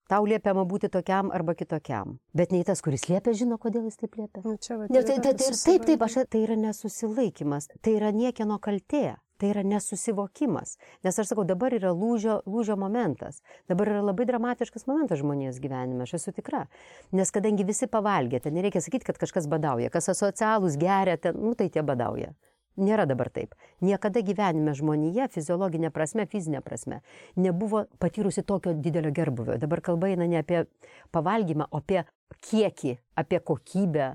Tau 0.07 0.23
liepiama 0.23 0.63
būti 0.63 0.87
tokiam 0.87 1.33
arba 1.35 1.51
kitokiam. 1.57 2.15
Bet 2.37 2.53
nei 2.55 2.63
tas, 2.63 2.79
kuris 2.83 3.09
liepia, 3.09 3.33
žino, 3.35 3.57
kodėl 3.59 3.89
jis 3.89 3.99
taip 3.99 4.15
liepia. 4.15 4.39
Nu, 4.45 4.55
čia, 4.55 4.77
va, 4.79 4.87
Ne, 4.87 5.01
tai, 5.03 5.17
tai, 5.19 5.33
tai, 5.35 5.49
taip, 5.51 5.87
taip, 5.89 6.05
aš, 6.05 6.21
tai 6.31 6.43
yra 6.45 6.55
nesusilaikimas, 6.61 7.67
tai 7.83 7.97
yra 7.97 8.13
niekieno 8.15 8.55
kaltė, 8.63 9.17
tai 9.35 9.51
yra 9.51 9.65
nesusivokimas. 9.67 10.77
Nes 11.03 11.19
aš 11.19 11.33
sakau, 11.33 11.43
dabar 11.49 11.75
yra 11.75 11.91
lūžio, 11.91 12.39
lūžio 12.47 12.77
momentas. 12.79 13.41
Dabar 13.67 13.91
yra 13.91 14.05
labai 14.07 14.29
dramatiškas 14.29 14.87
momentas 14.87 15.19
žmonijos 15.19 15.59
gyvenime, 15.59 16.07
aš 16.07 16.15
esu 16.21 16.37
tikra. 16.39 16.69
Nes 17.11 17.33
kadangi 17.35 17.67
visi 17.67 17.91
pavalgė, 17.91 18.39
ten 18.45 18.55
nereikia 18.55 18.79
sakyti, 18.85 19.09
kad 19.11 19.19
kažkas 19.19 19.51
badauja, 19.51 19.91
kas 19.91 20.07
asocialus 20.15 20.79
geria, 20.79 21.19
ten, 21.19 21.35
nu 21.35 21.51
tai 21.59 21.67
tie 21.67 21.83
badauja. 21.83 22.31
Nėra 22.78 23.07
dabar 23.09 23.32
taip. 23.34 23.55
Niekada 23.82 24.21
gyvenime 24.21 24.75
žmonėje, 24.78 25.25
fiziologinė 25.34 25.89
prasme, 25.93 26.28
fizinė 26.30 26.61
prasme, 26.61 27.01
nebuvo 27.36 27.88
patyrusi 27.97 28.43
tokio 28.45 28.75
didelio 28.78 29.09
gerbuvio. 29.11 29.57
Dabar 29.57 29.82
kalba 29.82 30.11
eina 30.11 30.28
ne 30.30 30.38
apie 30.43 30.61
pavalgymą, 31.15 31.65
o 31.71 31.82
apie 31.82 32.03
kiekį, 32.45 32.93
apie 33.17 33.39
kokybę, 33.41 34.11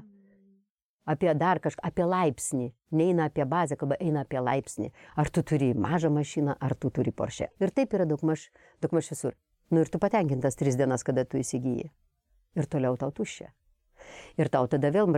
apie 1.10 1.34
dar 1.34 1.58
kažką, 1.64 1.82
apie 1.90 2.06
laipsnį. 2.06 2.68
Neina 2.94 3.26
apie 3.30 3.46
bazę, 3.48 3.78
kalba 3.80 3.98
eina 3.98 4.22
apie 4.22 4.38
laipsnį. 4.38 4.92
Ar 5.18 5.30
tu 5.30 5.42
turi 5.42 5.72
mažą 5.74 6.12
mašiną, 6.14 6.54
ar 6.60 6.76
tu 6.78 6.92
turi 6.94 7.10
Porsche. 7.10 7.50
Ir 7.58 7.74
taip 7.74 7.96
yra 7.98 8.06
daugmaž, 8.06 8.50
daugmaž 8.84 9.10
visur. 9.10 9.34
Nu 9.72 9.82
ir 9.82 9.90
tu 9.90 9.98
patenkintas 9.98 10.54
tris 10.60 10.76
dienas, 10.78 11.02
kada 11.02 11.24
tu 11.24 11.40
įsigyji. 11.40 11.90
Ir 12.54 12.68
toliau 12.68 12.98
tau 13.00 13.10
tuščia. 13.10 13.50
Ir 14.40 14.48
tau 14.52 14.68
tada 14.70 14.88
vėl 14.92 15.10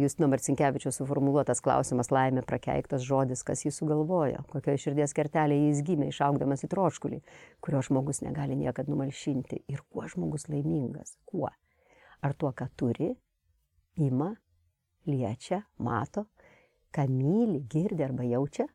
Justino 0.00 0.28
Marcinkievičiaus 0.30 0.98
suformuoluotas 1.00 1.62
klausimas 1.64 2.10
laimė 2.12 2.42
prakeiktas 2.46 3.04
žodis, 3.06 3.42
kas 3.46 3.64
jį 3.64 3.72
sugalvojo, 3.74 4.44
kokioje 4.52 4.84
širdies 4.84 5.16
kertelėje 5.16 5.70
jis 5.70 5.82
gimė, 5.86 6.10
išaugdamas 6.12 6.64
į 6.66 6.70
troškulį, 6.74 7.20
kurio 7.64 7.80
žmogus 7.86 8.20
negali 8.26 8.58
niekada 8.60 8.92
numalšinti. 8.92 9.62
Ir 9.72 9.84
kuo 9.88 10.04
žmogus 10.10 10.48
laimingas? 10.52 11.16
Kuo? 11.24 11.48
Ar 12.20 12.36
tuo, 12.36 12.52
ką 12.52 12.68
turi, 12.76 13.14
ima, 13.96 14.34
liečia, 15.08 15.62
mato, 15.80 16.26
ką 16.92 17.08
myli, 17.08 17.64
girdi 17.70 18.04
arba 18.04 18.28
jaučia? 18.28 18.68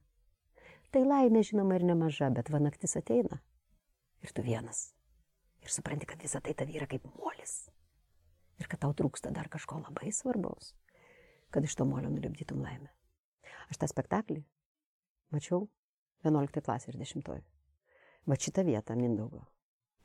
Tai 0.89 1.05
laimė 1.05 1.43
žinoma 1.45 1.77
ir 1.77 1.85
nemaža, 1.85 2.31
bet 2.33 2.49
va 2.49 2.63
naktis 2.63 2.97
ateina. 2.97 3.41
Ir 4.25 4.33
tu 4.33 4.41
vienas. 4.41 4.87
Ir 5.61 5.73
supranti, 5.73 6.09
kad 6.09 6.21
visa 6.23 6.41
tai 6.41 6.57
tavi 6.57 6.79
yra 6.79 6.89
kaip 6.89 7.05
molis 7.19 7.65
ir 8.59 8.69
kad 8.71 8.81
tau 8.81 8.93
trūksta 8.95 9.31
dar 9.35 9.49
kažko 9.51 9.79
labai 9.83 10.11
svarbaus, 10.15 10.73
kad 11.51 11.63
iš 11.63 11.75
to 11.75 11.87
molio 11.87 12.11
nulipdytum 12.11 12.61
laimę. 12.63 12.91
Aš 13.69 13.81
tą 13.81 13.89
spektaklį 13.89 14.43
mačiau 15.33 15.65
11 16.25 16.63
klasė 16.65 16.93
ir 16.93 16.99
10. 17.01 17.35
Va 18.25 18.37
šitą 18.41 18.65
vietą 18.65 18.95
Mindaugo. 18.97 19.43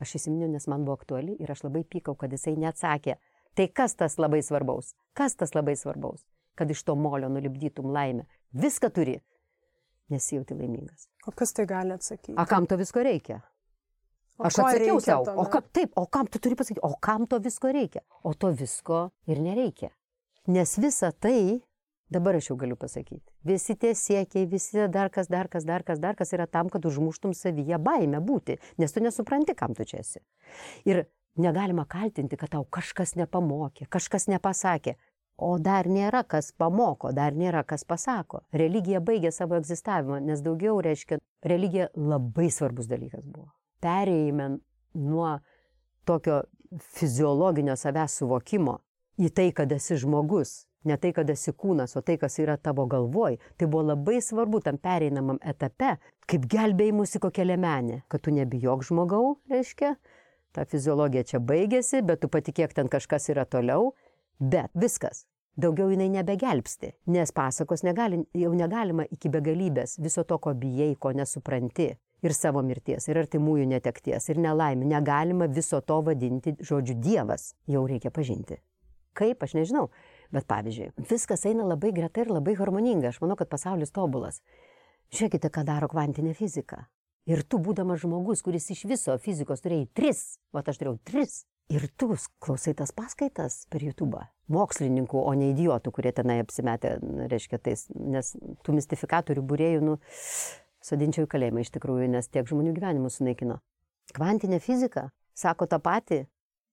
Aš 0.01 0.15
įsiminiau, 0.17 0.49
nes 0.49 0.65
man 0.69 0.85
buvo 0.85 0.97
aktuali 0.97 1.35
ir 1.41 1.51
aš 1.53 1.63
labai 1.67 1.83
pykau, 1.85 2.15
kad 2.17 2.31
jisai 2.33 2.55
neatsakė, 2.57 3.17
tai 3.57 3.67
kas 3.69 3.93
tas 3.97 4.17
labai 4.17 4.41
svarbaus, 4.45 4.95
kas 5.17 5.37
tas 5.37 5.53
labai 5.53 5.75
svarbaus, 5.77 6.23
kad 6.57 6.69
iš 6.73 6.83
to 6.87 6.95
molio 6.97 7.29
nulipdytum 7.29 7.91
laimę. 7.93 8.25
Viską 8.57 8.89
turi, 8.93 9.19
nesijauti 10.09 10.57
laimingas. 10.57 11.07
O 11.27 11.33
kas 11.37 11.53
tai 11.53 11.67
gali 11.69 11.93
atsakyti? 11.93 12.37
A 12.37 12.45
kam 12.49 12.67
to 12.67 12.77
visko 12.81 13.03
reikia? 13.05 13.41
Aš 14.47 14.59
atsakiau 14.63 14.99
savo, 15.03 15.33
o 15.37 15.45
kam, 15.51 15.65
taip, 15.73 15.91
o 15.97 16.05
kam 16.09 16.29
tu 16.31 16.39
turi 16.41 16.57
pasakyti, 16.59 16.83
o 16.83 16.95
kam 16.99 17.27
to 17.29 17.39
visko 17.43 17.71
reikia? 17.73 18.01
O 18.23 18.33
to 18.33 18.51
visko 18.55 19.09
ir 19.29 19.41
nereikia. 19.43 19.91
Nes 20.49 20.73
visa 20.81 21.11
tai, 21.11 21.61
dabar 22.11 22.39
aš 22.39 22.49
jau 22.49 22.57
galiu 22.59 22.77
pasakyti, 22.79 23.23
visi 23.45 23.75
tie 23.77 23.93
siekiai, 23.95 24.47
visi 24.49 24.87
dar 24.91 25.11
kas, 25.13 25.29
dar 25.29 25.47
kas, 25.51 25.65
dar 25.67 25.85
kas, 25.87 26.01
dar 26.01 26.17
kas 26.17 26.33
yra 26.33 26.47
tam, 26.49 26.71
kad 26.73 26.85
užmuštum 26.85 27.35
savyje 27.37 27.77
baimę 27.77 28.23
būti, 28.25 28.57
nes 28.81 28.91
tu 28.91 29.03
nesupranti, 29.05 29.55
kam 29.57 29.77
tu 29.77 29.85
čia 29.85 30.01
esi. 30.01 30.23
Ir 30.89 31.05
negalima 31.37 31.85
kaltinti, 31.85 32.39
kad 32.41 32.51
tau 32.57 32.65
kažkas 32.65 33.15
nepamokė, 33.19 33.87
kažkas 33.89 34.27
nepasakė. 34.31 34.97
O 35.41 35.55
dar 35.57 35.87
nėra 35.89 36.21
kas 36.27 36.51
pamoko, 36.53 37.09
dar 37.17 37.33
nėra 37.33 37.63
kas 37.65 37.85
pasako. 37.87 38.43
Religija 38.53 38.99
baigė 39.01 39.31
savo 39.33 39.57
egzistavimą, 39.57 40.19
nes 40.21 40.43
daugiau 40.45 40.81
reiškia, 40.85 41.17
religija 41.45 41.89
labai 41.95 42.51
svarbus 42.53 42.89
dalykas 42.91 43.25
buvo. 43.25 43.49
Perėjime 43.81 44.47
nuo 45.01 45.37
tokio 46.05 46.43
fiziologinio 46.79 47.75
savęs 47.75 48.21
suvokimo 48.21 48.79
į 49.21 49.31
tai, 49.35 49.49
kad 49.55 49.71
esi 49.75 49.97
žmogus, 50.01 50.65
ne 50.87 50.97
tai, 50.97 51.11
kad 51.15 51.29
esi 51.29 51.53
kūnas, 51.53 51.95
o 51.97 52.03
tai, 52.05 52.17
kas 52.21 52.39
yra 52.41 52.57
tavo 52.57 52.87
galvoj, 52.89 53.37
tai 53.57 53.67
buvo 53.67 53.83
labai 53.91 54.21
svarbu 54.23 54.61
tam 54.65 54.79
pereinamam 54.81 55.39
etape, 55.45 55.95
kaip 56.29 56.47
gelbėjimusi 56.49 57.21
kokia 57.21 57.45
lemenė, 57.45 58.01
kad 58.11 58.23
tu 58.25 58.33
nebijok 58.35 58.85
žmogau, 58.87 59.35
reiškia, 59.51 59.95
ta 60.55 60.65
fiziologija 60.69 61.25
čia 61.33 61.41
baigėsi, 61.43 62.01
bet 62.05 62.23
tu 62.23 62.31
patikėk 62.31 62.73
ten 62.77 62.89
kažkas 62.91 63.29
yra 63.33 63.45
toliau, 63.45 63.93
bet 64.39 64.71
viskas. 64.73 65.25
Daugiau 65.61 65.91
jinai 65.91 66.07
nebegelbsti, 66.13 66.93
nes 67.11 67.33
pasakos 67.35 67.83
negali, 67.83 68.21
jau 68.39 68.53
negalima 68.55 69.03
iki 69.11 69.29
begalybės 69.29 69.97
viso 69.99 70.23
to, 70.23 70.37
ko 70.39 70.53
bijai, 70.55 70.93
ko 70.95 71.11
nesupranti. 71.11 71.91
Ir 72.21 72.35
savo 72.37 72.61
mirties, 72.61 73.07
ir 73.09 73.17
artimųjų 73.23 73.65
netekties, 73.71 74.27
ir 74.29 74.41
nelaimė. 74.41 74.85
Negalima 74.91 75.47
viso 75.49 75.79
to 75.81 76.01
vadinti 76.05 76.53
žodžiu 76.61 76.99
Dievas. 77.01 77.55
Jau 77.65 77.81
reikia 77.89 78.13
pažinti. 78.13 78.59
Kaip, 79.17 79.41
aš 79.43 79.55
nežinau. 79.57 79.87
Bet 80.31 80.45
pavyzdžiui, 80.47 80.91
viskas 81.09 81.47
eina 81.49 81.65
labai 81.67 81.91
greta 81.95 82.21
ir 82.21 82.31
labai 82.31 82.53
harmoninga. 82.59 83.09
Aš 83.09 83.19
manau, 83.23 83.35
kad 83.39 83.49
pasaulis 83.51 83.91
tobulas. 83.91 84.39
Žiūrėkite, 85.11 85.49
ką 85.51 85.65
daro 85.67 85.89
kvantinė 85.91 86.35
fizika. 86.37 86.85
Ir 87.29 87.43
tu, 87.43 87.59
būdamas 87.61 88.01
žmogus, 88.01 88.41
kuris 88.45 88.69
iš 88.73 88.85
viso 88.89 89.17
fizikos 89.21 89.61
turėjai 89.61 89.89
tris, 89.97 90.21
o 90.53 90.61
aš 90.61 90.79
turėjau 90.79 90.97
tris. 91.05 91.41
Ir 91.71 91.85
tu 91.95 92.09
klausai 92.43 92.73
tas 92.75 92.91
paskaitas 92.91 93.65
per 93.71 93.83
YouTube. 93.85 94.19
Mokslininkų, 94.51 95.19
o 95.21 95.31
ne 95.37 95.51
idiotų, 95.53 95.93
kurie 95.95 96.11
tenai 96.15 96.41
apsimetė, 96.43 96.97
reiškia, 97.31 97.59
tais, 97.63 97.85
nes 97.95 98.33
tų 98.65 98.75
mistifikatorių 98.75 99.43
būrėjų, 99.47 99.83
nu, 99.85 99.95
sodinčiau 100.85 101.27
į 101.27 101.31
kalėjimą 101.31 101.63
iš 101.63 101.71
tikrųjų, 101.77 102.09
nes 102.11 102.29
tiek 102.29 102.47
žmonių 102.49 102.75
gyvenimus 102.77 103.19
sunaikino. 103.19 103.59
Kvantinė 104.15 104.59
fizika 104.59 105.09
sako 105.37 105.67
tą 105.71 105.79
patį, 105.81 106.25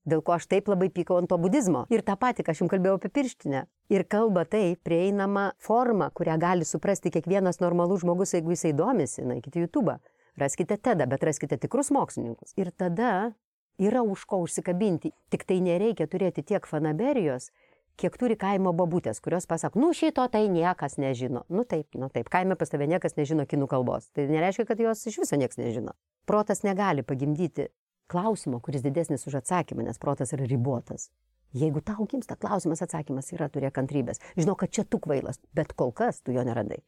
dėl 0.08 0.22
ko 0.24 0.34
aš 0.36 0.48
taip 0.50 0.68
labai 0.70 0.88
pykau 0.92 1.20
ant 1.20 1.30
to 1.30 1.38
budizmo. 1.40 1.84
Ir 1.92 2.02
tą 2.06 2.16
patį, 2.20 2.44
ką 2.44 2.54
aš 2.54 2.62
jums 2.62 2.72
kalbėjau 2.72 2.98
apie 2.98 3.10
pirštinę. 3.12 3.64
Ir 3.92 4.04
kalba 4.10 4.44
tai 4.48 4.76
prieinama 4.84 5.50
forma, 5.62 6.10
kurią 6.16 6.38
gali 6.40 6.68
suprasti 6.68 7.12
kiekvienas 7.14 7.60
normalus 7.62 8.02
žmogus, 8.04 8.34
jeigu 8.36 8.54
jisai 8.54 8.74
domisi, 8.76 9.24
na, 9.28 9.38
kiti 9.44 9.64
YouTube. 9.64 9.98
Raskite 10.38 10.78
teda, 10.78 11.06
bet 11.10 11.24
raskite 11.26 11.58
tikrus 11.58 11.90
mokslininkus. 11.94 12.54
Ir 12.60 12.70
tada 12.70 13.32
yra 13.78 14.02
už 14.06 14.24
ko 14.28 14.42
užsikabinti. 14.44 15.12
Tik 15.32 15.46
tai 15.48 15.58
nereikia 15.64 16.06
turėti 16.10 16.44
tiek 16.46 16.66
fanaberijos, 16.66 17.50
kiek 17.98 18.16
turi 18.20 18.36
kaimo 18.38 18.72
babutės, 18.76 19.20
kurios 19.24 19.48
pasako, 19.50 19.80
nu 19.82 19.90
šito 19.96 20.24
tai 20.32 20.46
niekas 20.52 20.96
nežino. 21.02 21.44
Nu 21.50 21.64
taip, 21.68 21.90
nu 21.98 22.10
taip, 22.14 22.30
kaime 22.32 22.56
pas 22.58 22.70
tave 22.70 22.86
niekas 22.90 23.18
nežino 23.18 23.46
kinų 23.48 23.68
kalbos. 23.70 24.10
Tai 24.14 24.28
nereiškia, 24.30 24.68
kad 24.68 24.82
jos 24.82 25.02
iš 25.10 25.18
viso 25.24 25.38
niekas 25.40 25.58
nežino. 25.60 25.96
Protas 26.28 26.62
negali 26.66 27.02
pagimdyti 27.02 27.68
klausimo, 28.08 28.60
kuris 28.64 28.84
didesnis 28.84 29.26
už 29.28 29.40
atsakymą, 29.42 29.84
nes 29.88 29.98
protas 30.00 30.32
yra 30.36 30.46
ribotas. 30.48 31.10
Jeigu 31.56 31.80
tau 31.80 32.04
gimsta 32.08 32.36
klausimas, 32.36 32.82
atsakymas 32.84 33.32
yra, 33.32 33.48
turėk 33.52 33.72
kantrybės. 33.78 34.20
Žinau, 34.36 34.54
kad 34.60 34.72
čia 34.72 34.84
tu 34.84 35.00
kvailas, 35.00 35.40
bet 35.56 35.72
kol 35.72 35.94
kas 35.96 36.20
tu 36.20 36.34
jo 36.36 36.44
neradai. 36.44 36.82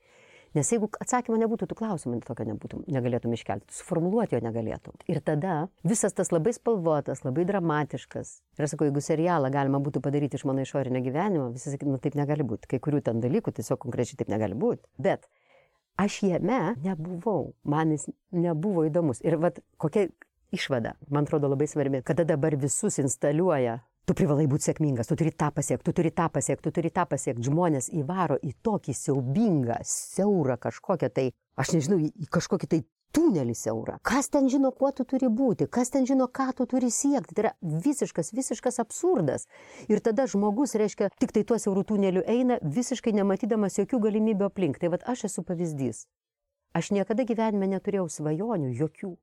Nes 0.57 0.67
jeigu 0.73 0.89
atsakymo 0.99 1.37
nebūtų, 1.39 1.69
tu 1.71 1.77
klausimą 1.79 2.19
tokio 2.27 2.43
nebūtum, 2.49 2.83
negalėtum 2.91 3.35
iškelti, 3.37 3.71
suformuluoti 3.71 4.35
jo 4.35 4.41
negalėtum. 4.43 4.97
Ir 5.11 5.21
tada 5.23 5.59
visas 5.87 6.17
tas 6.17 6.33
labai 6.35 6.51
spalvotas, 6.57 7.23
labai 7.23 7.45
dramatiškas. 7.47 8.33
Ir 8.59 8.67
aš 8.67 8.75
sakau, 8.75 8.89
jeigu 8.89 9.03
serialą 9.05 9.53
galima 9.55 9.79
būtų 9.83 10.03
padaryti 10.03 10.41
iš 10.41 10.47
mano 10.51 10.65
išorinio 10.67 11.05
gyvenimo, 11.07 11.53
visi 11.55 11.71
sakytų, 11.71 11.95
nu 11.95 12.03
taip 12.03 12.19
negali 12.19 12.47
būti. 12.47 12.67
Kai 12.73 12.83
kurių 12.83 13.03
ten 13.07 13.23
dalykų 13.23 13.55
tiesiog 13.61 13.79
konkrečiai 13.85 14.19
taip 14.19 14.33
negali 14.33 14.59
būti. 14.59 14.83
Bet 14.99 15.31
aš 16.03 16.19
jame 16.27 16.75
nebuvau, 16.83 17.53
man 17.63 17.95
jis 17.95 18.09
nebuvo 18.35 18.89
įdomus. 18.91 19.23
Ir 19.23 19.39
vat 19.39 19.63
kokia 19.79 20.09
išvada, 20.51 20.97
man 21.15 21.31
atrodo 21.31 21.53
labai 21.53 21.71
svarbi, 21.71 22.03
kada 22.03 22.27
dabar 22.27 22.59
visus 22.59 22.99
instaliuoja 22.99 23.79
Tu 24.11 24.15
privalai 24.19 24.49
būti 24.51 24.67
sėkmingas, 24.67 25.07
tu 25.07 25.15
turi 25.15 25.31
tą 25.31 25.53
pasiekti, 25.55 25.85
tu 25.87 25.93
turi 25.95 26.11
tą 26.11 26.25
pasiekti, 26.35 26.65
tu 26.65 26.71
turi 26.75 26.91
tą 26.91 27.05
pasiekti. 27.07 27.45
Žmonės 27.47 27.93
įvaro 27.95 28.41
į 28.43 28.57
tokį 28.67 28.95
siaubingą, 28.99 29.77
siaurą 29.87 30.57
kažkokią 30.65 31.11
tai, 31.15 31.29
aš 31.55 31.71
nežinau, 31.77 32.01
į 32.03 32.27
kažkokį 32.35 32.69
tai 32.73 32.81
tunelį 33.15 33.55
siaurą. 33.55 34.01
Kas 34.03 34.27
ten 34.35 34.51
žino, 34.51 34.73
kuo 34.75 34.91
tu 34.91 35.07
turi 35.07 35.31
būti, 35.31 35.71
kas 35.71 35.95
ten 35.95 36.11
žino, 36.11 36.27
ką 36.27 36.49
tu 36.59 36.67
turi 36.75 36.91
siekti. 36.91 37.39
Tai 37.39 37.45
yra 37.45 37.55
visiškas, 37.87 38.33
visiškas 38.35 38.83
absurdas. 38.83 39.47
Ir 39.87 40.03
tada 40.03 40.27
žmogus, 40.27 40.75
reiškia, 40.75 41.13
tik 41.23 41.31
tai 41.37 41.47
tuo 41.47 41.63
siaurų 41.63 41.87
tuneliu 41.93 42.27
eina, 42.27 42.59
visiškai 42.67 43.15
nematydamas 43.15 43.79
jokių 43.79 44.03
galimybių 44.11 44.51
aplink. 44.51 44.83
Tai 44.83 44.91
vad 44.97 45.07
aš 45.07 45.29
esu 45.31 45.47
pavyzdys. 45.47 46.09
Aš 46.75 46.91
niekada 46.99 47.23
gyvenime 47.31 47.71
neturėjau 47.71 48.11
svajonių, 48.11 48.75
jokių 48.75 49.15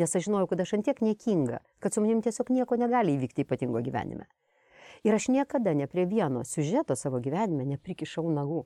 nes 0.00 0.16
aš 0.16 0.28
žinojau, 0.28 0.50
kad 0.52 0.62
aš 0.64 0.76
antiek 0.78 1.00
niekinga, 1.04 1.60
kad 1.80 1.94
su 1.94 2.02
manim 2.04 2.22
tiesiog 2.24 2.50
nieko 2.54 2.78
negali 2.80 3.16
įvykti 3.16 3.46
ypatingo 3.46 3.82
gyvenime. 3.84 4.26
Ir 5.04 5.14
aš 5.14 5.28
niekada 5.28 5.74
ne 5.74 5.86
prie 5.86 6.06
vieno 6.08 6.44
siužeto 6.44 6.96
savo 6.96 7.20
gyvenime 7.22 7.66
neprikišau 7.68 8.24
nagų. 8.32 8.64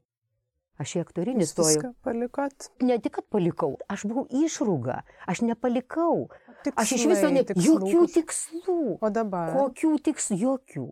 Aš 0.80 0.94
į 0.96 1.00
aktorinį 1.02 1.44
stojau. 1.44 1.68
viską 1.68 1.88
palikot. 2.06 2.70
Ne 2.80 2.96
tik, 3.04 3.18
kad 3.18 3.26
palikau, 3.28 3.74
aš 3.92 4.06
buvau 4.08 4.24
išrūga, 4.32 5.02
aš 5.28 5.42
nepalikau. 5.44 6.30
Aš 6.72 6.94
iš 6.96 7.04
Tikslai, 7.04 7.10
viso 7.12 7.28
ne... 7.34 7.42
tikslų 7.44 7.74
Jokių 7.74 8.06
tikslų. 8.14 8.80
O 9.04 9.10
dabar? 9.12 9.52
Kokių 9.58 9.92
tikslų? 10.08 10.38
Jokių. 10.40 10.86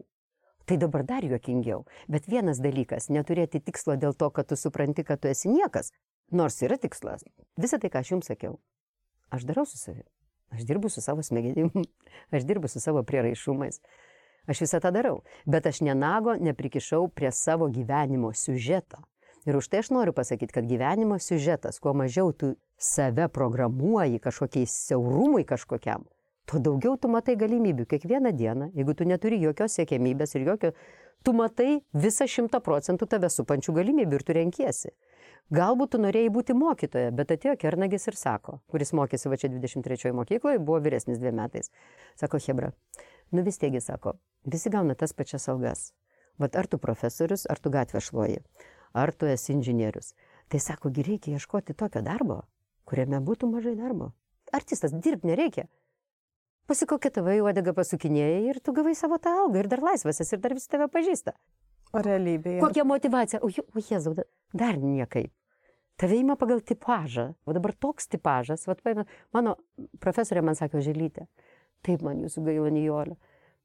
Tai 0.69 0.77
dabar 0.77 1.07
dar 1.09 1.25
juokingiau. 1.25 1.87
Bet 2.13 2.29
vienas 2.29 2.61
dalykas- 2.61 3.09
neturėti 3.17 3.63
tikslo 3.65 3.97
dėl 3.97 4.13
to, 4.13 4.29
kad 4.29 4.51
tu 4.53 4.57
supranti, 4.61 5.05
kad 5.05 5.23
tu 5.25 5.33
esi 5.33 5.49
niekas. 5.49 5.93
Nors 6.31 6.61
yra 6.61 6.77
tikslas. 6.77 7.25
Visą 7.57 7.81
tai, 7.81 7.89
ką 7.89 8.05
aš 8.05 8.13
jums 8.13 8.29
sakiau, 8.29 8.59
aš 9.33 9.49
darau 9.49 9.65
su 9.65 9.81
savimi. 9.81 10.05
Aš 10.55 10.65
dirbu 10.69 10.89
su 10.89 11.03
savo 11.05 11.23
smegenim, 11.23 11.71
aš 12.35 12.47
dirbu 12.49 12.69
su 12.69 12.81
savo 12.81 13.03
prieraišumais. 13.03 13.81
Aš 14.49 14.65
visą 14.65 14.81
tą 14.81 14.93
darau. 14.95 15.21
Bet 15.47 15.67
aš 15.69 15.83
nenago 15.85 16.35
neprikišau 16.41 17.09
prie 17.13 17.33
savo 17.33 17.69
gyvenimo 17.69 18.33
siužeto. 18.33 19.03
Ir 19.49 19.57
už 19.57 19.69
tai 19.69 19.83
aš 19.83 19.91
noriu 19.91 20.13
pasakyti, 20.13 20.53
kad 20.53 20.67
gyvenimo 20.69 21.19
siužetas, 21.19 21.79
kuo 21.81 21.95
mažiau 21.95 22.33
tu 22.33 22.55
save 22.77 23.29
programuoji 23.29 24.19
kažkokiais 24.19 24.73
siaurumui 24.89 25.45
kažkokiam, 25.45 26.05
tuo 26.49 26.61
daugiau 26.61 26.97
tu 27.01 27.09
matai 27.09 27.37
galimybių 27.37 27.87
kiekvieną 27.89 28.33
dieną, 28.37 28.71
jeigu 28.77 28.95
tu 28.95 29.07
neturi 29.09 29.41
jokios 29.41 29.79
siekėmybės 29.79 30.35
ir 30.37 30.47
jokio, 30.49 30.73
tu 31.25 31.33
matai 31.37 31.81
visą 31.93 32.29
šimtą 32.29 32.61
procentų 32.65 33.09
tave 33.09 33.31
supančių 33.33 33.75
galimybių 33.81 34.21
ir 34.21 34.25
tu 34.25 34.37
renkiesi. 34.37 34.93
Galbūt 35.49 35.95
tu 35.95 35.99
norėjai 36.03 36.29
būti 36.29 36.53
mokytoja, 36.53 37.11
bet 37.17 37.31
atėjo 37.33 37.55
Kernagis 37.57 38.05
ir 38.11 38.17
sako, 38.21 38.59
kuris 38.69 38.93
mokėsi 38.93 39.31
va 39.33 39.39
čia 39.41 39.49
23 39.49 40.13
mokykloje, 40.13 40.61
buvo 40.61 40.77
vyresnis 40.85 41.17
dviem 41.23 41.39
metais. 41.41 41.71
Sako, 42.21 42.37
Hebra, 42.45 42.75
nu 43.33 43.45
vis 43.47 43.57
tiegi 43.57 43.81
sako, 43.81 44.19
visi 44.45 44.69
gauna 44.69 44.93
tas 44.95 45.17
pačias 45.17 45.49
algas. 45.49 45.95
Vat 46.39 46.55
ar 46.55 46.69
tu 46.69 46.77
profesorius, 46.79 47.47
ar 47.49 47.59
tu 47.59 47.73
gatvė 47.73 48.03
šluoji, 48.05 48.43
ar 48.93 49.13
tu 49.17 49.27
esi 49.27 49.55
inžinierius. 49.57 50.13
Tai 50.53 50.61
sako, 50.61 50.93
reikia 50.93 51.39
ieškoti 51.39 51.73
tokio 51.75 52.05
darbo, 52.05 52.43
kuriame 52.85 53.19
būtų 53.25 53.49
mažai 53.49 53.73
darbo. 53.81 54.13
Artistas 54.53 54.93
dirbti 54.93 55.33
nereikia. 55.33 55.65
Pasikokia 56.69 57.09
tavai 57.11 57.39
uodega 57.41 57.73
pasukinėjai 57.73 58.45
ir 58.53 58.61
tu 58.61 58.77
gavai 58.77 58.93
savo 58.97 59.17
tą 59.17 59.33
algą 59.47 59.63
ir 59.65 59.69
dar 59.73 59.81
laisvas 59.81 60.21
esi 60.21 60.37
ir 60.37 60.45
dar 60.45 60.53
visi 60.53 60.69
tave 60.69 60.91
pažįsta. 60.93 61.33
O 61.97 62.05
realybėje? 62.05 62.61
Kokia 62.61 62.85
motivacija? 62.85 63.41
O, 63.41 63.49
o 63.49 63.81
Jėzau, 63.81 64.13
da- 64.19 64.29
dar 64.53 64.77
niekaip. 64.77 65.33
Tave 65.99 66.21
ima 66.21 66.37
pagal 66.39 66.61
tipažą. 66.63 67.33
O 67.47 67.55
dabar 67.57 67.75
toks 67.75 68.07
tipažas, 68.07 68.69
vat, 68.71 68.83
paima, 68.87 69.05
mano 69.35 69.57
profesorė 70.03 70.45
man 70.47 70.59
sakė, 70.59 70.83
želytė, 70.85 71.27
taip 71.87 72.05
man 72.07 72.23
jūsų 72.23 72.45
gaila 72.47 72.71
nijolė. 72.75 73.17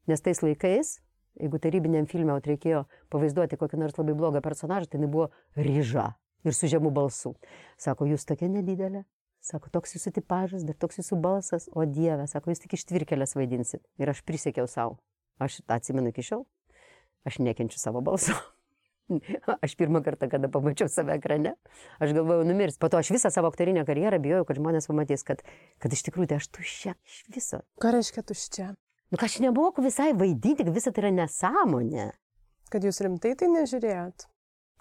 Nes 0.09 0.23
tais 0.25 0.41
laikais, 0.43 0.95
jeigu 1.39 1.61
tarybiniam 1.61 2.09
filmė 2.09 2.39
reikėjo 2.43 2.83
pavaizduoti 3.13 3.59
kokį 3.61 3.79
nors 3.83 3.97
labai 3.99 4.17
blogą 4.17 4.41
personažą, 4.43 4.89
tai 4.89 5.05
buvo 5.05 5.29
ryža 5.55 6.09
ir 6.43 6.57
su 6.57 6.67
žemu 6.67 6.91
balsu. 6.91 7.35
Sako, 7.77 8.09
jūs 8.09 8.25
tokia 8.25 8.49
nedidelė. 8.51 9.05
Sako, 9.43 9.69
toks 9.69 9.97
jūsų 9.97 10.13
tipažas, 10.17 10.63
dar 10.63 10.75
toks 10.79 11.01
jūsų 11.01 11.19
balsas, 11.19 11.67
o 11.75 11.83
Dieve, 11.83 12.25
sako, 12.31 12.53
jūs 12.53 12.63
tik 12.63 12.77
ištvirkelės 12.77 13.35
vaidinsit. 13.35 13.83
Ir 13.99 14.09
aš 14.09 14.23
prisiekiau 14.23 14.69
savo. 14.71 15.01
Aš 15.37 15.59
tą 15.67 15.75
atsimenu 15.75 16.13
iki 16.13 16.23
šiol. 16.23 16.45
Aš 17.27 17.41
nekenčiu 17.43 17.81
savo 17.81 18.01
balso. 18.01 18.35
Aš 19.65 19.75
pirmą 19.75 20.01
kartą, 20.03 20.29
kada 20.31 20.49
pamačiau 20.51 20.89
save 20.91 21.17
ekrane, 21.17 21.55
aš 21.99 22.13
galvojau 22.15 22.45
numirs. 22.47 22.77
Po 22.79 22.89
to 22.89 22.99
aš 23.01 23.11
visą 23.13 23.31
savo 23.33 23.51
aktorinę 23.51 23.85
karjerą 23.87 24.19
bijojau, 24.23 24.47
kad 24.47 24.59
žmonės 24.59 24.87
pamatys, 24.89 25.25
kad, 25.27 25.43
kad 25.83 25.93
iš 25.93 26.05
tikrųjų 26.07 26.31
tai 26.31 26.39
aš 26.41 26.49
tuščia 26.55 26.95
iš 26.95 27.23
viso. 27.35 27.61
Ką 27.83 27.93
reiškia 27.97 28.23
tuščia? 28.29 28.67
Nu, 29.13 29.19
aš 29.21 29.39
nemoku 29.43 29.83
visai 29.85 30.13
vaidinti, 30.17 30.63
kad 30.63 30.73
visa 30.73 30.93
tai 30.93 31.05
yra 31.05 31.15
nesąmonė. 31.19 32.11
Kad 32.73 32.85
jūs 32.87 33.03
rimtai 33.05 33.35
tai 33.37 33.51
nežiūrėjot? 33.53 34.27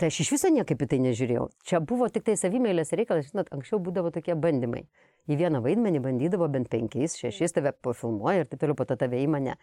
Tai 0.01 0.09
aš 0.09 0.23
iš 0.25 0.31
viso 0.33 0.51
niekaip 0.51 0.81
į 0.83 0.89
tai 0.89 0.99
nežiūrėjau. 1.05 1.49
Čia 1.69 1.83
buvo 1.85 2.09
tik 2.11 2.25
tai 2.27 2.39
savimėlės 2.41 2.95
reikalas, 2.97 3.29
žinot, 3.29 3.51
anksčiau 3.53 3.83
būdavo 3.83 4.11
tokie 4.15 4.35
bandymai. 4.39 4.87
Į 5.31 5.37
vieną 5.39 5.61
vaidmenį 5.63 6.01
bandydavo 6.03 6.49
bent 6.51 6.71
penkiais, 6.73 7.19
šešiais, 7.21 7.53
tave 7.55 7.75
pofilmuoja 7.85 8.43
ir 8.43 8.49
taip 8.49 8.63
toliau 8.63 8.79
po 8.79 8.87
to 8.89 8.97
tave 8.99 9.21
į 9.21 9.29
mane. 9.31 9.59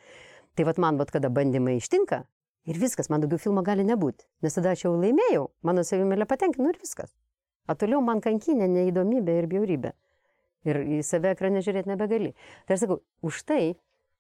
Tai 0.56 0.68
vad 0.70 0.80
man, 0.80 1.02
vad 1.02 1.10
kada 1.12 1.32
bandymai 1.34 1.80
ištinka 1.80 2.22
ir 2.68 2.80
viskas, 2.82 3.10
man 3.10 3.24
daugiau 3.24 3.40
filmo 3.42 3.64
gali 3.66 3.86
nebūti. 3.88 4.28
Nes 4.44 4.56
tada 4.58 4.74
aš 4.76 4.86
jau 4.86 4.94
laimėjau, 4.98 5.50
mano 5.64 5.86
savimėlė 5.88 6.28
patenkino 6.30 6.72
ir 6.74 6.80
viskas. 6.82 7.14
O 7.70 7.76
toliau 7.78 8.02
man 8.02 8.22
kankinė 8.24 8.68
neįdomybė 8.72 9.38
ir 9.40 9.50
bjaurybė. 9.52 9.94
Ir 10.68 10.82
į 10.84 11.04
save 11.08 11.36
ekrane 11.36 11.62
žiūrėti 11.64 11.92
nebegali. 11.92 12.34
Tai 12.68 12.76
aš 12.76 12.84
sakau, 12.84 13.00
už 13.24 13.44
tai 13.48 13.62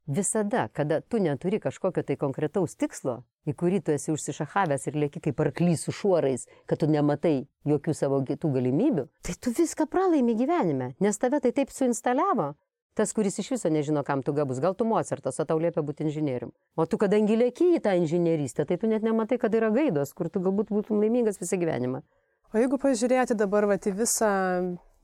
visada, 0.10 0.68
kada 0.74 1.02
tu 1.02 1.20
neturi 1.20 1.60
kažkokio 1.60 2.04
tai 2.04 2.16
konkretaus 2.18 2.76
tikslo, 2.80 3.20
į 3.46 3.54
kurį 3.60 3.82
tu 3.86 3.94
esi 3.94 4.14
užsišahavęs 4.14 4.88
ir 4.90 4.98
lieki 5.04 5.22
kaip 5.28 5.42
arklys 5.44 5.86
su 5.86 5.94
šuorais, 5.96 6.48
kad 6.66 6.82
tu 6.82 6.90
nematai 6.90 7.46
jokių 7.70 7.94
savo 7.98 8.22
kitų 8.26 8.54
galimybių, 8.58 9.06
tai 9.26 9.36
tu 9.38 9.54
viską 9.54 9.90
pralaimi 9.92 10.38
gyvenime, 10.40 10.94
nes 11.00 11.22
tave 11.22 11.42
tai 11.44 11.54
taip 11.56 11.74
suinstaliavo. 11.74 12.54
Tas, 13.00 13.14
kuris 13.16 13.38
iš 13.40 13.54
viso 13.54 13.70
nežino, 13.72 14.02
kam 14.04 14.20
tu 14.28 14.34
gabus, 14.36 14.58
gal 14.60 14.74
tu 14.76 14.84
Mozartas, 14.84 15.38
o 15.40 15.46
tau 15.48 15.56
liepia 15.62 15.80
būti 15.88 16.04
inžinierium. 16.04 16.50
O 16.76 16.84
tu, 16.84 16.98
kadangi 17.00 17.38
lieki 17.40 17.70
į 17.78 17.80
tą 17.86 17.94
inžinierystę, 17.96 18.66
tai 18.68 18.76
tu 18.82 18.90
net 18.92 19.06
nematai, 19.08 19.38
kad 19.40 19.56
yra 19.56 19.70
gaidos, 19.72 20.12
kur 20.18 20.28
tu 20.28 20.42
galbūt 20.44 20.74
būtum 20.74 21.00
laimingas 21.00 21.40
visą 21.40 21.56
gyvenimą. 21.62 22.04
O 22.52 22.60
jeigu 22.60 22.76
pažiūrėti 22.82 23.40
dabar 23.40 23.70
vat, 23.72 23.88
į 23.88 23.96
visą, 24.02 24.34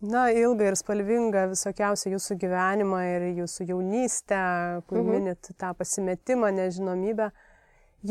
na, 0.04 0.28
ilgą 0.36 0.74
ir 0.74 0.80
spalvingą 0.82 1.48
visokiausią 1.54 2.12
jūsų 2.18 2.40
gyvenimą 2.44 3.02
ir 3.14 3.28
jūsų 3.40 3.72
jaunystę, 3.72 4.44
kur 4.90 5.00
mhm. 5.00 5.12
minit 5.16 5.56
tą 5.56 5.72
pasimetimą, 5.80 6.52
nežinomybę, 6.60 7.32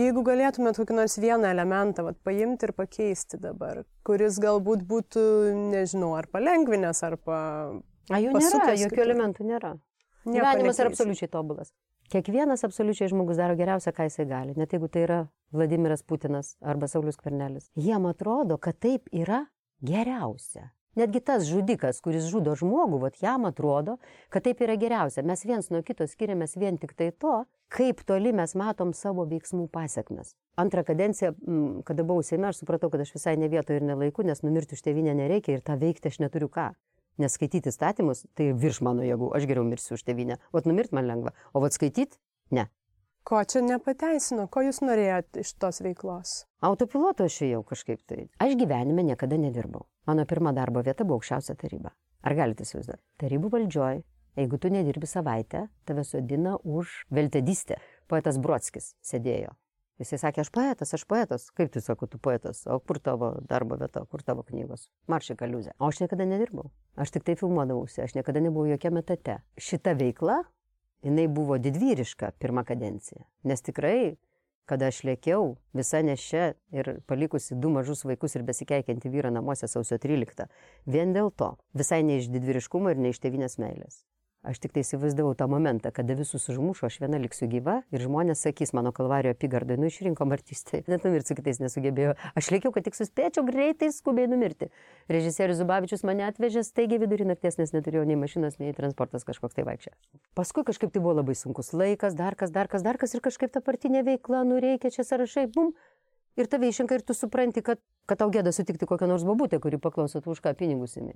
jeigu 0.01 0.25
galėtumėt 0.25 0.81
kokį 0.81 0.97
nors 0.97 1.21
vieną 1.21 1.53
elementą 1.53 2.09
vat, 2.09 2.25
paimti 2.25 2.71
ir 2.71 2.79
pakeisti 2.79 3.37
dabar, 3.43 3.85
kuris 4.07 4.41
galbūt 4.41 4.89
būtų, 4.89 5.25
nežinau, 5.75 6.15
ar 6.17 6.33
palengvinęs, 6.33 7.05
ar 7.05 7.21
pa... 7.21 7.41
A 8.13 8.21
jų 8.21 8.35
nėra, 8.37 8.75
jokių 8.77 8.91
kitur. 8.93 9.07
elementų 9.07 9.49
nėra. 9.49 9.73
Gyvenimas 10.25 10.81
yra 10.81 10.93
absoliučiai 10.93 11.31
tobulas. 11.33 11.73
Kiekvienas 12.13 12.65
absoliučiai 12.67 13.09
žmogus 13.09 13.41
daro 13.41 13.57
geriausia, 13.57 13.93
ką 13.97 14.09
jisai 14.09 14.27
gali, 14.29 14.55
net 14.61 14.73
jeigu 14.77 14.91
tai 14.93 15.07
yra 15.07 15.19
Vladimiras 15.57 16.05
Putinas 16.05 16.55
arba 16.61 16.89
Saulis 16.91 17.17
Kvernelis. 17.17 17.71
Jiem 17.81 18.05
atrodo, 18.11 18.59
kad 18.61 18.77
taip 18.81 19.09
yra 19.13 19.47
geriausia. 19.81 20.71
Netgi 20.95 21.19
tas 21.27 21.49
žudikas, 21.49 21.99
kuris 22.05 22.29
žudo 22.31 22.53
žmogų, 22.55 23.01
vat 23.03 23.17
jam 23.19 23.49
atrodo, 23.49 23.97
kad 24.31 24.45
taip 24.47 24.61
yra 24.63 24.77
geriausia. 24.79 25.25
Mes 25.27 25.43
viens 25.43 25.67
nuo 25.75 25.81
kito 25.83 26.07
skiriamės 26.07 26.55
vien 26.61 26.79
tik 26.79 26.95
tai 26.95 27.09
to, 27.11 27.41
kaip 27.75 28.05
toli 28.07 28.31
mes 28.37 28.55
matom 28.55 28.93
savo 28.95 29.25
veiksmų 29.27 29.67
pasiekmes. 29.75 30.37
Antrą 30.61 30.85
kadenciją, 30.87 31.33
kada 31.89 32.07
buvau 32.07 32.23
Seime, 32.23 32.53
aš 32.53 32.63
supratau, 32.63 32.93
kad 32.93 33.03
aš 33.03 33.11
visai 33.17 33.35
ne 33.41 33.51
vietoje 33.51 33.81
ir 33.81 33.89
nelaiku, 33.89 34.23
nes 34.23 34.45
numirti 34.47 34.79
už 34.79 34.85
tėvynę 34.87 35.17
nereikia 35.19 35.57
ir 35.57 35.67
tą 35.67 35.75
veikti 35.81 36.13
aš 36.13 36.21
neturiu 36.23 36.53
ką. 36.53 36.71
Nes 37.19 37.37
skaityti 37.37 37.71
statymus 37.71 38.25
tai 38.35 38.51
virš 38.59 38.81
mano 38.87 39.05
jėgų, 39.07 39.31
aš 39.37 39.47
geriau 39.47 39.67
mirsiu 39.67 39.95
už 39.95 40.03
tėvynę. 40.07 40.41
O 40.53 40.63
numirt 40.67 40.95
man 40.97 41.07
lengva, 41.07 41.35
o 41.55 41.63
vat 41.63 41.77
skaityti 41.77 42.19
ne. 42.57 42.67
Ko 43.25 43.39
čia 43.49 43.63
nepateisino, 43.65 44.49
ko 44.53 44.61
jūs 44.67 44.83
norėjot 44.85 45.39
iš 45.41 45.55
tos 45.57 45.81
veiklos? 45.81 46.43
Autopiloto 46.61 47.25
aš 47.25 47.39
jau 47.47 47.63
kažkaip 47.65 48.03
tai. 48.05 48.27
Aš 48.43 48.53
gyvenime 48.61 49.07
niekada 49.07 49.39
nedirbau. 49.41 49.87
Mano 50.05 50.27
pirma 50.29 50.53
darbo 50.53 50.83
vieta 50.85 51.07
buvo 51.09 51.23
aukščiausia 51.23 51.57
taryba. 51.57 51.95
Ar 52.25 52.37
galite 52.37 52.67
įsivaizduoti? 52.67 53.01
Tarybų 53.23 53.51
valdžioj, 53.55 54.03
jeigu 54.41 54.61
tu 54.61 54.73
nedirbi 54.75 55.09
savaitę, 55.09 55.69
tave 55.89 56.05
sodina 56.05 56.59
už 56.61 57.05
veltedystę. 57.15 57.81
Poetas 58.13 58.37
Brodskis 58.37 58.93
sėdėjo. 59.01 59.55
Jisai 60.03 60.19
sakė, 60.19 60.43
aš 60.43 60.51
poetas, 60.51 60.91
aš 60.97 61.05
poetas. 61.07 61.47
Kaip 61.55 61.71
tu 61.75 61.83
sako, 61.85 62.09
tu 62.11 62.19
poetas? 62.19 62.65
O 62.67 62.81
kur 62.83 62.99
tavo 62.99 63.31
darbo 63.51 63.79
vieta, 63.79 64.03
kur 64.11 64.25
tavo 64.27 64.43
knygos? 64.47 64.89
Maršė 65.11 65.37
kaliuzė. 65.39 65.77
O 65.79 65.91
aš 65.93 66.03
niekada 66.03 66.27
nedirbau. 66.27 66.73
Aš 66.99 67.15
tik 67.15 67.27
tai 67.29 67.37
filmuodavausi, 67.39 68.03
aš 68.03 68.17
niekada 68.19 68.43
nebuvau 68.43 68.67
jokiame 68.73 69.05
tate. 69.07 69.39
Šita 69.55 69.95
veikla, 70.01 70.41
jinai 71.07 71.29
buvo 71.31 71.61
didvyriška 71.63 72.33
pirmą 72.43 72.67
kadenciją. 72.67 73.23
Nes 73.47 73.63
tikrai 73.63 74.17
kada 74.67 74.89
aš 74.89 75.03
lėkiau 75.05 75.55
visa 75.77 76.01
nešia 76.05 76.55
ir 76.75 76.91
palikusi 77.09 77.57
du 77.61 77.71
mažus 77.73 78.05
vaikus 78.09 78.37
ir 78.37 78.45
besikeikianti 78.49 79.13
vyrą 79.13 79.33
namuose 79.35 79.69
sausio 79.69 79.99
13. 80.01 80.49
Vien 80.89 81.13
dėl 81.17 81.31
to, 81.37 81.55
visai 81.77 82.03
ne 82.07 82.19
iš 82.21 82.31
didvyriškumo 82.33 82.93
ir 82.93 83.01
ne 83.01 83.13
iš 83.13 83.21
tevinės 83.25 83.59
meilės. 83.61 84.03
Aš 84.45 84.59
tik 84.61 84.75
tai 84.75 84.83
įsivaizdavau 84.85 85.33
tą 85.39 85.47
momentą, 85.49 85.89
kada 85.95 86.13
visus 86.19 86.43
užmušo, 86.53 86.85
aš 86.91 86.99
viena 87.01 87.17
liksiu 87.17 87.47
gyva 87.49 87.79
ir 87.95 88.03
žmonės 88.05 88.43
sakys 88.45 88.75
mano 88.77 88.91
kalvario 88.93 89.33
apygardai, 89.33 89.79
nu 89.81 89.89
išrinko 89.89 90.27
artistai, 90.37 90.83
net 90.91 91.07
numirti 91.07 91.33
su 91.33 91.37
kitais 91.39 91.63
nesugebėjau. 91.63 92.13
Aš 92.37 92.51
lėkiau, 92.53 92.75
kad 92.75 92.85
tik 92.85 92.99
suspėčiau 92.99 93.47
greitai 93.49 93.89
skubiai 93.97 94.29
numirti. 94.29 94.69
Režisierius 95.09 95.63
Zubavičius 95.63 96.05
mane 96.05 96.27
atvežė 96.29 96.61
staigiai 96.69 97.01
vidurį 97.01 97.31
nakties, 97.31 97.57
nes 97.57 97.73
neturėjau 97.73 98.05
nei 98.11 98.21
mašinos, 98.21 98.61
nei 98.61 98.77
transportas 98.77 99.25
kažkoks 99.25 99.57
tai 99.57 99.65
vaikščia. 99.65 99.95
Paskui 100.37 100.67
kažkaip 100.69 100.93
tai 100.93 101.01
buvo 101.01 101.17
labai 101.23 101.39
sunkus 101.41 101.73
laikas, 101.73 102.13
dar 102.19 102.37
kas, 102.37 102.53
dar 102.53 102.69
kas, 102.69 102.85
dar 102.85 103.01
kas 103.01 103.17
ir 103.17 103.25
kažkaip 103.25 103.55
ta 103.55 103.65
partinė 103.65 104.05
veikla, 104.05 104.45
nu 104.45 104.61
reikia 104.61 104.93
čia 104.93 105.09
sąrašai, 105.09 105.49
bum. 105.57 105.73
Ir 106.41 106.51
tave 106.51 106.69
išrinka 106.71 106.99
ir 106.99 107.05
tu 107.07 107.15
supranti, 107.15 107.63
kad, 107.63 107.79
kad 108.11 108.19
tau 108.19 108.31
gėda 108.35 108.53
sutikti 108.55 108.89
kokią 108.91 109.07
nors 109.11 109.25
babutę, 109.27 109.61
kuri 109.63 109.79
paklauso, 109.79 110.21
tu 110.21 110.33
už 110.35 110.43
ką 110.43 110.55
pinigus 110.59 110.97
įmi. 110.99 111.15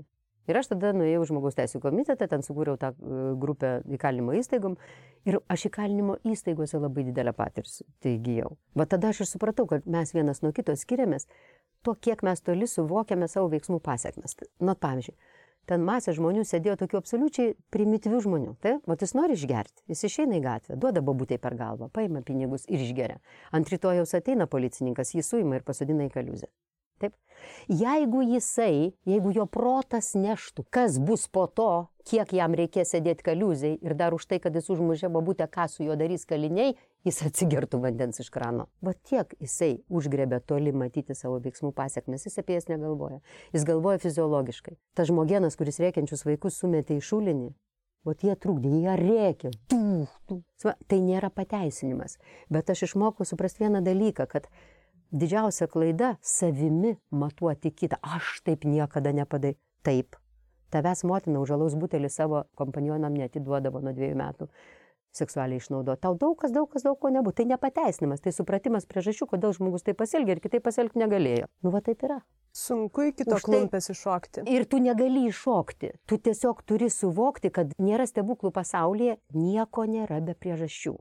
Ir 0.48 0.56
aš 0.56 0.70
tada 0.70 0.94
nuėjau 0.96 1.26
žmogaus 1.28 1.58
teisų 1.58 1.80
komitetą, 1.82 2.24
ten 2.30 2.44
sukūriau 2.44 2.78
tą 2.80 2.94
e, 2.94 3.16
grupę 3.40 3.72
įkalinimo 3.98 4.32
įstaigom 4.38 4.78
ir 5.28 5.40
aš 5.52 5.66
įkalinimo 5.68 6.16
įstaigose 6.24 6.80
labai 6.80 7.04
didelę 7.10 7.34
patirtį 7.36 7.84
tai 8.00 8.14
įgyjau. 8.16 8.54
Va 8.78 8.86
tada 8.88 9.10
aš 9.12 9.26
ir 9.26 9.28
supratau, 9.28 9.66
kad 9.68 9.84
mes 9.84 10.14
vienas 10.16 10.40
nuo 10.40 10.54
kito 10.56 10.72
skiriamės, 10.78 11.28
tuo 11.84 11.98
kiek 12.00 12.24
mes 12.24 12.40
toli 12.40 12.70
suvokiame 12.70 13.28
savo 13.28 13.50
veiksmų 13.52 13.82
pasiekmes. 13.84 14.38
Nu, 14.64 14.72
pavyzdžiui, 14.72 15.18
ten 15.68 15.84
masė 15.84 16.14
žmonių 16.16 16.44
sėdėjo 16.48 16.78
tokių 16.82 17.00
absoliučiai 17.02 17.54
primityvių 17.74 18.22
žmonių. 18.24 18.54
Tai, 18.64 18.76
o 18.84 18.96
jis 18.98 19.14
nori 19.18 19.36
išgerti, 19.38 19.84
jis 19.92 20.06
išeina 20.08 20.38
į 20.38 20.44
gatvę, 20.46 20.78
duoda 20.80 21.04
babutė 21.04 21.40
per 21.42 21.58
galvą, 21.58 21.90
paima 21.92 22.24
pinigus 22.24 22.64
ir 22.68 22.82
išgeria. 22.84 23.20
Ant 23.52 23.68
rytojaus 23.72 24.16
ateina 24.18 24.48
policininkas, 24.50 25.14
jį 25.16 25.26
suima 25.26 25.58
ir 25.60 25.66
pasodina 25.68 26.08
į 26.08 26.14
kaliuzę. 26.14 26.48
Taip. 26.98 27.14
Jeigu 27.70 28.24
jisai, 28.26 28.90
jeigu 29.06 29.30
jo 29.36 29.44
protas 29.46 30.14
neštų, 30.18 30.64
kas 30.74 30.98
bus 30.98 31.28
po 31.30 31.46
to, 31.46 31.86
kiek 32.08 32.32
jam 32.34 32.56
reikės 32.58 32.94
sėdėti 32.94 33.26
kaliuziai 33.28 33.76
ir 33.84 33.94
dar 33.94 34.16
už 34.16 34.26
tai, 34.26 34.40
kad 34.42 34.56
jis 34.56 34.70
užmužė 34.74 35.10
babutę, 35.12 35.46
ką 35.46 35.68
su 35.70 35.86
juo 35.86 35.94
darys 36.00 36.26
kaliniai, 36.26 36.74
jis 37.06 37.22
atsigertų 37.28 37.80
vandens 37.82 38.20
iš 38.22 38.30
krano. 38.34 38.66
Va 38.84 38.94
tiek 38.94 39.34
jisai 39.42 39.78
užgrebė 39.88 40.40
toli 40.46 40.72
matyti 40.72 41.14
savo 41.14 41.38
veiksmų 41.44 41.72
pasiekmes, 41.76 42.26
jis 42.26 42.40
apie 42.42 42.58
jas 42.58 42.68
negalvoja. 42.70 43.20
Jis 43.54 43.66
galvoja 43.68 44.02
fiziologiškai. 44.02 44.76
Ta 44.98 45.06
žmogienas, 45.08 45.56
kuris 45.58 45.80
reikiančius 45.82 46.26
vaikus 46.28 46.58
sumetė 46.60 46.98
į 46.98 47.06
šulinį, 47.10 47.50
O 48.06 48.14
tie 48.16 48.32
trukdė, 48.40 48.70
jie 48.70 48.94
rėkė. 48.96 49.50
Tu, 49.68 49.80
tu. 50.30 50.38
Tai 50.62 50.98
nėra 51.02 51.28
pateisinimas. 51.34 52.16
Bet 52.48 52.70
aš 52.72 52.86
išmokau 52.86 53.26
suprasti 53.28 53.64
vieną 53.64 53.82
dalyką, 53.84 54.24
kad 54.30 54.46
didžiausia 55.10 55.68
klaida- 55.68 56.14
savimi 56.38 56.96
matuoti 57.10 57.74
kitą. 57.74 57.98
Aš 58.02 58.40
taip 58.46 58.64
niekada 58.64 59.12
nepadai. 59.12 59.56
Taip. 59.82 60.16
Tavęs 60.70 61.04
motina 61.04 61.40
už 61.40 61.50
alaus 61.56 61.74
butelį 61.74 62.10
savo 62.10 62.44
kompanionam 62.54 63.14
netiduodavo 63.14 63.80
nuo 63.80 63.92
dviejų 63.92 64.16
metų 64.16 64.48
seksualiai 65.16 65.60
išnaudo. 65.62 65.96
Tau 66.00 66.14
daug 66.18 66.36
kas, 66.40 66.52
daug 66.54 66.68
kas, 66.72 66.84
daug 66.86 66.98
ko 67.00 67.10
nebūtų. 67.14 67.40
Tai 67.40 67.46
nepateisinimas, 67.54 68.22
tai 68.24 68.32
supratimas 68.34 68.86
priežasčių, 68.90 69.28
kodėl 69.32 69.54
žmogus 69.56 69.86
taip 69.86 69.98
pasielgia 70.00 70.36
ir 70.36 70.42
kitaip 70.44 70.64
pasielgti 70.66 71.02
negalėjo. 71.02 71.48
Nu, 71.64 71.72
va 71.74 71.82
taip 71.84 72.04
yra. 72.06 72.20
Sunku 72.58 73.08
į 73.10 73.16
kitą 73.20 73.40
klumpės 73.44 73.90
iššokti. 73.92 74.46
Ir 74.50 74.64
tu 74.70 74.80
negali 74.82 75.26
iššokti. 75.28 75.92
Tu 76.08 76.20
tiesiog 76.28 76.64
turi 76.66 76.88
suvokti, 76.92 77.52
kad 77.54 77.74
nėra 77.78 78.08
stebuklų 78.08 78.52
pasaulyje, 78.56 79.18
nieko 79.36 79.84
nėra 79.88 80.22
be 80.24 80.34
priežasčių. 80.38 80.96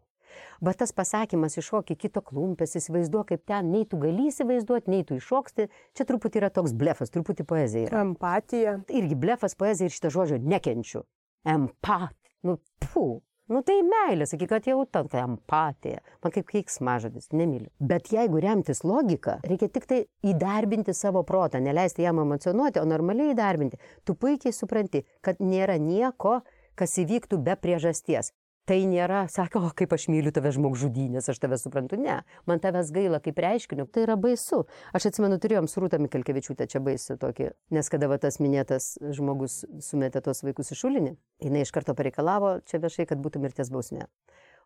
Bet 0.61 0.79
tas 0.81 0.91
pasakymas 0.93 1.57
iššokti 1.57 1.95
kito 1.99 2.21
klumpės, 2.25 2.75
įsivaizduok, 2.79 3.31
kaip 3.31 3.45
ten, 3.49 3.71
nei 3.73 3.85
tu 3.89 3.99
gali 4.01 4.27
įsivaizduoti, 4.31 4.91
nei 4.91 5.05
tu 5.07 5.17
iššoksti, 5.17 5.67
čia 5.97 6.07
truputį 6.09 6.41
yra 6.41 6.51
toks 6.53 6.73
blefas, 6.77 7.13
truputį 7.13 7.45
poezija 7.47 7.89
yra. 7.89 8.03
Empatija. 8.05 8.77
Irgi 8.99 9.17
blefas 9.19 9.57
poezija 9.57 9.89
ir 9.89 9.95
šitą 9.95 10.11
žodžio 10.13 10.41
nekenčiu. 10.43 11.05
Empat. 11.47 12.15
Nu, 12.45 12.59
pfu. 12.83 13.07
Nu 13.47 13.61
tai 13.63 13.77
meilė, 13.87 14.25
sakyk, 14.27 14.49
kad 14.51 14.65
jau 14.67 14.81
ta 14.91 15.05
empatija. 15.21 16.01
Man 16.23 16.33
kaip 16.35 16.49
keiksmažodis, 16.51 17.29
nemyliu. 17.31 17.69
Bet 17.79 18.09
jeigu 18.11 18.41
remtis 18.43 18.83
logika, 18.83 19.37
reikia 19.47 19.69
tik 19.71 19.87
tai 19.87 20.01
įdarbinti 20.27 20.91
savo 20.91 21.23
protą, 21.23 21.61
neleisti 21.63 22.03
jam 22.03 22.19
emocionuoti, 22.25 22.81
o 22.81 22.89
normaliai 22.89 23.31
įdarbinti. 23.31 23.79
Tu 24.03 24.17
puikiai 24.19 24.51
supranti, 24.51 25.05
kad 25.23 25.39
nėra 25.39 25.77
nieko, 25.79 26.41
kas 26.75 26.99
įvyktų 26.99 27.39
be 27.45 27.55
priežasties 27.55 28.33
tai 28.68 28.82
nėra, 28.89 29.24
sako, 29.32 29.61
o 29.68 29.72
kaip 29.78 29.93
aš 29.95 30.07
myliu 30.11 30.34
tave 30.36 30.51
žmogžudynės, 30.55 31.30
aš 31.32 31.39
tave 31.43 31.59
suprantu, 31.59 31.99
ne, 32.01 32.20
man 32.49 32.61
tavęs 32.63 32.91
gaila 32.95 33.22
kaip 33.24 33.39
reiškiniu, 33.43 33.88
tai 33.91 34.03
yra 34.05 34.18
baisu. 34.20 34.63
Aš 34.97 35.09
atsimenu, 35.11 35.39
turėjom 35.41 35.70
su 35.72 35.84
Rūta 35.84 35.99
Mikelkevičiūtė 36.03 36.68
čia 36.72 36.82
baisų 36.84 37.18
tokį, 37.22 37.51
nes 37.78 37.91
kada 37.93 38.11
va, 38.11 38.20
tas 38.22 38.41
minėtas 38.43 38.95
žmogus 39.15 39.61
sumetė 39.84 40.24
tos 40.26 40.43
vaikus 40.45 40.74
į 40.76 40.82
šulinį, 40.82 41.13
jinai 41.47 41.63
iš 41.65 41.74
karto 41.76 41.95
pareikalavo 41.97 42.57
čia 42.68 42.82
viešai, 42.84 43.07
kad 43.09 43.24
būtų 43.24 43.43
mirties 43.43 43.72
bausmė. 43.74 44.09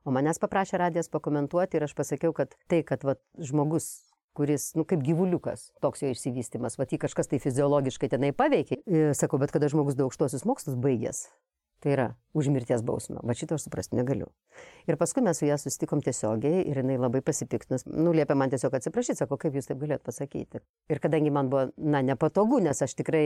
O 0.01 0.13
manęs 0.13 0.41
paprašė 0.41 0.81
radijas 0.81 1.11
pakomentuoti 1.13 1.77
ir 1.77 1.85
aš 1.85 1.93
pasakiau, 1.93 2.33
kad 2.33 2.57
tai, 2.71 2.81
kad 2.87 3.05
va, 3.05 3.19
žmogus 3.37 3.99
kuris, 4.33 4.71
nu, 4.79 4.85
kaip 4.87 5.03
gyvuliukas, 5.03 5.69
toks 5.83 6.03
jo 6.03 6.11
išsivystimas, 6.13 6.77
va, 6.79 6.87
jį 6.87 7.01
kažkas 7.03 7.29
tai 7.31 7.39
fiziologiškai 7.43 8.09
tenai 8.13 8.31
paveikė. 8.35 8.79
Sakau, 9.17 9.39
bet 9.41 9.51
kada 9.53 9.69
žmogus 9.71 9.97
daug 9.99 10.09
aukštosius 10.09 10.47
mokslus 10.47 10.77
baigęs, 10.79 11.25
Tai 11.81 11.93
yra 11.95 12.11
už 12.37 12.51
mirties 12.53 12.83
bausmę. 12.85 13.19
Va 13.25 13.33
šito 13.33 13.57
aš 13.57 13.63
suprasti 13.65 13.97
negaliu. 13.97 14.27
Ir 14.85 14.97
paskui 15.01 15.23
mes 15.25 15.39
su 15.41 15.47
ją 15.47 15.55
susitikom 15.57 16.03
tiesiogiai 16.05 16.61
ir 16.69 16.77
jinai 16.77 16.99
labai 17.01 17.23
pasipiktinus. 17.25 17.87
Nuliepė 17.89 18.35
man 18.37 18.51
tiesiog 18.53 18.75
atsiprašyti, 18.77 19.17
sako, 19.23 19.39
kaip 19.41 19.57
jūs 19.57 19.71
taip 19.71 19.79
galėt 19.81 20.03
pasakyti. 20.05 20.61
Ir 20.93 21.01
kadangi 21.01 21.33
man 21.33 21.49
buvo, 21.49 21.71
na, 21.81 22.03
nepatogu, 22.05 22.59
nes 22.61 22.85
aš 22.85 22.93
tikrai 22.99 23.25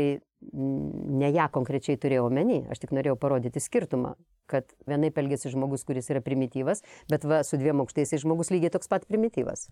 ne 0.55 1.31
ją 1.35 1.49
konkrečiai 1.51 1.99
turėjau 1.99 2.29
omeny, 2.29 2.61
aš 2.71 2.85
tik 2.85 2.95
norėjau 2.95 3.17
parodyti 3.19 3.59
skirtumą, 3.59 4.15
kad 4.51 4.71
vienai 4.87 5.11
pelgėsi 5.11 5.51
žmogus, 5.51 5.83
kuris 5.83 6.07
yra 6.13 6.23
primityvas, 6.23 6.85
bet 7.11 7.27
va 7.27 7.43
su 7.43 7.59
dviem 7.59 7.83
aukštaisiais 7.83 8.23
žmogus 8.23 8.53
lygiai 8.55 8.71
toks 8.71 8.87
pat 8.87 9.03
primityvas. 9.09 9.67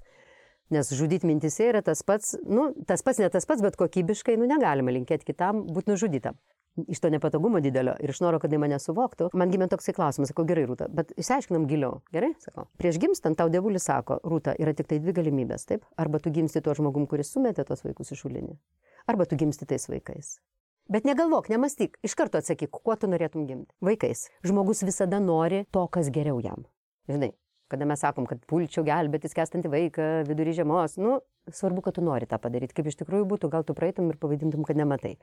Nes 0.75 0.91
žudyti 0.91 1.27
mintise 1.29 1.71
yra 1.71 1.79
tas 1.86 2.03
pats, 2.03 2.36
nu, 2.43 2.73
tas 2.88 3.03
pats 3.05 3.23
ne 3.23 3.31
tas 3.31 3.47
pats, 3.47 3.63
bet 3.63 3.79
kokybiškai, 3.79 4.36
nu, 4.39 4.49
negalima 4.49 4.91
linkėti 4.91 5.31
kitam 5.31 5.63
būti 5.71 5.95
nužudytam 5.95 6.36
iš 6.88 7.01
to 7.03 7.09
nepatogumo 7.13 7.61
didelio 7.63 7.95
ir 8.01 8.13
iš 8.13 8.21
noro, 8.24 8.39
kad 8.41 8.51
jie 8.51 8.59
mane 8.61 8.80
suvoktų, 8.82 9.30
man 9.38 9.51
gimė 9.53 9.67
toksai 9.71 9.95
klausimas, 9.97 10.32
sakau, 10.34 10.45
gerai, 10.49 10.65
Rūta, 10.69 10.88
bet 10.93 11.13
išsiaiškinam 11.19 11.67
giliau, 11.69 12.01
gerai, 12.15 12.34
sakau. 12.43 12.65
Prieš 12.82 12.99
gimstant 13.03 13.38
tau 13.39 13.51
dievulis 13.53 13.86
sako, 13.89 14.19
Rūta, 14.26 14.55
yra 14.61 14.74
tik 14.78 14.89
tai 14.89 15.01
dvi 15.03 15.15
galimybės, 15.19 15.67
taip? 15.69 15.86
Arba 16.01 16.21
tu 16.24 16.34
gimsti 16.34 16.63
tuo 16.65 16.76
žmogum, 16.78 17.05
kuris 17.09 17.34
sumetė 17.36 17.67
tos 17.67 17.86
vaikus 17.86 18.15
iš 18.15 18.26
šulinį, 18.26 18.57
arba 19.11 19.30
tu 19.30 19.39
gimsti 19.39 19.69
tais 19.69 19.88
vaikais. 19.91 20.38
Bet 20.91 21.05
negalvok, 21.07 21.47
nemastyk, 21.47 21.95
iš 22.03 22.15
karto 22.19 22.41
atsakyk, 22.41 22.74
kuo 22.84 22.97
tu 22.99 23.07
norėtum 23.07 23.45
gimti. 23.47 23.71
Vaikais. 23.84 24.26
Žmogus 24.43 24.84
visada 24.84 25.21
nori 25.24 25.63
to, 25.71 25.86
kas 25.88 26.09
geriau 26.11 26.41
jam. 26.43 26.65
Žinai, 27.07 27.32
kada 27.72 27.88
mes 27.89 28.01
sakom, 28.03 28.28
kad 28.30 28.41
pulčiau 28.49 28.86
gelbėti 28.88 29.32
skestantį 29.32 29.72
vaiką 29.74 30.07
vidury 30.28 30.53
žiemos, 30.57 30.97
nu, 31.01 31.20
svarbu, 31.51 31.84
kad 31.86 31.97
tu 31.97 32.03
nori 32.05 32.28
tą 32.30 32.39
padaryti. 32.41 32.76
Kaip 32.78 32.89
iš 32.91 32.99
tikrųjų 33.01 33.28
būtų, 33.32 33.49
gal 33.53 33.66
tu 33.68 33.76
praeitum 33.78 34.11
ir 34.11 34.20
pavadintum, 34.22 34.66
kad 34.68 34.80
nematai. 34.80 35.16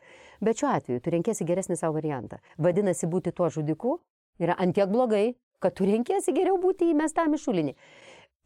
Bet 0.45 0.61
šiuo 0.61 0.73
atveju 0.75 1.05
tu 1.05 1.15
renkėsi 1.15 1.47
geresnį 1.49 1.79
savo 1.81 1.99
variantą. 2.01 2.41
Vadinasi, 2.59 3.09
būti 3.11 3.35
tuo 3.37 3.51
žudiku 3.53 3.99
yra 4.43 4.57
antiek 4.59 4.91
blogai, 4.91 5.35
kad 5.61 5.77
tu 5.77 5.89
renkėsi 5.89 6.35
geriau 6.37 6.59
būti 6.61 6.91
įmestam 6.95 7.37
į 7.37 7.43
šulinį. 7.43 7.77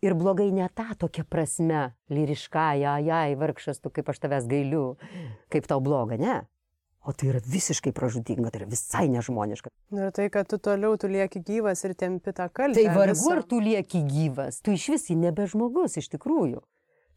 Ir 0.04 0.16
blogai 0.18 0.50
ne 0.52 0.66
tą 0.76 0.90
tokia 1.00 1.22
prasme, 1.24 1.94
lyriškąją, 2.12 2.96
jai, 3.06 3.36
vargšas, 3.40 3.80
tu 3.80 3.92
kaip 3.94 4.10
aš 4.12 4.20
tavęs 4.26 4.48
gailiu, 4.50 4.98
kaip 5.54 5.68
tau 5.70 5.80
bloga, 5.80 6.18
ne. 6.20 6.42
O 7.04 7.12
tai 7.12 7.28
yra 7.34 7.40
visiškai 7.44 7.92
pražudinga, 7.92 8.48
tai 8.48 8.62
yra 8.62 8.68
visai 8.70 9.04
nežmoniška. 9.12 9.68
Ir 9.92 10.12
tai, 10.16 10.30
kad 10.32 10.48
tu 10.48 10.56
toliau 10.56 10.96
tu 10.96 11.10
lieki 11.10 11.42
gyvas 11.44 11.84
ir 11.84 11.92
tempi 12.00 12.32
tą 12.32 12.46
kaltę. 12.48 12.80
Tai 12.80 12.96
vargu 12.96 13.32
ar 13.34 13.42
tu 13.44 13.58
lieki 13.60 14.00
gyvas, 14.08 14.62
tu 14.64 14.72
iš 14.72 14.88
vis 14.94 15.10
nebe 15.12 15.44
žmogus 15.50 15.98
iš 16.00 16.08
tikrųjų. 16.16 16.62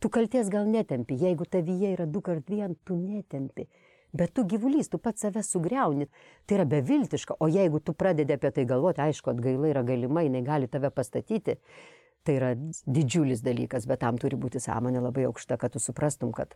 Tu 0.04 0.10
kalties 0.14 0.52
gal 0.54 0.68
netempi, 0.70 1.16
jeigu 1.18 1.48
tavyje 1.50 1.94
yra 1.96 2.06
du 2.06 2.22
kart 2.22 2.52
vien, 2.52 2.76
tu 2.86 3.00
netempi. 3.00 3.66
Bet 4.14 4.34
tu 4.36 4.44
gyvulys, 4.48 4.90
tu 4.92 5.00
pats 5.00 5.24
save 5.24 5.42
sugriauni, 5.44 6.08
tai 6.46 6.60
yra 6.60 6.66
beviltiška. 6.70 7.38
O 7.40 7.48
jeigu 7.52 7.80
tu 7.80 7.96
pradedi 7.98 8.36
apie 8.36 8.52
tai 8.56 8.66
galvoti, 8.68 9.02
aišku, 9.04 9.32
atgaila 9.34 9.72
yra 9.72 9.84
galima, 9.88 10.24
jinai 10.26 10.44
gali 10.46 10.70
tave 10.72 10.92
pastatyti, 10.94 11.58
tai 12.28 12.38
yra 12.38 12.54
didžiulis 12.86 13.44
dalykas, 13.44 13.88
bet 13.90 14.04
tam 14.04 14.20
turi 14.22 14.40
būti 14.40 14.62
sąmonė 14.64 15.02
labai 15.04 15.28
aukšta, 15.30 15.58
kad 15.60 15.76
tu 15.76 15.82
suprastum, 15.84 16.32
kad 16.36 16.56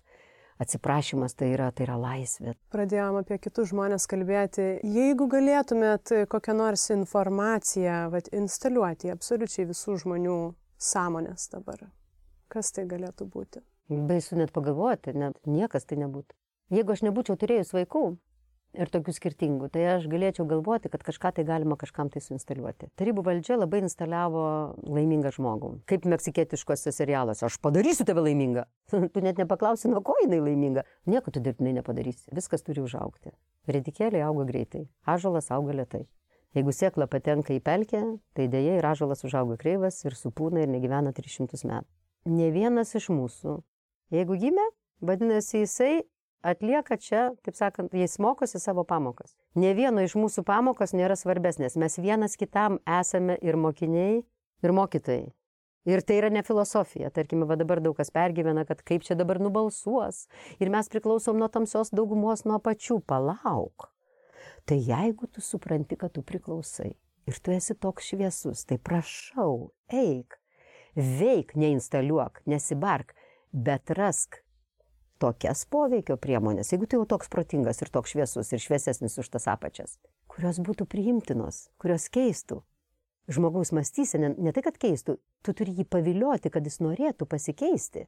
atsiprašymas 0.62 1.36
tai 1.38 1.51
yra, 1.55 1.70
tai 1.76 1.88
yra 1.88 1.97
laisvė. 1.99 2.55
Pradėjom 2.74 3.20
apie 3.22 3.39
kitus 3.41 3.72
žmonės 3.72 4.07
kalbėti. 4.12 4.68
Jeigu 4.86 5.28
galėtumėt 5.32 6.14
kokią 6.32 6.55
nors 6.57 6.88
informaciją 6.93 8.03
vat, 8.14 8.30
instaliuoti 8.36 9.14
absoliučiai 9.14 9.68
visų 9.72 9.97
žmonių 10.05 10.38
sąmonės 10.82 11.49
dabar, 11.53 11.88
kas 12.51 12.74
tai 12.76 12.88
galėtų 12.89 13.30
būti? 13.34 13.64
Baisu 13.91 14.38
net 14.39 14.53
pagalvoti, 14.55 15.14
net 15.18 15.39
niekas 15.49 15.89
tai 15.89 15.97
nebūtų. 15.99 16.38
Jeigu 16.72 16.93
aš 16.93 17.01
nebūčiau 17.03 17.36
turėjus 17.36 17.74
vaikų, 17.76 18.05
ir 18.78 18.91
tokių 18.91 19.13
skirtingų, 19.15 19.69
tai 19.74 19.84
aš 19.95 20.07
galėčiau 20.11 20.45
galvoti, 20.49 20.89
kad 20.91 21.03
kažką 21.05 21.34
tai 21.38 21.45
galima 21.47 21.78
kažkam 21.80 22.11
tai 22.11 22.22
suinstaliuoti. 22.24 22.89
Tarybų 22.99 23.24
valdžia 23.26 23.57
labai 23.59 23.82
instaliavo 23.84 24.45
laimingą 24.88 25.34
žmogų. 25.36 25.74
Kaip 25.89 26.07
meksikietiškose 26.11 26.93
serialuose, 26.95 27.45
aš 27.47 27.59
padarysiu 27.63 28.07
tave 28.07 28.24
laimingą. 28.26 28.65
tu 29.13 29.24
net 29.24 29.41
nepaklausi, 29.41 29.91
nuo 29.91 30.03
ko 30.05 30.15
jinai 30.24 30.41
laiminga. 30.43 30.86
Nieko 31.11 31.34
tu 31.34 31.43
dirbtinai 31.43 31.76
nepadarysi. 31.80 32.30
Viskas 32.36 32.65
turi 32.67 32.84
užaukti. 32.84 33.36
Redikėliai 33.72 34.26
auga 34.26 34.47
greitai, 34.49 34.88
ažalas 35.05 35.51
auga 35.53 35.76
lietai. 35.82 36.05
Jeigu 36.55 36.74
sėkla 36.76 37.07
patenka 37.07 37.53
į 37.55 37.61
pelkę, 37.63 38.01
tai 38.36 38.49
dėja 38.51 38.80
ir 38.80 38.86
ažalas 38.88 39.24
užauga 39.24 39.55
kreivas 39.59 40.01
ir 40.03 40.17
supūna 40.19 40.65
ir 40.65 40.72
negyvena 40.72 41.13
300 41.15 41.63
metų. 41.63 41.88
Ne 42.28 42.49
vienas 42.53 42.91
iš 42.99 43.07
mūsų, 43.09 43.55
jeigu 44.13 44.36
gimė, 44.41 44.65
vadinasi, 45.01 45.63
jisai 45.63 45.93
atlieka 46.43 46.97
čia, 46.97 47.31
taip 47.45 47.57
sakant, 47.57 47.93
jis 47.93 48.17
mokosi 48.21 48.59
savo 48.59 48.83
pamokas. 48.87 49.35
Ne 49.55 49.73
vieno 49.77 50.03
iš 50.05 50.15
mūsų 50.19 50.43
pamokos 50.47 50.95
nėra 50.97 51.17
svarbesnės. 51.19 51.77
Mes 51.79 51.99
vienas 52.01 52.37
kitam 52.39 52.79
esame 52.99 53.37
ir 53.41 53.59
mokiniai, 53.59 54.21
ir 54.63 54.75
mokytojai. 54.75 55.29
Ir 55.89 56.03
tai 56.05 56.19
yra 56.19 56.29
ne 56.29 56.43
filosofija. 56.45 57.09
Tarkime, 57.09 57.47
va 57.49 57.57
dabar 57.57 57.81
daug 57.81 57.97
kas 57.97 58.13
pergyvena, 58.13 58.67
kad 58.69 58.83
kaip 58.85 59.05
čia 59.05 59.17
dabar 59.17 59.41
nubalsuos. 59.41 60.27
Ir 60.61 60.69
mes 60.69 60.91
priklausom 60.93 61.39
nuo 61.41 61.49
tamsios 61.49 61.89
daugumos, 61.89 62.45
nuo 62.45 62.59
pačių. 62.61 62.99
Palauk. 63.09 63.89
Tai 64.69 64.77
jeigu 64.77 65.25
tu 65.25 65.41
supranti, 65.41 65.97
kad 65.97 66.13
tu 66.13 66.21
priklausai 66.21 66.93
ir 67.25 67.39
tu 67.39 67.53
esi 67.53 67.75
toks 67.77 68.11
šviesus, 68.11 68.65
tai 68.67 68.77
prašau, 68.81 69.71
eik, 69.93 70.37
veik, 70.95 71.55
neinstaliuok, 71.59 72.41
nesibark, 72.49 73.13
bet 73.51 73.93
rask 73.97 74.41
tokias 75.22 75.63
poveikio 75.69 76.17
priemonės, 76.22 76.74
jeigu 76.74 76.89
tu 76.89 76.99
jau 76.99 77.05
toks 77.13 77.30
protingas 77.32 77.82
ir 77.82 77.93
toks 77.93 78.15
šviesus 78.15 78.51
ir 78.51 78.63
šviesesnis 78.63 79.19
už 79.22 79.30
tas 79.38 79.47
apačias, 79.51 79.99
kurios 80.32 80.59
būtų 80.63 80.89
priimtinos, 80.89 81.67
kurios 81.82 82.09
keistų 82.13 82.63
žmogaus 83.32 83.72
mąstyseną, 83.72 84.36
ne 84.38 84.53
tai, 84.53 84.63
kad 84.65 84.78
keistų, 84.82 85.17
tu 85.45 85.53
turi 85.57 85.76
jį 85.78 85.86
pavilioti, 85.89 86.51
kad 86.53 86.65
jis 86.65 86.82
norėtų 86.84 87.28
pasikeisti. 87.30 88.07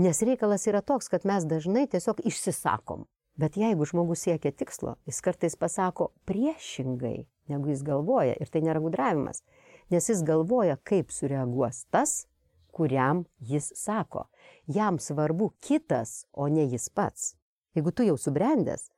Nes 0.00 0.22
reikalas 0.24 0.66
yra 0.70 0.82
toks, 0.82 1.10
kad 1.12 1.26
mes 1.28 1.44
dažnai 1.48 1.86
tiesiog 1.90 2.22
išsisakom. 2.28 3.06
Bet 3.40 3.56
jeigu 3.56 3.86
žmogus 3.88 4.24
siekia 4.26 4.52
tikslo, 4.52 4.96
jis 5.08 5.20
kartais 5.24 5.56
pasako 5.56 6.10
priešingai, 6.28 7.24
negu 7.48 7.72
jis 7.72 7.82
galvoja. 7.84 8.36
Ir 8.36 8.52
tai 8.52 8.62
nėra 8.64 8.82
gudravimas. 8.84 9.42
Nes 9.90 10.08
jis 10.08 10.22
galvoja, 10.24 10.76
kaip 10.84 11.10
sureaguos 11.12 11.86
tas, 11.90 12.26
kuriam 12.72 13.24
jis 13.52 13.70
sako. 13.76 14.26
Jam 14.66 14.98
svarbu 14.98 15.52
kitas, 15.60 16.26
o 16.32 16.48
ne 16.48 16.66
jis 16.66 16.88
pats. 16.88 17.34
Jeigu 17.76 17.92
tu 17.92 18.04
jau 18.08 18.18
subrendęs, 18.18 18.90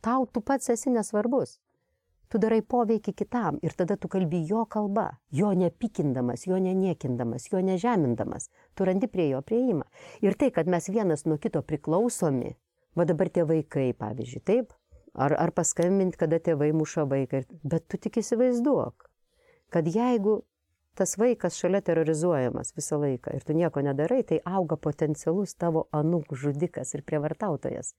tau 0.00 0.26
tu 0.26 0.40
pats 0.40 0.70
esi 0.74 0.90
nesvarbus 0.90 1.58
tu 2.32 2.40
darai 2.42 2.60
poveikį 2.62 3.14
kitam 3.16 3.58
ir 3.64 3.74
tada 3.78 3.96
tu 4.00 4.10
kalbi 4.12 4.42
jo 4.48 4.64
kalba, 4.70 5.06
jo 5.30 5.52
nepykindamas, 5.56 6.46
jo 6.48 6.58
neniekindamas, 6.62 7.48
jo 7.52 7.62
nežemindamas, 7.62 8.50
tu 8.74 8.86
randi 8.88 9.08
prie 9.10 9.28
jo 9.30 9.42
prieimą. 9.46 9.86
Ir 10.24 10.38
tai, 10.38 10.50
kad 10.54 10.70
mes 10.70 10.90
vienas 10.90 11.26
nuo 11.26 11.38
kito 11.42 11.62
priklausomi, 11.62 12.56
va 12.98 13.06
dabar 13.08 13.30
tie 13.30 13.46
vaikai, 13.46 13.92
pavyzdžiui, 13.98 14.42
taip, 14.50 14.74
ar, 15.14 15.36
ar 15.38 15.54
paskambinti, 15.54 16.18
kada 16.20 16.40
tėvai 16.42 16.72
muša 16.76 17.06
vaiką, 17.10 17.44
bet 17.62 17.86
tu 17.90 18.00
tik 18.02 18.20
įsivaizduok, 18.22 19.08
kad 19.74 19.88
jeigu 19.90 20.40
tas 20.96 21.14
vaikas 21.20 21.58
šalia 21.60 21.82
terrorizuojamas 21.84 22.74
visą 22.76 22.98
laiką 23.02 23.36
ir 23.36 23.44
tu 23.46 23.54
nieko 23.56 23.84
nedarai, 23.84 24.22
tai 24.26 24.40
auga 24.44 24.78
potencialus 24.88 25.54
tavo 25.54 25.86
anūkų 25.94 26.38
žudikas 26.46 26.94
ir 26.96 27.04
prievartautojas. 27.06 27.94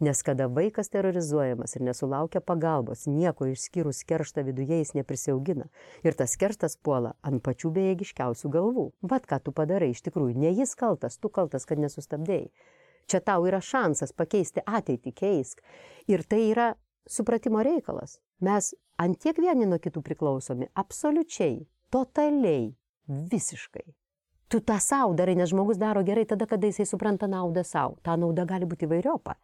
Nes 0.00 0.22
kada 0.24 0.46
vaikas 0.48 0.88
terrorizuojamas 0.88 1.76
ir 1.76 1.82
nesulaukia 1.84 2.40
pagalbos, 2.40 3.04
nieko 3.04 3.44
išskyrus 3.50 4.00
kerštą 4.08 4.46
viduje 4.46 4.78
jis 4.78 4.94
neprisiaugina. 4.96 5.66
Ir 6.00 6.16
tas 6.16 6.38
kerštas 6.40 6.78
puola 6.80 7.12
ant 7.20 7.42
pačių 7.44 7.68
bejėgiškiausių 7.76 8.52
galvų. 8.54 8.86
Vat 9.12 9.28
ką 9.28 9.42
tu 9.44 9.52
padarai, 9.52 9.90
iš 9.92 10.00
tikrųjų, 10.06 10.38
ne 10.40 10.54
jis 10.56 10.72
kaltas, 10.80 11.20
tu 11.20 11.28
kaltas, 11.28 11.68
kad 11.68 11.82
nesustabdėjai. 11.84 12.48
Čia 13.12 13.20
tau 13.26 13.44
yra 13.44 13.60
šansas 13.60 14.16
pakeisti 14.16 14.64
ateitį, 14.64 15.12
keisk. 15.20 15.60
Ir 16.08 16.24
tai 16.24 16.46
yra 16.48 16.70
supratimo 17.04 17.60
reikalas. 17.60 18.16
Mes 18.40 18.72
ant 18.96 19.20
tiek 19.20 19.36
vieni 19.36 19.68
nuo 19.68 19.76
kitų 19.84 20.00
priklausomi, 20.06 20.70
absoliučiai, 20.80 21.66
totaliai, 21.90 22.70
visiškai. 23.06 23.86
Tu 24.50 24.58
tą 24.66 24.80
savo 24.82 25.14
darai, 25.14 25.36
nes 25.38 25.50
žmogus 25.52 25.78
daro 25.78 26.02
gerai 26.02 26.24
tada, 26.26 26.46
kada 26.50 26.66
jisai 26.66 26.86
supranta 26.88 27.28
naudą 27.30 27.62
savo. 27.66 27.98
Ta 28.02 28.16
nauda 28.18 28.46
gali 28.48 28.66
būti 28.66 28.88
įvairiopa 28.88 29.36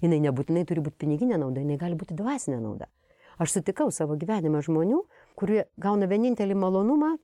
jinai 0.00 0.20
nebūtinai 0.26 0.64
turi 0.68 0.82
būti 0.84 1.02
piniginė 1.04 1.38
nauda, 1.40 1.62
jinai 1.62 1.78
gali 1.80 1.98
būti 1.98 2.16
dvasinė 2.18 2.60
nauda. 2.62 2.88
Aš 3.40 3.56
sutikau 3.58 3.90
savo 3.94 4.16
gyvenime 4.20 4.62
žmonių, 4.62 5.02
kurie 5.38 5.64
gauna 5.80 6.08
vienintelį 6.10 6.56
malonumą 6.58 7.16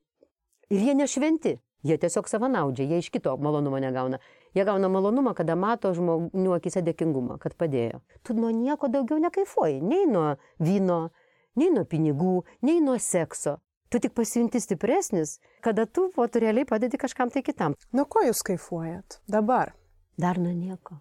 ir 0.72 0.84
jie 0.84 0.96
nešventi. 0.98 1.58
Jie 1.86 1.94
tiesiog 1.94 2.26
savanaudžiai, 2.26 2.88
jie 2.90 2.98
iš 3.04 3.08
kito 3.14 3.36
malonumo 3.38 3.78
negauna. 3.78 4.18
Jie 4.56 4.64
gauna 4.66 4.88
malonumą, 4.90 5.30
kada 5.38 5.54
mato 5.54 5.92
žmonių 5.94 6.56
akise 6.56 6.82
dėkingumą, 6.82 7.36
kad 7.38 7.54
padėjo. 7.54 8.00
Tu 8.26 8.34
nuo 8.34 8.50
nieko 8.50 8.90
daugiau 8.90 9.20
nekaifuoji, 9.22 9.78
nei 9.86 10.08
nuo 10.10 10.32
vyno, 10.58 11.12
nei 11.54 11.70
nuo 11.70 11.84
pinigų, 11.86 12.40
nei 12.66 12.82
nuo 12.82 12.96
sekso. 12.98 13.60
Tu 13.88 13.98
tik 14.04 14.12
pasijunti 14.12 14.60
stipresnis, 14.60 15.38
kada 15.64 15.86
tu 15.86 16.10
po 16.14 16.26
tu 16.28 16.42
realiai 16.44 16.68
padedi 16.68 17.00
kažkam 17.00 17.30
tai 17.32 17.42
kitam. 17.42 17.76
Nuo 17.92 18.04
ko 18.04 18.20
jūs 18.26 18.44
kaifuojat 18.44 19.22
dabar? 19.32 19.72
Dar 20.20 20.36
nuo 20.36 20.52
nieko. 20.52 20.98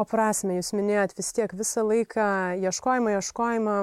O 0.00 0.04
prasme, 0.08 0.54
jūs 0.56 0.70
minėjot 0.72 1.12
vis 1.18 1.28
tiek 1.36 1.50
visą 1.52 1.82
laiką 1.84 2.24
ieškojimą, 2.62 3.12
ieškojimą. 3.18 3.74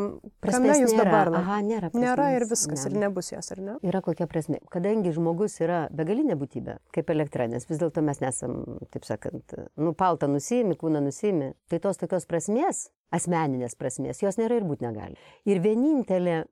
Prasme 0.41 0.77
jūs 0.79 0.95
nėra. 0.95 1.03
dabar? 1.03 1.31
Aha, 1.41 1.57
nėra. 1.61 1.91
Prasmės. 1.91 2.05
Nėra 2.07 2.27
ir 2.33 2.45
viskas, 2.49 2.85
ne. 2.87 2.89
ir 2.89 3.01
nebus 3.03 3.29
jos, 3.33 3.51
ar 3.53 3.61
ne? 3.61 3.75
Yra 3.85 4.01
kokia 4.01 4.25
prasme. 4.31 4.57
Kadangi 4.73 5.13
žmogus 5.13 5.59
yra 5.61 5.83
begalinė 5.93 6.39
būtybė, 6.39 6.79
kaip 6.95 7.13
elektra, 7.13 7.45
nes 7.51 7.69
vis 7.69 7.81
dėlto 7.83 8.01
mes 8.07 8.23
nesam, 8.23 8.63
taip 8.95 9.05
sakant, 9.05 9.57
nu, 9.77 9.93
paltą 9.99 10.31
nusimi, 10.31 10.79
kūną 10.79 11.03
nusimi, 11.05 11.51
tai 11.69 11.83
tos 11.83 12.01
tokios 12.01 12.25
prasmės, 12.25 12.87
asmeninės 13.13 13.77
prasmės, 13.77 14.23
jos 14.25 14.41
nėra 14.41 14.57
ir 14.57 14.65
būti 14.65 14.87
negali. 14.87 15.19
Ir 15.45 15.61
vienintelė, 15.61 16.45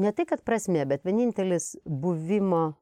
ne 0.00 0.12
tai 0.16 0.26
kad 0.28 0.42
prasmė, 0.46 0.84
bet 0.88 1.04
vienintelis 1.06 1.74
buvimo 1.84 2.76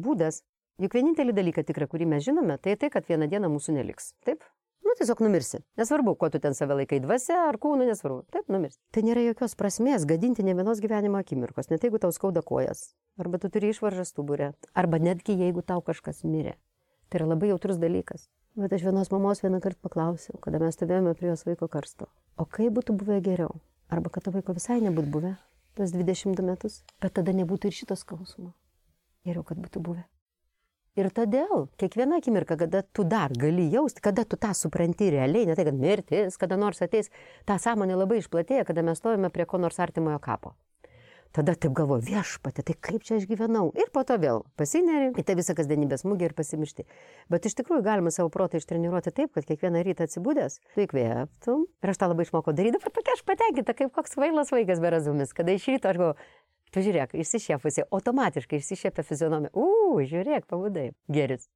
būdas, 0.00 0.42
juk 0.82 0.96
vienintelį 0.96 1.34
dalyką 1.36 1.64
tikrą, 1.66 1.88
kurį 1.90 2.08
mes 2.10 2.26
žinome, 2.26 2.58
tai 2.58 2.76
tai, 2.80 2.90
kad 2.94 3.06
vieną 3.08 3.28
dieną 3.30 3.50
mūsų 3.52 3.76
neliks. 3.78 4.12
Taip? 4.26 4.44
Nu, 4.84 4.92
tiesiog 4.98 5.22
numirsi. 5.24 5.62
Nesvarbu, 5.80 6.12
kuo 6.20 6.28
tu 6.30 6.38
ten 6.38 6.54
save 6.54 6.76
laikai 6.76 7.00
dvasia 7.00 7.38
ar 7.48 7.56
kūnu, 7.62 7.86
nesvarbu. 7.88 8.26
Taip, 8.34 8.50
numirsi. 8.52 8.78
Tai 8.92 9.02
nėra 9.06 9.22
jokios 9.24 9.56
prasmės 9.56 10.04
gadinti 10.08 10.44
ne 10.44 10.54
vienos 10.58 10.82
gyvenimo 10.84 11.18
akimirkos, 11.22 11.70
net 11.72 11.86
jeigu 11.86 12.02
tau 12.02 12.12
skauda 12.12 12.44
kojas, 12.44 12.90
arba 13.18 13.40
tu 13.40 13.48
turi 13.48 13.72
išvaržą 13.72 14.04
stuburę, 14.10 14.52
arba 14.76 15.00
netgi 15.00 15.38
jeigu 15.40 15.64
tau 15.64 15.80
kažkas 15.84 16.20
mirė. 16.28 16.58
Tai 17.08 17.22
yra 17.22 17.30
labai 17.32 17.54
jautrus 17.54 17.80
dalykas. 17.80 18.28
Bet 18.60 18.76
aš 18.76 18.84
vienos 18.86 19.10
mamos 19.10 19.40
vieną 19.42 19.58
kartą 19.64 19.88
paklausiau, 19.88 20.36
kada 20.44 20.60
mes 20.62 20.76
stovėjome 20.76 21.16
prie 21.18 21.32
jos 21.32 21.42
vaiko 21.48 21.66
karsto. 21.66 22.06
O 22.38 22.44
kaip 22.46 22.76
būtų 22.76 22.94
buvę 23.00 23.18
geriau? 23.24 23.56
Arba 23.90 24.12
kad 24.12 24.28
to 24.28 24.34
vaiko 24.36 24.54
visai 24.54 24.78
nebūtų 24.84 25.10
buvę, 25.16 25.32
tuos 25.74 25.94
22 25.94 26.44
metus, 26.46 26.82
bet 27.02 27.14
tada 27.18 27.34
nebūtų 27.36 27.70
ir 27.70 27.78
šitos 27.82 28.04
skausmo. 28.04 28.52
Geriau, 29.24 29.44
kad 29.46 29.60
būtų 29.60 29.82
buvę. 29.84 30.04
Ir 30.94 31.08
todėl 31.10 31.64
kiekviena 31.80 32.20
akimirka, 32.20 32.54
kada 32.58 32.84
tu 32.94 33.02
dar 33.02 33.32
gali 33.34 33.66
jausti, 33.72 34.02
kada 34.04 34.22
tu 34.22 34.38
tą 34.38 34.52
supranti 34.54 35.08
realiai, 35.10 35.48
ne 35.48 35.56
tai, 35.58 35.64
kad 35.66 35.74
mirtis, 35.74 36.38
kada 36.38 36.58
nors 36.60 36.84
ateis, 36.86 37.10
ta 37.48 37.56
sąmonė 37.58 37.96
labai 37.98 38.20
išplatėja, 38.22 38.66
kada 38.68 38.84
mes 38.86 39.02
stovime 39.02 39.32
prie 39.34 39.46
ko 39.50 39.58
nors 39.58 39.80
artimojo 39.82 40.20
kapo. 40.22 40.54
Tada 41.34 41.56
taip 41.58 41.72
galvo, 41.74 41.96
viešpatė, 41.98 42.62
tai 42.62 42.76
kaip 42.78 43.02
čia 43.02 43.16
aš 43.18 43.24
gyvenau. 43.26 43.72
Ir 43.74 43.88
po 43.94 44.04
to 44.06 44.14
vėl 44.22 44.44
pasineri 44.54 45.08
į 45.18 45.24
tą 45.26 45.34
visą 45.34 45.56
kasdienybės 45.58 46.04
smūgį 46.04 46.28
ir 46.28 46.34
pasimiršti. 46.38 46.86
Bet 47.32 47.48
iš 47.50 47.56
tikrųjų 47.58 47.82
galima 47.82 48.12
savo 48.14 48.30
protą 48.30 48.60
ištreniruoti 48.60 49.10
taip, 49.16 49.32
kad 49.34 49.48
kiekvieną 49.48 49.82
rytą 49.82 50.06
atsibūdęs, 50.06 50.60
tu 50.76 50.84
įkvėptum. 50.84 51.66
Ir 51.82 51.90
aš 51.90 51.98
tą 51.98 52.10
labai 52.12 52.28
išmokau 52.28 52.54
daryti, 52.54 52.78
dabar 52.78 52.94
tokia 52.94 53.16
aš 53.18 53.24
patenkinta, 53.26 53.74
kaip 53.74 53.90
koks 53.98 54.14
kvailas 54.14 54.54
vaikas 54.54 54.82
be 54.84 54.94
razumis, 54.94 55.34
kada 55.34 55.58
iš 55.58 55.66
ryto 55.72 55.90
aš 55.90 56.00
galvoju, 56.04 56.30
Pažiūrėk, 56.74 57.12
išsišėpusi, 57.22 57.84
automatiškai 57.94 58.58
išsišėpia 58.58 59.04
fizionomija. 59.06 59.52
U, 59.54 60.00
žiūrėk, 60.02 60.48
pavudai. 60.50 60.88
Geris. 61.06 61.46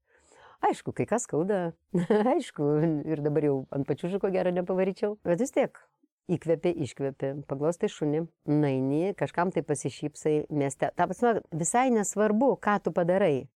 Aišku, 0.63 0.95
kai 0.95 1.09
kas 1.11 1.27
skauda. 1.27 1.73
Aišku, 2.37 2.69
ir 3.03 3.23
dabar 3.25 3.47
jau 3.49 3.57
ant 3.75 3.87
pačių 3.89 4.13
žuko 4.15 4.31
gerą 4.35 4.55
nepavaryčiau. 4.55 5.17
Bet 5.27 5.43
vis 5.43 5.55
tiek. 5.55 5.83
Įkvėpi, 6.29 6.75
iškvėpi, 6.85 7.31
paglostai 7.49 7.89
šunį, 7.89 8.27
naini, 8.53 9.15
kažkam 9.17 9.49
tai 9.55 9.63
pasišypsai 9.65 10.35
mieste. 10.53 10.91
Ta 10.93 11.07
prasme, 11.09 11.39
visai 11.57 11.87
nesvarbu, 11.95 12.51
ką 12.61 12.75
tu 12.85 12.93
padarai. 12.93 13.47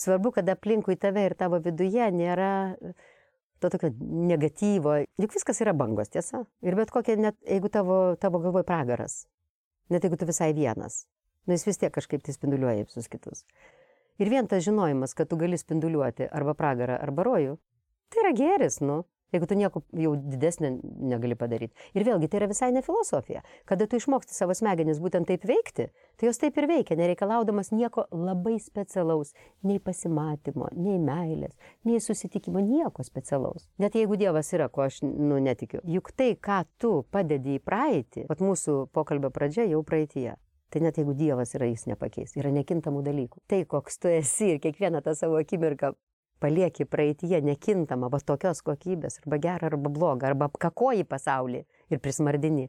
Svarbu, 0.00 0.32
kad 0.38 0.48
aplinkui 0.48 0.96
tave 0.96 1.26
ir 1.28 1.34
tavo 1.36 1.60
viduje 1.60 2.06
nėra 2.16 2.52
to 3.60 3.70
tokio 3.70 3.92
negatyvo. 4.00 4.96
Juk 5.20 5.36
viskas 5.36 5.60
yra 5.60 5.74
bangos, 5.76 6.10
tiesa. 6.12 6.46
Ir 6.64 6.76
bet 6.78 6.90
kokia, 6.94 7.18
net 7.20 7.36
jeigu 7.44 7.68
tavo, 7.72 7.98
tavo 8.20 8.40
galvoj 8.42 8.64
pragaras, 8.66 9.26
net 9.92 10.08
jeigu 10.08 10.18
tu 10.18 10.28
visai 10.28 10.54
vienas. 10.56 11.02
Nu, 11.46 11.54
jis 11.56 11.66
vis 11.68 11.80
tiek 11.82 11.92
kažkaip 11.94 12.22
tai 12.24 12.34
spinduliuoja 12.34 12.86
visus 12.86 13.08
kitus. 13.10 13.44
Ir 14.22 14.30
vien 14.30 14.46
tas 14.48 14.62
žinojimas, 14.64 15.14
kad 15.18 15.30
tu 15.30 15.38
gali 15.40 15.58
spinduliuoti 15.58 16.28
arba 16.30 16.54
pragarą, 16.58 16.98
arba 17.02 17.24
rojų, 17.26 17.56
tai 18.12 18.22
yra 18.24 18.32
geris, 18.38 18.78
nu. 18.84 19.02
Jeigu 19.32 19.48
tu 19.48 19.56
nieko 19.56 19.80
jau 19.96 20.12
didesnį 20.16 20.70
negali 21.08 21.36
padaryti. 21.38 21.72
Ir 21.96 22.04
vėlgi 22.04 22.28
tai 22.28 22.42
yra 22.42 22.48
visai 22.50 22.68
ne 22.74 22.82
filosofija. 22.84 23.40
Kada 23.68 23.86
tu 23.88 23.96
išmoksti 23.96 24.36
savo 24.36 24.52
smegenis 24.56 25.00
būtent 25.00 25.30
taip 25.30 25.46
veikti, 25.48 25.88
tai 26.20 26.28
jos 26.28 26.40
taip 26.42 26.60
ir 26.60 26.68
veikia, 26.68 26.98
nereikalaudamas 27.00 27.72
nieko 27.72 28.04
labai 28.12 28.58
specialaus. 28.60 29.32
Nei 29.64 29.80
pasimatymo, 29.80 30.68
nei 30.76 30.98
meilės, 31.00 31.56
nei 31.88 32.02
susitikimo, 32.04 32.60
nieko 32.60 33.04
specialaus. 33.08 33.70
Net 33.80 33.96
jeigu 33.96 34.20
Dievas 34.20 34.52
yra, 34.52 34.68
ko 34.68 34.84
aš 34.84 35.00
nu, 35.06 35.40
netikiu. 35.40 35.80
Juk 35.88 36.12
tai, 36.12 36.34
ką 36.36 36.62
tu 36.82 36.94
padedi 37.10 37.56
į 37.56 37.64
praeitį, 37.64 38.28
pat 38.28 38.44
mūsų 38.44 38.82
pokalbio 38.92 39.32
pradžia 39.32 39.64
jau 39.70 39.80
praeitie. 39.86 40.34
Tai 40.72 40.80
net 40.80 40.96
jeigu 41.00 41.12
Dievas 41.16 41.56
yra, 41.56 41.66
jis 41.68 41.84
nepakeis. 41.90 42.32
Yra 42.40 42.52
nekintamų 42.52 43.02
dalykų. 43.04 43.42
Tai, 43.48 43.64
koks 43.68 44.00
tu 44.00 44.08
esi 44.12 44.54
ir 44.54 44.60
kiekvieną 44.62 45.02
tą 45.04 45.12
savo 45.16 45.36
akimirką 45.40 45.92
palieki 46.42 46.86
praeitie 46.90 47.38
nekintamą, 47.44 48.10
va 48.12 48.20
tokios 48.26 48.64
kokybės, 48.66 49.20
arba 49.22 49.38
gerą, 49.42 49.70
arba 49.70 49.92
blogą, 49.94 50.32
arba 50.32 50.50
kakoji 50.66 51.06
pasaulį 51.08 51.62
ir 51.92 52.02
prismardini, 52.02 52.66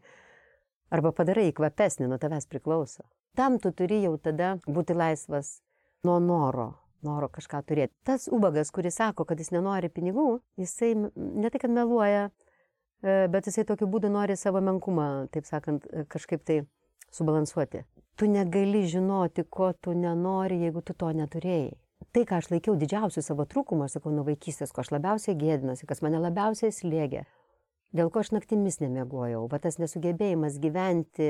arba 0.94 1.12
padarai 1.18 1.50
kvapesnį, 1.58 2.12
nuo 2.12 2.22
tavęs 2.22 2.48
priklauso. 2.52 3.04
Tam 3.34 3.58
tu 3.60 3.74
turi 3.74 4.04
jau 4.04 4.14
tada 4.22 4.56
būti 4.70 4.94
laisvas 4.94 5.58
nuo 6.06 6.20
noro 6.22 6.74
noro 7.04 7.30
kažką 7.32 7.62
turėti. 7.68 7.94
Tas 8.08 8.28
ubagas, 8.32 8.72
kuris 8.74 8.98
sako, 9.00 9.26
kad 9.28 9.40
jis 9.40 9.52
nenori 9.54 9.92
pinigų, 9.94 10.40
jisai 10.60 10.94
ne 10.96 11.52
tai, 11.52 11.62
kad 11.62 11.74
meluoja, 11.74 12.30
e, 13.04 13.28
bet 13.34 13.50
jisai 13.50 13.66
tokiu 13.70 13.90
būdu 13.92 14.12
nori 14.14 14.38
savo 14.40 14.62
menkumą, 14.64 15.28
taip 15.34 15.48
sakant, 15.50 15.88
e, 15.92 16.06
kažkaip 16.10 16.46
tai 16.48 16.62
subalansuoti. 17.14 17.84
Tu 18.18 18.30
negali 18.30 18.86
žinoti, 18.90 19.46
ko 19.50 19.74
tu 19.74 19.94
nenori, 19.98 20.62
jeigu 20.68 20.84
tu 20.86 20.94
to 20.94 21.10
neturėjai. 21.18 21.74
Tai, 22.14 22.28
ką 22.30 22.38
aš 22.38 22.52
laikiau 22.52 22.76
didžiausiu 22.78 23.24
savo 23.26 23.48
trūkumu, 23.50 23.88
aš 23.88 23.98
sakau, 23.98 24.12
nuo 24.14 24.22
vaikystės, 24.28 24.70
ko 24.74 24.84
aš 24.84 24.92
labiausiai 24.94 25.34
gėdinuosi, 25.34 25.88
kas 25.90 26.04
mane 26.06 26.20
labiausiai 26.22 26.70
slėgė, 26.70 27.24
dėl 27.98 28.12
ko 28.14 28.22
aš 28.22 28.30
naktimis 28.36 28.78
nemiegojau, 28.84 29.48
va 29.50 29.58
tas 29.64 29.80
nesugebėjimas 29.82 30.60
gyventi 30.62 31.30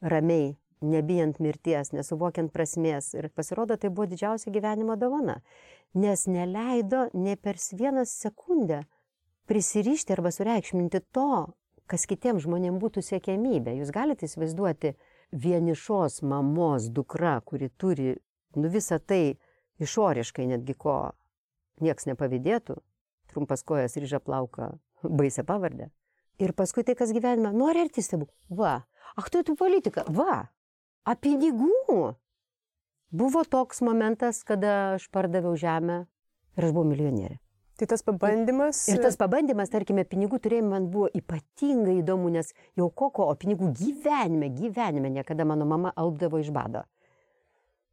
ramiai, 0.00 0.54
nebijant 0.84 1.36
mirties, 1.44 1.92
nesuvokiant 1.92 2.52
prasmės. 2.52 3.12
Ir 3.16 3.28
pasirodo, 3.36 3.76
tai 3.76 3.92
buvo 3.92 4.08
didžiausia 4.08 4.52
gyvenimo 4.54 4.96
dovana, 5.00 5.38
nes 5.92 6.24
neleido 6.32 7.10
ne 7.12 7.36
per 7.36 7.60
vieną 7.60 8.08
sekundę 8.08 8.86
prisirišti 9.48 10.16
arba 10.16 10.32
sureikšminti 10.32 11.04
to, 11.12 11.52
kas 11.84 12.08
kitiems 12.08 12.44
žmonėms 12.48 12.80
būtų 12.80 13.04
siekiamybė. 13.04 13.76
Jūs 13.82 13.92
galite 13.92 14.24
įsivaizduoti 14.24 14.96
vienišos 15.44 16.22
mamos 16.24 16.88
dukra, 16.88 17.42
kuri 17.44 17.68
turi 17.68 18.14
nu 18.56 18.70
visą 18.72 18.98
tai 18.98 19.36
išoriškai 19.82 20.46
netgi 20.50 20.74
ko 20.78 21.12
nieks 21.82 22.06
nepavydėtų, 22.08 22.78
trumpas 23.32 23.64
kojas 23.66 23.96
ryža 23.98 24.20
plauką, 24.22 24.74
baisę 25.02 25.44
pavardę. 25.46 25.90
Ir 26.42 26.54
paskui 26.54 26.84
tai, 26.86 26.96
kas 26.98 27.12
gyvenime, 27.14 27.52
nori 27.54 27.84
artistė 27.84 28.18
būti. 28.18 28.34
Va, 28.50 28.82
ach, 29.14 29.30
tu 29.30 29.42
tu 29.46 29.54
politika, 29.58 30.04
va, 30.10 30.48
a 31.06 31.14
pinigų. 31.14 32.14
Buvo 33.14 33.44
toks 33.46 33.82
momentas, 33.86 34.42
kada 34.42 34.96
aš 34.96 35.06
pardaviau 35.14 35.54
žemę 35.58 36.04
ir 36.58 36.66
aš 36.66 36.74
buvau 36.74 36.88
milijonierė. 36.90 37.38
Tai 37.78 37.86
tas 37.90 38.04
pabandymas. 38.06 38.84
Ir 38.90 39.00
tas 39.02 39.16
pabandymas, 39.18 39.70
tarkime, 39.70 40.04
pinigų 40.06 40.38
turėjimas 40.42 40.70
man 40.70 40.90
buvo 40.90 41.08
ypatingai 41.10 41.96
įdomu, 42.00 42.30
nes 42.34 42.52
jau 42.78 42.86
koko, 42.90 43.26
o 43.30 43.34
pinigų 43.38 43.72
gyvenime, 43.74 44.50
gyvenime 44.54 45.10
niekada 45.10 45.46
mano 45.46 45.66
mama 45.66 45.90
alpdavo 45.98 46.42
iš 46.42 46.52
bado 46.54 46.84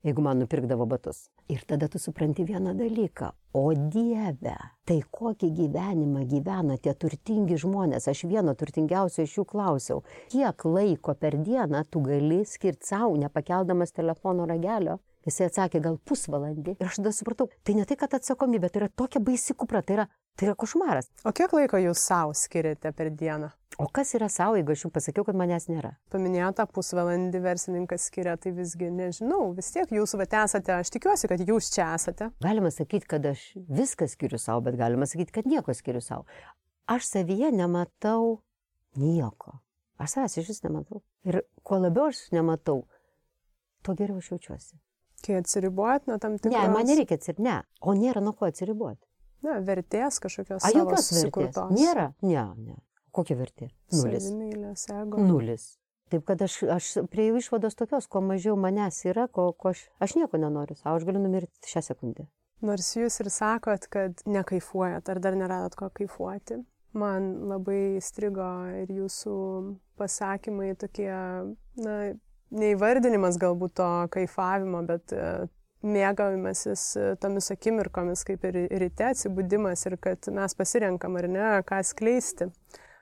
jeigu 0.03 0.21
man 0.21 0.41
nupirkdavo 0.41 0.85
batus. 0.85 1.27
Ir 1.51 1.63
tada 1.67 1.87
tu 1.87 1.99
supranti 1.99 2.45
vieną 2.47 2.73
dalyką. 2.77 3.31
O 3.53 3.65
Dieve, 3.75 4.55
tai 4.87 5.01
kokį 5.11 5.49
gyvenimą 5.57 6.23
gyvena 6.31 6.77
tie 6.79 6.93
turtingi 6.95 7.59
žmonės. 7.59 8.07
Aš 8.07 8.23
vieno 8.31 8.55
turtingiausio 8.55 9.25
iš 9.27 9.37
jų 9.39 9.45
klausiau, 9.51 10.03
kiek 10.31 10.65
laiko 10.65 11.15
per 11.19 11.37
dieną 11.37 11.83
tu 11.91 12.03
gali 12.05 12.41
skirti 12.47 12.93
savo, 12.93 13.17
nepakeldamas 13.19 13.91
telefono 13.91 14.47
ragelio. 14.49 14.99
Jisai 15.27 15.51
atsakė 15.51 15.83
gal 15.85 15.99
pusvalandį. 16.09 16.79
Ir 16.79 16.87
aš 16.87 16.97
tada 16.97 17.11
supratau, 17.13 17.51
tai 17.61 17.75
ne 17.77 17.85
tai, 17.85 17.99
kad 17.99 18.15
atsakomybė, 18.17 18.71
tai 18.71 18.81
yra 18.81 18.89
tokia 18.89 19.21
baisi 19.21 19.53
kupra, 19.53 19.83
tai 19.85 19.99
yra, 19.99 20.07
tai 20.33 20.49
yra 20.49 20.57
košmaras. 20.57 21.11
O 21.29 21.35
kiek 21.35 21.53
laiko 21.53 21.77
jūs 21.77 22.07
savo 22.07 22.33
skiriate 22.33 22.89
per 22.97 23.13
dieną? 23.13 23.51
O 23.80 23.88
kas 23.88 24.11
yra 24.17 24.28
savo, 24.30 24.57
jeigu 24.59 24.74
aš 24.74 24.84
jums 24.86 24.93
pasakiau, 24.93 25.24
kad 25.26 25.38
manęs 25.39 25.69
nėra? 25.72 25.93
Paminėta 26.11 26.65
pusvalandį 26.69 27.39
verslininkas 27.41 28.09
skiria, 28.09 28.36
tai 28.38 28.51
visgi 28.55 28.91
nežinau, 28.91 29.53
vis 29.55 29.72
tiek 29.74 29.93
jūs 29.95 30.13
vat 30.19 30.36
esate, 30.43 30.76
aš 30.76 30.91
tikiuosi, 30.91 31.30
kad 31.32 31.41
jūs 31.47 31.72
čia 31.74 31.88
esate. 31.95 32.30
Galima 32.43 32.72
sakyti, 32.74 33.07
kad 33.15 33.26
aš 33.32 33.45
viską 33.55 34.09
skiriu 34.11 34.41
savo, 34.41 34.65
bet 34.67 34.78
galima 34.80 35.07
sakyti, 35.09 35.34
kad 35.39 35.47
nieko 35.49 35.76
skiriu 35.78 36.03
savo. 36.03 36.28
Aš 36.91 37.07
savyje 37.13 37.53
nematau 37.55 38.41
nieko. 38.99 39.61
Aš 40.01 40.17
savęs 40.17 40.38
iš 40.41 40.51
vis 40.51 40.63
nematau. 40.67 41.01
Ir 41.24 41.41
kuo 41.63 41.80
labiau 41.80 42.09
aš 42.11 42.26
nematau, 42.36 42.84
tuo 43.86 43.95
geriau 43.95 44.19
aš 44.19 44.34
jaučiuosi. 44.34 44.78
Kai 45.22 45.39
atsiribuojat 45.39 46.07
nuo 46.09 46.17
tam 46.19 46.38
tikros... 46.41 46.57
Ne, 46.57 46.69
man 46.74 46.88
nereikia 46.89 47.19
atsiriboti. 47.19 47.47
Ne, 47.47 47.59
o 47.82 47.93
nėra 47.95 48.24
nuo 48.26 48.34
ko 48.38 48.49
atsiriboti. 48.49 49.05
Na, 49.45 49.59
vertės 49.65 50.17
kažkokios. 50.22 50.65
A, 50.65 50.72
jokios 50.74 51.11
vertės. 51.13 51.59
Nėra. 51.74 52.11
Ne, 52.26 52.45
ne. 52.57 52.80
Kokia 53.12 53.38
vertė? 53.39 53.70
Nulis. 53.91 54.28
Savimeilės, 54.28 54.88
ego. 54.95 55.22
Nulis. 55.28 55.70
Taip 56.12 56.26
kad 56.28 56.41
aš, 56.43 56.57
aš 56.68 56.88
prie 57.12 57.30
išvados 57.39 57.78
tokios, 57.80 58.07
kuo 58.12 58.20
mažiau 58.24 58.57
manęs 58.59 58.99
yra, 59.07 59.30
ko, 59.32 59.51
ko 59.55 59.72
aš, 59.72 59.86
aš 60.03 60.18
nieko 60.20 60.39
nenoriu 60.39 60.76
savo, 60.76 60.97
aš 60.97 61.07
galiu 61.07 61.22
numirti 61.24 61.72
šią 61.72 61.84
sekundę. 61.91 62.28
Nors 62.62 62.91
jūs 62.93 63.22
ir 63.24 63.30
sakot, 63.34 63.88
kad 63.89 64.20
nekaifuojat, 64.30 65.07
ar 65.09 65.22
dar 65.24 65.38
neradot 65.39 65.78
ko 65.80 65.88
kaifuoti. 65.95 66.59
Man 66.93 67.32
labai 67.47 68.01
strigo 68.03 68.49
ir 68.84 68.91
jūsų 68.91 69.36
pasakymai 69.97 70.74
tokie, 70.78 71.09
na, 71.80 71.95
neįvardinimas 72.51 73.39
galbūt 73.41 73.78
to 73.80 73.89
kaifavimo, 74.12 74.84
bet 74.89 75.16
e, 75.16 75.47
mėgavimasis 75.88 76.86
e, 76.99 77.05
tomis 77.24 77.47
akimirkomis, 77.55 78.26
kaip 78.28 78.43
ir 78.51 78.59
ryte 78.84 79.07
atsibudimas 79.14 79.88
ir 79.88 79.95
kad 80.03 80.28
mes 80.36 80.57
pasirenkam 80.59 81.16
ar 81.22 81.30
ne, 81.32 81.49
ką 81.68 81.80
skleisti. 81.88 82.51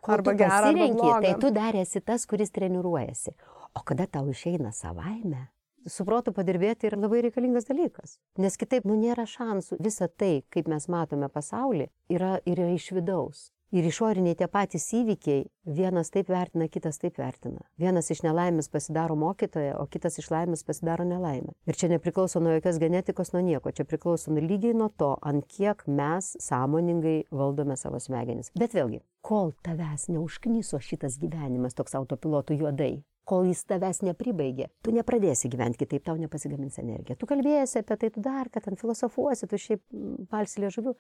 Arba 0.08 0.34
gerą, 0.34 0.50
pasirenki, 0.50 1.14
tai 1.26 1.34
tu 1.42 1.52
dar 1.52 1.76
esi 1.76 2.02
tas, 2.02 2.26
kuris 2.30 2.52
treniruojasi. 2.56 3.36
O 3.76 3.84
kada 3.86 4.08
tau 4.08 4.30
išeina 4.32 4.72
savaime, 4.74 5.48
su 5.88 6.06
protu 6.08 6.34
padirbėti 6.36 6.90
yra 6.90 7.00
labai 7.00 7.22
reikalingas 7.28 7.68
dalykas. 7.70 8.18
Nes 8.38 8.58
kitaip, 8.60 8.88
nu, 8.90 8.98
nėra 9.00 9.28
šansų. 9.30 9.80
Visa 9.84 10.08
tai, 10.08 10.44
kaip 10.54 10.70
mes 10.72 10.88
matome 10.92 11.30
pasaulį, 11.30 11.90
yra, 12.10 12.38
yra 12.50 12.70
iš 12.74 12.92
vidaus. 12.98 13.50
Ir 13.70 13.86
išoriniai 13.86 14.34
tie 14.34 14.48
patys 14.50 14.88
įvykiai, 14.98 15.44
vienas 15.78 16.10
taip 16.10 16.32
vertina, 16.34 16.66
kitas 16.74 16.98
taip 16.98 17.20
vertina. 17.22 17.62
Vienas 17.78 18.10
iš 18.10 18.24
nelaimės 18.26 18.66
pasidaro 18.74 19.14
mokytoja, 19.20 19.76
o 19.78 19.86
kitas 19.86 20.18
iš 20.18 20.32
laimės 20.34 20.66
pasidaro 20.66 21.06
nelaimė. 21.06 21.54
Ir 21.70 21.78
čia 21.78 21.92
nepriklauso 21.92 22.42
nuo 22.42 22.56
jokios 22.56 22.80
genetikos, 22.82 23.30
nuo 23.36 23.44
nieko. 23.46 23.70
Čia 23.70 23.86
priklauso 23.86 24.34
nu 24.34 24.42
lygiai 24.42 24.74
nuo 24.74 24.90
to, 24.90 25.12
ant 25.22 25.46
kiek 25.54 25.86
mes 25.86 26.32
sąmoningai 26.42 27.20
valdome 27.30 27.78
savo 27.78 28.02
smegenis. 28.02 28.50
Bet 28.58 28.74
vėlgi, 28.74 29.04
kol 29.22 29.54
tavęs 29.62 30.10
neužknyso 30.16 30.82
šitas 30.82 31.22
gyvenimas 31.22 31.78
toks 31.78 31.94
autopilotų 32.02 32.58
juodai, 32.64 32.94
kol 33.30 33.46
jis 33.46 33.62
tavęs 33.70 34.02
nepribaigė, 34.08 34.72
tu 34.82 34.94
nepradėsi 34.96 35.52
gyventi 35.54 35.84
kitaip, 35.84 36.08
tau 36.08 36.18
nepasigamins 36.18 36.82
energija. 36.82 37.18
Tu 37.20 37.30
kalbėsi 37.30 37.84
apie 37.84 37.98
tai, 38.02 38.10
tu 38.16 38.24
dar, 38.26 38.50
kad 38.50 38.66
ten 38.66 38.80
filosofuosi, 38.80 39.46
tu 39.46 39.62
šiaip 39.62 39.84
palsi 40.32 40.64
liežuviu. 40.64 40.96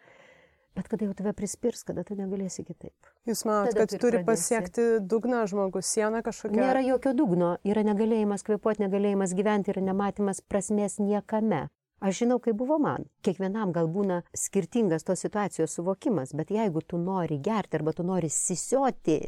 Bet 0.80 0.88
kada 0.88 1.10
jau 1.10 1.14
tave 1.18 1.34
prispirs, 1.36 1.82
kada 1.84 2.06
tu 2.08 2.16
negalėsi 2.16 2.64
kitaip. 2.64 3.10
Jūs 3.28 3.42
manot, 3.44 3.74
Tada 3.74 3.84
kad 3.84 3.92
tu 3.92 3.98
ir 3.98 4.04
turi 4.06 4.22
pradėsi. 4.22 4.30
pasiekti 4.30 4.86
dugną 5.12 5.42
žmogus, 5.52 5.90
sieną 5.92 6.22
kažkokią. 6.24 6.56
Nėra 6.56 6.84
jokio 6.86 7.12
dugno, 7.18 7.50
yra 7.68 7.84
negalėjimas 7.84 8.46
kvepuoti, 8.48 8.86
negalėjimas 8.86 9.36
gyventi, 9.36 9.74
yra 9.74 9.84
nematymas 9.90 10.40
prasmės 10.48 10.96
niekame. 11.04 11.66
Aš 12.00 12.22
žinau, 12.24 12.40
kaip 12.40 12.56
buvo 12.56 12.78
man. 12.80 13.10
Kiekvienam 13.28 13.74
gal 13.76 13.92
būna 13.92 14.22
skirtingas 14.32 15.04
tos 15.04 15.20
situacijos 15.26 15.76
suvokimas, 15.76 16.32
bet 16.32 16.54
jeigu 16.56 16.80
tu 16.88 16.98
nori 16.98 17.42
gerti 17.44 17.76
arba 17.76 17.92
tu 17.92 18.08
nori 18.08 18.32
sisioti, 18.32 19.20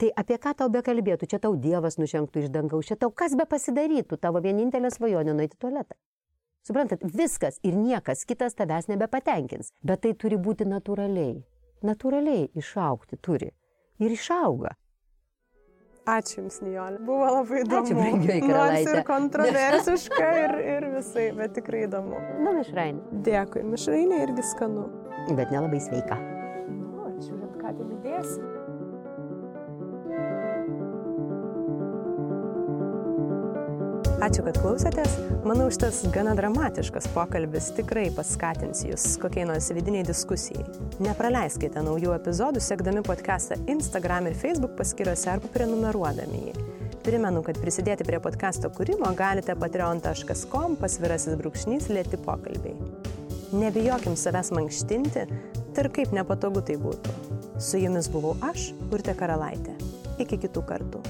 tai 0.00 0.10
apie 0.18 0.40
ką 0.42 0.56
tau 0.58 0.72
bekalbėtų, 0.74 1.28
čia 1.30 1.38
tau 1.38 1.54
Dievas 1.54 2.00
nužengtų 2.02 2.42
iš 2.42 2.50
dangaus, 2.50 2.90
čia 2.90 2.98
tau 2.98 3.12
kas 3.14 3.38
be 3.38 3.46
pasidarytų, 3.46 4.18
tavo 4.18 4.42
vienintelė 4.42 4.90
svajonė 4.90 5.38
nueiti 5.38 5.54
į 5.54 5.62
tualetą. 5.62 5.94
Suprantat, 6.66 7.04
viskas 7.16 7.56
ir 7.64 7.76
niekas 7.78 8.26
kitas 8.28 8.54
tavęs 8.58 8.90
nebepatenkins, 8.90 9.72
bet 9.82 10.02
tai 10.04 10.12
turi 10.12 10.36
būti 10.36 10.66
natūraliai. 10.68 11.40
Natūraliai 11.86 12.50
išaukti 12.60 13.16
turi. 13.24 13.48
Ir 14.00 14.12
išauga. 14.12 14.74
Ačiū 16.10 16.40
Jums, 16.40 16.58
Nijolė. 16.64 16.98
Buvo 17.06 17.26
labai 17.28 17.62
įdomu. 17.62 17.86
Ačiū, 17.86 17.96
brangioji 17.96 18.40
Nors 18.42 18.52
karalaitė. 18.52 18.94
ir 18.96 19.02
kontroversiška 19.08 20.30
ir, 20.44 20.54
ir 20.74 20.86
visai, 20.96 21.26
bet 21.36 21.54
tikrai 21.56 21.84
įdomu. 21.86 22.20
Na, 22.44 22.54
mišrainė. 22.56 23.20
Dėkui. 23.28 23.64
Mišrainė 23.68 24.22
irgi 24.26 24.46
skanu. 24.52 24.88
Bet 25.36 25.52
nelabai 25.52 25.80
sveika. 25.84 26.16
O, 26.20 27.12
žiūrint, 27.20 27.56
ką 27.60 27.76
ten 27.76 27.92
įdėsi. 28.00 28.59
Ačiū, 34.20 34.42
kad 34.44 34.58
klausėtės. 34.60 35.14
Manau, 35.48 35.70
šitas 35.72 36.02
gana 36.12 36.34
dramatiškas 36.36 37.06
pokalbis 37.14 37.70
tikrai 37.72 38.10
paskatins 38.12 38.82
jūs 38.84 39.14
kokiai 39.22 39.46
nors 39.48 39.70
vidiniai 39.72 40.04
diskusijai. 40.04 40.66
Nepraleiskite 41.00 41.80
naujų 41.86 42.12
epizodų, 42.18 42.60
sekdami 42.60 43.00
podcastą 43.06 43.56
Instagram 43.72 44.28
ir 44.28 44.36
Facebook 44.36 44.74
paskyrose 44.76 45.30
arba 45.32 45.48
prenumeruodami 45.54 46.40
jį. 46.50 46.66
Primenu, 47.06 47.40
kad 47.46 47.62
prisidėti 47.62 48.04
prie 48.04 48.20
podcasto 48.20 48.68
kūrimo 48.76 49.08
galite 49.16 49.56
patreon.com 49.56 50.76
pasvirasis 50.82 51.40
brūkšnys 51.40 51.88
lėti 51.88 52.20
pokalbiai. 52.20 52.76
Nebijokim 53.56 54.20
savęs 54.20 54.52
mankštinti, 54.52 55.24
ir 55.80 55.90
kaip 55.96 56.12
nepatogu 56.12 56.60
tai 56.60 56.76
būtų. 56.76 57.16
Su 57.56 57.80
jumis 57.80 58.12
buvau 58.12 58.36
aš, 58.52 58.74
Urte 58.92 59.16
Karalaitė. 59.16 59.78
Iki 60.20 60.42
kitų 60.44 60.68
kartų. 60.68 61.00